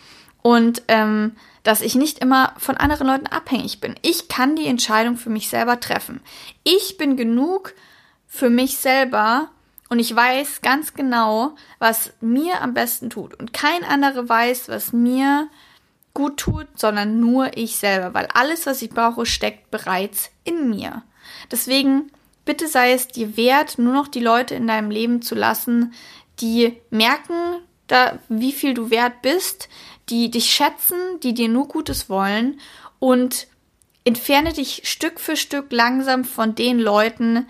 Und 0.41 0.83
ähm, 0.87 1.35
dass 1.63 1.81
ich 1.81 1.95
nicht 1.95 2.19
immer 2.19 2.53
von 2.57 2.77
anderen 2.77 3.07
Leuten 3.07 3.27
abhängig 3.27 3.79
bin. 3.79 3.95
Ich 4.01 4.27
kann 4.27 4.55
die 4.55 4.65
Entscheidung 4.65 5.17
für 5.17 5.29
mich 5.29 5.49
selber 5.49 5.79
treffen. 5.79 6.21
Ich 6.63 6.97
bin 6.97 7.17
genug 7.17 7.73
für 8.27 8.49
mich 8.49 8.77
selber 8.77 9.49
und 9.89 9.99
ich 9.99 10.15
weiß 10.15 10.61
ganz 10.61 10.93
genau, 10.93 11.55
was 11.77 12.13
mir 12.21 12.61
am 12.61 12.73
besten 12.73 13.09
tut. 13.09 13.35
Und 13.35 13.53
kein 13.53 13.83
anderer 13.83 14.27
weiß, 14.27 14.69
was 14.69 14.93
mir 14.93 15.49
gut 16.13 16.37
tut, 16.37 16.67
sondern 16.75 17.19
nur 17.19 17.57
ich 17.57 17.75
selber, 17.75 18.13
weil 18.13 18.27
alles, 18.33 18.65
was 18.65 18.81
ich 18.81 18.89
brauche, 18.89 19.25
steckt 19.25 19.69
bereits 19.69 20.31
in 20.43 20.69
mir. 20.69 21.03
Deswegen 21.51 22.11
bitte 22.45 22.67
sei 22.67 22.93
es 22.93 23.07
dir 23.07 23.37
wert, 23.37 23.77
nur 23.77 23.93
noch 23.93 24.07
die 24.07 24.19
Leute 24.19 24.55
in 24.55 24.67
deinem 24.67 24.91
Leben 24.91 25.21
zu 25.21 25.35
lassen, 25.35 25.93
die 26.39 26.77
merken, 26.89 27.61
da, 27.87 28.19
wie 28.29 28.51
viel 28.51 28.73
du 28.73 28.89
wert 28.89 29.21
bist, 29.21 29.69
die 30.11 30.29
dich 30.29 30.51
schätzen, 30.53 31.19
die 31.23 31.33
dir 31.33 31.49
nur 31.49 31.67
Gutes 31.67 32.09
wollen 32.09 32.59
und 32.99 33.47
entferne 34.03 34.53
dich 34.53 34.81
Stück 34.83 35.19
für 35.19 35.35
Stück 35.35 35.71
langsam 35.71 36.25
von 36.25 36.55
den 36.55 36.79
Leuten, 36.79 37.47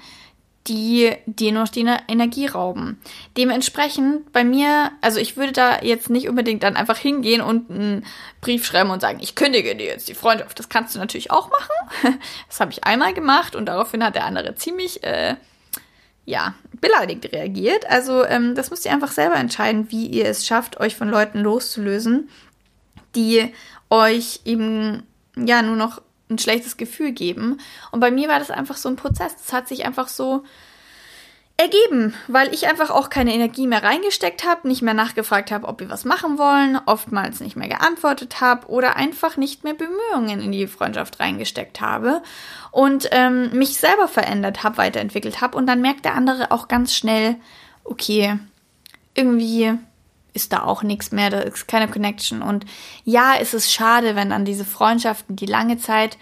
die 0.68 1.12
dir 1.26 1.52
noch 1.52 1.70
die 1.70 1.88
Energie 2.08 2.46
rauben. 2.46 3.02
Dementsprechend 3.36 4.32
bei 4.32 4.44
mir, 4.44 4.92
also 5.02 5.20
ich 5.20 5.36
würde 5.36 5.54
da 5.54 5.82
jetzt 5.82 6.12
nicht 6.12 6.30
unbedingt 6.30 6.62
dann 6.62 6.76
einfach 6.76 6.98
hingehen 6.98 7.42
und 7.42 7.72
einen 7.72 8.06
Brief 8.42 8.66
schreiben 8.66 8.92
und 8.92 9.02
sagen, 9.02 9.20
ich 9.22 9.34
kündige 9.34 9.76
dir 9.76 9.88
jetzt 9.88 10.08
die 10.08 10.14
Freundschaft. 10.14 10.60
Das 10.60 10.70
kannst 10.70 10.94
du 10.94 11.00
natürlich 11.00 11.32
auch 11.32 11.50
machen. 11.50 12.20
Das 12.48 12.60
habe 12.60 12.72
ich 12.72 12.84
einmal 12.84 13.14
gemacht 13.14 13.56
und 13.56 13.66
daraufhin 13.66 14.04
hat 14.04 14.16
der 14.16 14.26
andere 14.26 14.54
ziemlich, 14.56 15.04
äh, 15.04 15.36
ja, 16.26 16.54
beleidigt 16.80 17.32
reagiert. 17.34 17.90
Also 17.90 18.24
ähm, 18.26 18.54
das 18.54 18.70
müsst 18.70 18.86
ihr 18.86 18.92
einfach 18.92 19.12
selber 19.12 19.36
entscheiden, 19.36 19.90
wie 19.90 20.06
ihr 20.06 20.26
es 20.26 20.46
schafft, 20.46 20.80
euch 20.80 20.96
von 20.96 21.10
Leuten 21.10 21.40
loszulösen 21.40 22.30
die 23.16 23.54
euch 23.90 24.42
eben 24.46 25.04
ja 25.36 25.62
nur 25.62 25.76
noch 25.76 26.02
ein 26.30 26.40
schlechtes 26.40 26.78
Gefühl 26.78 27.12
geben. 27.12 27.60
Und 27.92 28.00
bei 28.00 28.12
mir 28.12 28.30
war 28.30 28.40
das 28.40 28.52
einfach 28.52 28.78
so 28.78 28.90
ein 28.90 28.96
Prozess. 28.96 29.36
Das 29.36 29.54
hat 29.54 29.68
sich 29.68 29.86
einfach 29.86 30.08
so 30.08 30.44
ergeben, 31.58 32.16
weil 32.28 32.54
ich 32.54 32.68
einfach 32.68 32.90
auch 32.90 33.10
keine 33.10 33.34
Energie 33.34 33.68
mehr 33.68 33.84
reingesteckt 33.84 34.46
habe, 34.46 34.68
nicht 34.68 34.82
mehr 34.82 34.96
nachgefragt 34.96 35.52
habe, 35.52 35.68
ob 35.68 35.80
wir 35.80 35.90
was 35.90 36.06
machen 36.06 36.40
wollen, 36.40 36.80
oftmals 36.88 37.40
nicht 37.40 37.56
mehr 37.56 37.68
geantwortet 37.68 38.42
habe 38.42 38.68
oder 38.68 38.96
einfach 38.96 39.38
nicht 39.38 39.64
mehr 39.64 39.76
Bemühungen 39.76 40.42
in 40.42 40.52
die 40.52 40.66
Freundschaft 40.66 41.20
reingesteckt 41.20 41.80
habe 41.80 42.24
und 42.72 43.10
ähm, 43.12 43.52
mich 43.54 43.78
selber 43.78 44.08
verändert 44.08 44.64
habe, 44.64 44.78
weiterentwickelt 44.78 45.42
habe 45.42 45.56
und 45.58 45.68
dann 45.68 45.82
merkt 45.82 46.06
der 46.06 46.16
andere 46.16 46.52
auch 46.52 46.68
ganz 46.68 46.96
schnell, 46.96 47.36
okay, 47.84 48.40
irgendwie 49.14 49.74
ist 50.34 50.54
da 50.54 50.64
auch 50.64 50.84
nichts 50.84 51.12
mehr, 51.12 51.30
da 51.30 51.40
ist 51.40 51.68
keine 51.68 51.88
Connection. 51.88 52.42
Und 52.42 52.66
ja, 53.04 53.34
es 53.40 53.54
ist 53.54 53.72
schade, 53.72 54.16
wenn 54.16 54.30
dann 54.30 54.46
diese 54.46 54.66
Freundschaften, 54.66 55.36
die 55.36 55.46
lange 55.46 55.78
Zeit 55.78 56.18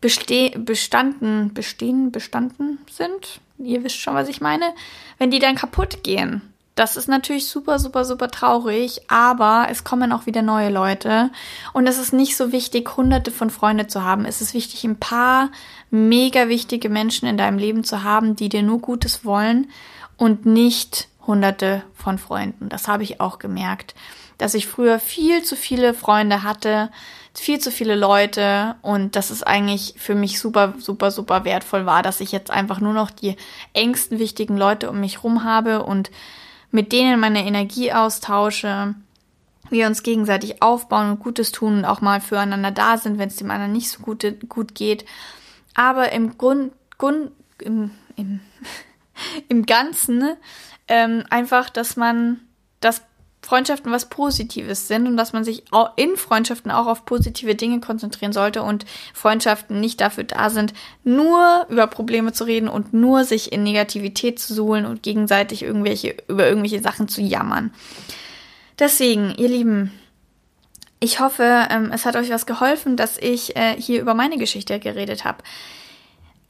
beste 0.00 0.50
bestanden, 0.58 1.52
bestehen, 1.52 2.10
bestanden 2.10 2.78
sind, 2.90 3.40
ihr 3.58 3.84
wisst 3.84 4.00
schon, 4.00 4.14
was 4.14 4.28
ich 4.28 4.40
meine, 4.40 4.72
wenn 5.18 5.30
die 5.30 5.38
dann 5.38 5.54
kaputt 5.54 6.02
gehen. 6.02 6.42
Das 6.74 6.96
ist 6.96 7.08
natürlich 7.08 7.46
super, 7.46 7.78
super, 7.78 8.06
super 8.06 8.30
traurig, 8.30 9.02
aber 9.08 9.66
es 9.70 9.84
kommen 9.84 10.12
auch 10.12 10.24
wieder 10.24 10.40
neue 10.40 10.70
Leute. 10.70 11.30
Und 11.74 11.86
es 11.86 11.98
ist 11.98 12.14
nicht 12.14 12.38
so 12.38 12.52
wichtig, 12.52 12.96
hunderte 12.96 13.30
von 13.30 13.50
Freunden 13.50 13.90
zu 13.90 14.02
haben. 14.02 14.24
Es 14.24 14.40
ist 14.40 14.54
wichtig, 14.54 14.84
ein 14.84 14.98
paar 14.98 15.50
mega 15.90 16.48
wichtige 16.48 16.88
Menschen 16.88 17.28
in 17.28 17.36
deinem 17.36 17.58
Leben 17.58 17.84
zu 17.84 18.02
haben, 18.02 18.34
die 18.34 18.48
dir 18.48 18.62
nur 18.62 18.78
Gutes 18.78 19.26
wollen 19.26 19.68
und 20.16 20.46
nicht 20.46 21.09
hunderte 21.30 21.82
von 21.94 22.18
Freunden. 22.18 22.68
Das 22.68 22.88
habe 22.88 23.04
ich 23.04 23.20
auch 23.20 23.38
gemerkt, 23.38 23.94
dass 24.38 24.54
ich 24.54 24.66
früher 24.66 24.98
viel 24.98 25.42
zu 25.42 25.54
viele 25.54 25.94
Freunde 25.94 26.42
hatte, 26.42 26.90
viel 27.34 27.60
zu 27.60 27.70
viele 27.70 27.94
Leute 27.94 28.74
und 28.82 29.14
dass 29.14 29.30
es 29.30 29.42
eigentlich 29.42 29.94
für 29.96 30.14
mich 30.14 30.40
super, 30.40 30.74
super, 30.78 31.10
super 31.10 31.44
wertvoll 31.44 31.86
war, 31.86 32.02
dass 32.02 32.20
ich 32.20 32.32
jetzt 32.32 32.50
einfach 32.50 32.80
nur 32.80 32.92
noch 32.92 33.10
die 33.10 33.36
engsten 33.72 34.18
wichtigen 34.18 34.56
Leute 34.56 34.90
um 34.90 35.00
mich 35.00 35.22
rum 35.22 35.44
habe 35.44 35.84
und 35.84 36.10
mit 36.70 36.92
denen 36.92 37.20
meine 37.20 37.46
Energie 37.46 37.92
austausche 37.92 38.94
wir 39.70 39.86
uns 39.86 40.02
gegenseitig 40.02 40.62
aufbauen 40.62 41.12
und 41.12 41.20
Gutes 41.20 41.52
tun 41.52 41.78
und 41.78 41.84
auch 41.84 42.00
mal 42.00 42.20
füreinander 42.20 42.72
da 42.72 42.98
sind, 42.98 43.18
wenn 43.18 43.28
es 43.28 43.36
dem 43.36 43.50
anderen 43.50 43.72
nicht 43.72 43.88
so 43.88 44.00
gut, 44.02 44.26
gut 44.48 44.74
geht. 44.74 45.04
Aber 45.74 46.10
im 46.12 46.36
Grund, 46.36 46.72
Grund 46.98 47.30
im, 47.60 47.92
im, 48.16 48.40
im 49.48 49.66
Ganzen 49.66 50.36
ähm, 50.90 51.24
einfach, 51.30 51.70
dass 51.70 51.96
man 51.96 52.40
das 52.80 53.02
Freundschaften 53.42 53.90
was 53.90 54.10
Positives 54.10 54.86
sind 54.86 55.06
und 55.06 55.16
dass 55.16 55.32
man 55.32 55.44
sich 55.44 55.64
in 55.96 56.16
Freundschaften 56.16 56.70
auch 56.70 56.86
auf 56.86 57.06
positive 57.06 57.54
Dinge 57.54 57.80
konzentrieren 57.80 58.32
sollte 58.32 58.62
und 58.62 58.84
Freundschaften 59.14 59.80
nicht 59.80 60.00
dafür 60.00 60.24
da 60.24 60.50
sind, 60.50 60.74
nur 61.04 61.66
über 61.70 61.86
Probleme 61.86 62.32
zu 62.32 62.44
reden 62.44 62.68
und 62.68 62.92
nur 62.92 63.24
sich 63.24 63.52
in 63.52 63.62
Negativität 63.62 64.38
zu 64.38 64.52
suhlen 64.52 64.84
und 64.84 65.02
gegenseitig 65.02 65.62
irgendwelche, 65.62 66.16
über 66.28 66.46
irgendwelche 66.46 66.82
Sachen 66.82 67.08
zu 67.08 67.22
jammern. 67.22 67.72
Deswegen, 68.78 69.34
ihr 69.36 69.48
Lieben, 69.48 69.92
ich 71.00 71.20
hoffe, 71.20 71.66
ähm, 71.70 71.90
es 71.94 72.04
hat 72.04 72.16
euch 72.16 72.30
was 72.30 72.44
geholfen, 72.44 72.96
dass 72.96 73.16
ich 73.16 73.56
äh, 73.56 73.74
hier 73.80 74.02
über 74.02 74.12
meine 74.12 74.36
Geschichte 74.36 74.78
geredet 74.78 75.24
habe 75.24 75.42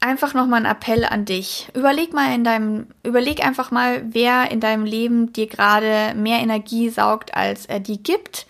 einfach 0.01 0.33
nochmal 0.33 0.65
ein 0.65 0.71
Appell 0.71 1.05
an 1.05 1.25
dich. 1.25 1.69
Überleg 1.73 2.11
mal 2.11 2.33
in 2.33 2.43
deinem, 2.43 2.87
überleg 3.03 3.45
einfach 3.45 3.71
mal, 3.71 4.03
wer 4.09 4.51
in 4.51 4.59
deinem 4.59 4.83
Leben 4.83 5.31
dir 5.31 5.47
gerade 5.47 6.13
mehr 6.15 6.39
Energie 6.39 6.89
saugt, 6.89 7.35
als 7.35 7.67
er 7.67 7.79
die 7.79 8.01
gibt. 8.01 8.47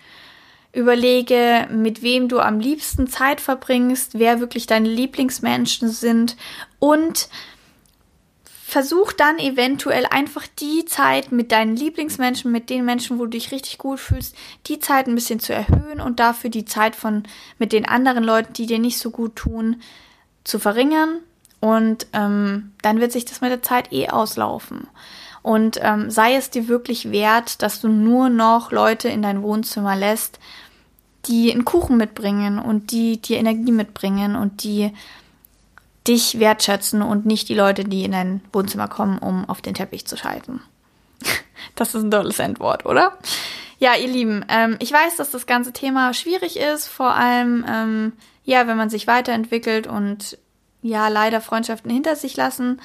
Überlege, 0.73 1.67
mit 1.69 2.01
wem 2.01 2.29
du 2.29 2.39
am 2.39 2.61
liebsten 2.61 3.07
Zeit 3.07 3.41
verbringst, 3.41 4.17
wer 4.17 4.39
wirklich 4.39 4.65
deine 4.65 4.87
Lieblingsmenschen 4.87 5.89
sind 5.89 6.37
und 6.79 7.27
versuch 8.65 9.11
dann 9.11 9.37
eventuell 9.37 10.05
einfach 10.05 10.47
die 10.47 10.85
Zeit 10.85 11.33
mit 11.33 11.51
deinen 11.51 11.75
Lieblingsmenschen, 11.75 12.53
mit 12.53 12.69
den 12.69 12.85
Menschen, 12.85 13.19
wo 13.19 13.25
du 13.25 13.31
dich 13.31 13.51
richtig 13.51 13.77
gut 13.79 13.99
fühlst, 13.99 14.33
die 14.67 14.79
Zeit 14.79 15.07
ein 15.07 15.15
bisschen 15.15 15.41
zu 15.41 15.53
erhöhen 15.53 15.99
und 15.99 16.21
dafür 16.21 16.49
die 16.49 16.63
Zeit 16.63 16.95
von 16.95 17.23
mit 17.59 17.73
den 17.73 17.85
anderen 17.85 18.23
Leuten, 18.23 18.53
die 18.53 18.67
dir 18.67 18.79
nicht 18.79 18.97
so 18.97 19.11
gut 19.11 19.35
tun, 19.35 19.81
zu 20.45 20.57
verringern 20.57 21.19
und 21.61 22.07
ähm, 22.11 22.73
dann 22.81 22.99
wird 22.99 23.13
sich 23.13 23.23
das 23.23 23.39
mit 23.39 23.51
der 23.51 23.61
Zeit 23.61 23.93
eh 23.93 24.09
auslaufen. 24.09 24.87
Und 25.43 25.79
ähm, 25.81 26.11
sei 26.11 26.35
es 26.35 26.49
dir 26.49 26.67
wirklich 26.67 27.11
wert, 27.11 27.61
dass 27.61 27.79
du 27.79 27.87
nur 27.87 28.29
noch 28.29 28.71
Leute 28.71 29.07
in 29.07 29.21
dein 29.21 29.41
Wohnzimmer 29.41 29.95
lässt, 29.95 30.39
die 31.25 31.51
einen 31.51 31.65
Kuchen 31.65 31.97
mitbringen 31.97 32.59
und 32.59 32.91
die 32.91 33.21
dir 33.21 33.37
Energie 33.37 33.71
mitbringen 33.71 34.35
und 34.35 34.63
die 34.63 34.91
dich 36.07 36.39
wertschätzen 36.39 37.03
und 37.03 37.27
nicht 37.27 37.47
die 37.47 37.55
Leute, 37.55 37.83
die 37.83 38.03
in 38.03 38.11
dein 38.11 38.41
Wohnzimmer 38.51 38.87
kommen, 38.87 39.19
um 39.19 39.47
auf 39.47 39.61
den 39.61 39.75
Teppich 39.75 40.07
zu 40.07 40.17
schalten. 40.17 40.61
das 41.75 41.93
ist 41.93 42.03
ein 42.03 42.11
tolles 42.11 42.39
Endwort, 42.39 42.87
oder? 42.87 43.17
Ja, 43.77 43.95
ihr 43.95 44.07
Lieben, 44.07 44.43
ähm, 44.49 44.77
ich 44.79 44.91
weiß, 44.91 45.15
dass 45.17 45.29
das 45.29 45.45
ganze 45.45 45.73
Thema 45.73 46.13
schwierig 46.13 46.57
ist, 46.57 46.87
vor 46.87 47.13
allem 47.13 47.65
ähm, 47.67 48.13
ja, 48.43 48.65
wenn 48.65 48.77
man 48.77 48.89
sich 48.89 49.05
weiterentwickelt 49.05 49.85
und 49.85 50.37
ja 50.81 51.07
leider 51.07 51.41
Freundschaften 51.41 51.91
hinter 51.91 52.15
sich 52.15 52.35
lassen 52.37 52.79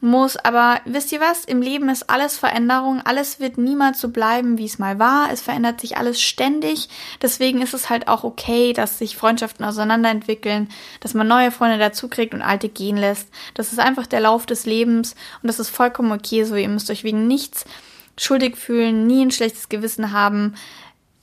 muss. 0.00 0.36
Aber 0.36 0.80
wisst 0.84 1.12
ihr 1.12 1.20
was? 1.20 1.44
Im 1.44 1.62
Leben 1.62 1.88
ist 1.88 2.08
alles 2.10 2.36
Veränderung. 2.36 3.00
Alles 3.04 3.40
wird 3.40 3.58
niemals 3.58 4.00
so 4.00 4.08
bleiben, 4.08 4.58
wie 4.58 4.64
es 4.64 4.78
mal 4.78 4.98
war. 4.98 5.30
Es 5.32 5.40
verändert 5.40 5.80
sich 5.80 5.96
alles 5.96 6.20
ständig. 6.20 6.88
Deswegen 7.22 7.62
ist 7.62 7.74
es 7.74 7.90
halt 7.90 8.08
auch 8.08 8.24
okay, 8.24 8.72
dass 8.72 8.98
sich 8.98 9.16
Freundschaften 9.16 9.64
auseinanderentwickeln, 9.64 10.68
dass 11.00 11.14
man 11.14 11.26
neue 11.26 11.50
Freunde 11.50 11.78
dazukriegt 11.78 12.34
und 12.34 12.42
alte 12.42 12.68
gehen 12.68 12.96
lässt. 12.96 13.28
Das 13.54 13.72
ist 13.72 13.80
einfach 13.80 14.06
der 14.06 14.20
Lauf 14.20 14.46
des 14.46 14.66
Lebens 14.66 15.14
und 15.42 15.48
das 15.48 15.58
ist 15.58 15.70
vollkommen 15.70 16.12
okay 16.12 16.44
so. 16.44 16.54
Ihr 16.54 16.68
müsst 16.68 16.90
euch 16.90 17.04
wegen 17.04 17.26
nichts 17.26 17.64
schuldig 18.16 18.56
fühlen, 18.56 19.06
nie 19.06 19.24
ein 19.24 19.30
schlechtes 19.30 19.68
Gewissen 19.68 20.12
haben. 20.12 20.54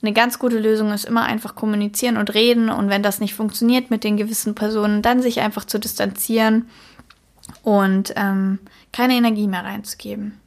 Eine 0.06 0.14
ganz 0.14 0.38
gute 0.38 0.60
Lösung 0.60 0.92
ist 0.92 1.04
immer 1.04 1.24
einfach 1.24 1.56
kommunizieren 1.56 2.16
und 2.16 2.32
reden 2.32 2.70
und 2.70 2.88
wenn 2.88 3.02
das 3.02 3.18
nicht 3.18 3.34
funktioniert 3.34 3.90
mit 3.90 4.04
den 4.04 4.16
gewissen 4.16 4.54
Personen, 4.54 5.02
dann 5.02 5.20
sich 5.20 5.40
einfach 5.40 5.64
zu 5.64 5.80
distanzieren 5.80 6.68
und 7.64 8.12
ähm, 8.14 8.60
keine 8.92 9.14
Energie 9.14 9.48
mehr 9.48 9.64
reinzugeben. 9.64 10.40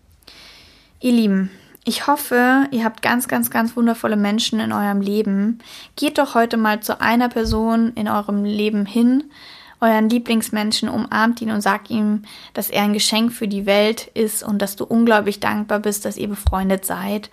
Ihr 1.02 1.12
Lieben, 1.12 1.52
ich 1.84 2.08
hoffe, 2.08 2.68
ihr 2.72 2.86
habt 2.86 3.02
ganz, 3.02 3.28
ganz, 3.28 3.52
ganz 3.52 3.76
wundervolle 3.76 4.16
Menschen 4.16 4.62
in 4.62 4.72
eurem 4.72 5.02
Leben. 5.02 5.60
Geht 5.98 6.20
doch 6.20 6.36
heute 6.36 6.56
mal 6.56 6.80
zu 6.80 7.02
einer 7.02 7.28
Person 7.28 7.92
in 7.96 8.08
eurem 8.08 8.46
Leben 8.46 8.86
hin, 8.86 9.26
euren 9.82 10.08
Lieblingsmenschen, 10.08 10.88
umarmt 10.88 11.42
ihn 11.42 11.52
und 11.52 11.60
sagt 11.60 11.90
ihm, 11.90 12.22
dass 12.54 12.70
er 12.70 12.84
ein 12.84 12.94
Geschenk 12.94 13.34
für 13.34 13.50
die 13.50 13.66
Welt 13.66 14.08
ist 14.14 14.42
und 14.42 14.62
dass 14.62 14.78
du 14.78 14.86
unglaublich 14.86 15.42
dankbar 15.42 15.80
bist, 15.80 16.06
dass 16.06 16.16
ihr 16.16 16.30
befreundet 16.30 16.86
seid. 16.86 17.30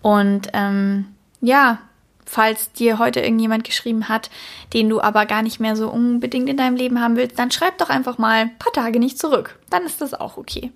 Und 0.00 0.48
ähm, 0.54 1.08
ja, 1.46 1.78
falls 2.24 2.72
dir 2.72 2.98
heute 2.98 3.20
irgendjemand 3.20 3.64
geschrieben 3.64 4.08
hat, 4.08 4.30
den 4.72 4.88
du 4.88 5.00
aber 5.00 5.26
gar 5.26 5.42
nicht 5.42 5.60
mehr 5.60 5.76
so 5.76 5.88
unbedingt 5.88 6.48
in 6.48 6.56
deinem 6.56 6.76
Leben 6.76 7.00
haben 7.00 7.16
willst, 7.16 7.38
dann 7.38 7.52
schreib 7.52 7.78
doch 7.78 7.88
einfach 7.88 8.18
mal 8.18 8.42
ein 8.42 8.58
paar 8.58 8.72
Tage 8.72 8.98
nicht 8.98 9.18
zurück. 9.18 9.58
Dann 9.70 9.84
ist 9.84 10.00
das 10.00 10.12
auch 10.12 10.36
okay. 10.36 10.72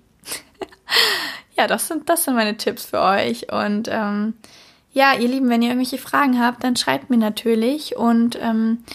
ja, 1.57 1.67
das 1.67 1.87
sind, 1.87 2.09
das 2.09 2.23
sind 2.23 2.35
meine 2.35 2.55
Tipps 2.55 2.85
für 2.85 3.01
euch. 3.01 3.51
Und 3.51 3.89
ähm, 3.91 4.35
ja, 4.93 5.13
ihr 5.13 5.27
Lieben, 5.27 5.49
wenn 5.49 5.61
ihr 5.61 5.69
irgendwelche 5.69 5.97
Fragen 5.97 6.39
habt, 6.39 6.63
dann 6.63 6.77
schreibt 6.77 7.09
mir 7.09 7.17
natürlich. 7.17 7.97
Und 7.97 8.39
ähm, 8.41 8.85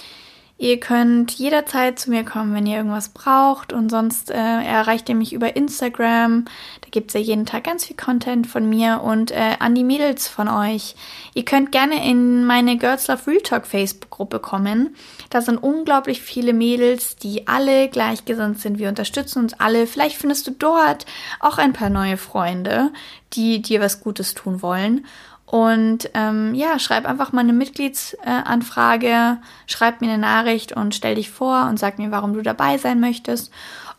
Ihr 0.59 0.81
könnt 0.81 1.33
jederzeit 1.33 1.99
zu 1.99 2.09
mir 2.09 2.25
kommen, 2.25 2.55
wenn 2.55 2.65
ihr 2.65 2.79
irgendwas 2.79 3.11
braucht 3.11 3.75
und 3.75 3.91
sonst 3.91 4.31
äh, 4.31 4.35
erreicht 4.35 5.07
ihr 5.11 5.15
mich 5.15 5.35
über 5.35 5.55
Instagram. 5.55 6.47
Da 6.81 6.89
gibt's 6.91 7.13
ja 7.13 7.21
jeden 7.21 7.45
Tag 7.45 7.65
ganz 7.65 7.85
viel 7.85 7.97
Content 7.97 8.47
von 8.47 8.67
mir 8.67 9.03
und 9.03 9.33
äh, 9.33 9.57
an 9.59 9.75
die 9.75 9.85
Mädels 9.85 10.29
von 10.29 10.49
euch. 10.49 10.97
Ihr 11.35 11.45
könnt 11.45 11.73
gerne 11.73 12.09
in 12.09 12.47
meine 12.47 12.79
Girls 12.79 13.07
Love 13.07 13.27
Real 13.27 13.43
Talk 13.43 13.67
Facebook-Gruppe 13.67 14.39
kommen. 14.41 14.97
Da 15.29 15.43
sind 15.43 15.59
unglaublich 15.59 16.23
viele 16.23 16.55
Mädels, 16.55 17.17
die 17.17 17.47
alle 17.47 17.91
gleichgesinnt 17.91 18.59
sind. 18.59 18.79
Wir 18.79 18.89
unterstützen 18.89 19.41
uns 19.41 19.53
alle. 19.61 19.87
Vielleicht 19.87 20.17
findest 20.17 20.47
du 20.47 20.53
dort 20.53 21.05
auch 21.39 21.59
ein 21.59 21.75
paar 21.75 21.91
neue 21.91 22.17
Freunde, 22.17 22.93
die 23.35 23.61
dir 23.61 23.83
was 23.83 24.01
Gutes 24.01 24.33
tun 24.33 24.63
wollen. 24.63 25.05
Und 25.47 26.11
ähm, 26.15 26.55
ja, 26.55 26.79
schreib 26.81 27.07
einfach 27.07 27.33
mal 27.33 27.41
eine 27.41 27.53
Mitgliedsanfrage, 27.53 29.39
schreib 29.67 30.01
mir 30.01 30.09
eine 30.09 30.19
Nachricht 30.19 30.73
und 30.73 30.95
stell 30.95 31.15
dich 31.15 31.31
vor 31.31 31.67
und 31.69 31.79
sag 31.79 31.99
mir, 31.99 32.11
warum 32.11 32.35
du 32.35 32.43
dabei 32.43 32.79
sein 32.79 32.99
möchtest. 32.99 33.53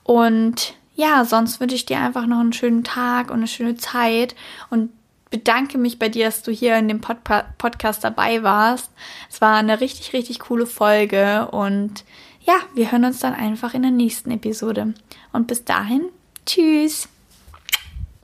Und 0.04 0.74
ja, 0.96 1.24
sonst 1.24 1.60
wünsche 1.60 1.76
ich 1.76 1.86
dir 1.86 2.00
einfach 2.00 2.26
noch 2.26 2.40
einen 2.40 2.54
schönen 2.54 2.84
Tag 2.84 3.30
und 3.30 3.38
eine 3.38 3.48
schöne 3.48 3.78
Zeit 3.78 4.36
und 4.70 4.90
bedanke 5.30 5.78
mich 5.78 6.00
bei 6.00 6.10
dir, 6.10 6.26
dass 6.26 6.44
du 6.44 6.52
hier 6.52 6.78
in 6.78 6.88
dem 6.88 7.02
Pod 7.02 7.18
Podcast 7.58 8.04
dabei 8.04 8.44
warst. 8.44 8.92
Es 9.30 9.40
war 9.40 9.56
eine 9.56 9.80
richtig, 9.80 10.14
richtig 10.14 10.40
coole 10.40 10.66
Folge 10.66 11.48
und 11.52 12.04
ja, 12.42 12.56
wir 12.74 12.92
hören 12.92 13.06
uns 13.06 13.20
dann 13.20 13.34
einfach 13.34 13.74
in 13.74 13.82
der 13.82 13.92
nächsten 13.92 14.32
Episode. 14.32 14.94
Und 15.34 15.48
bis 15.48 15.66
dahin, 15.66 16.06
tschüss! 16.46 17.10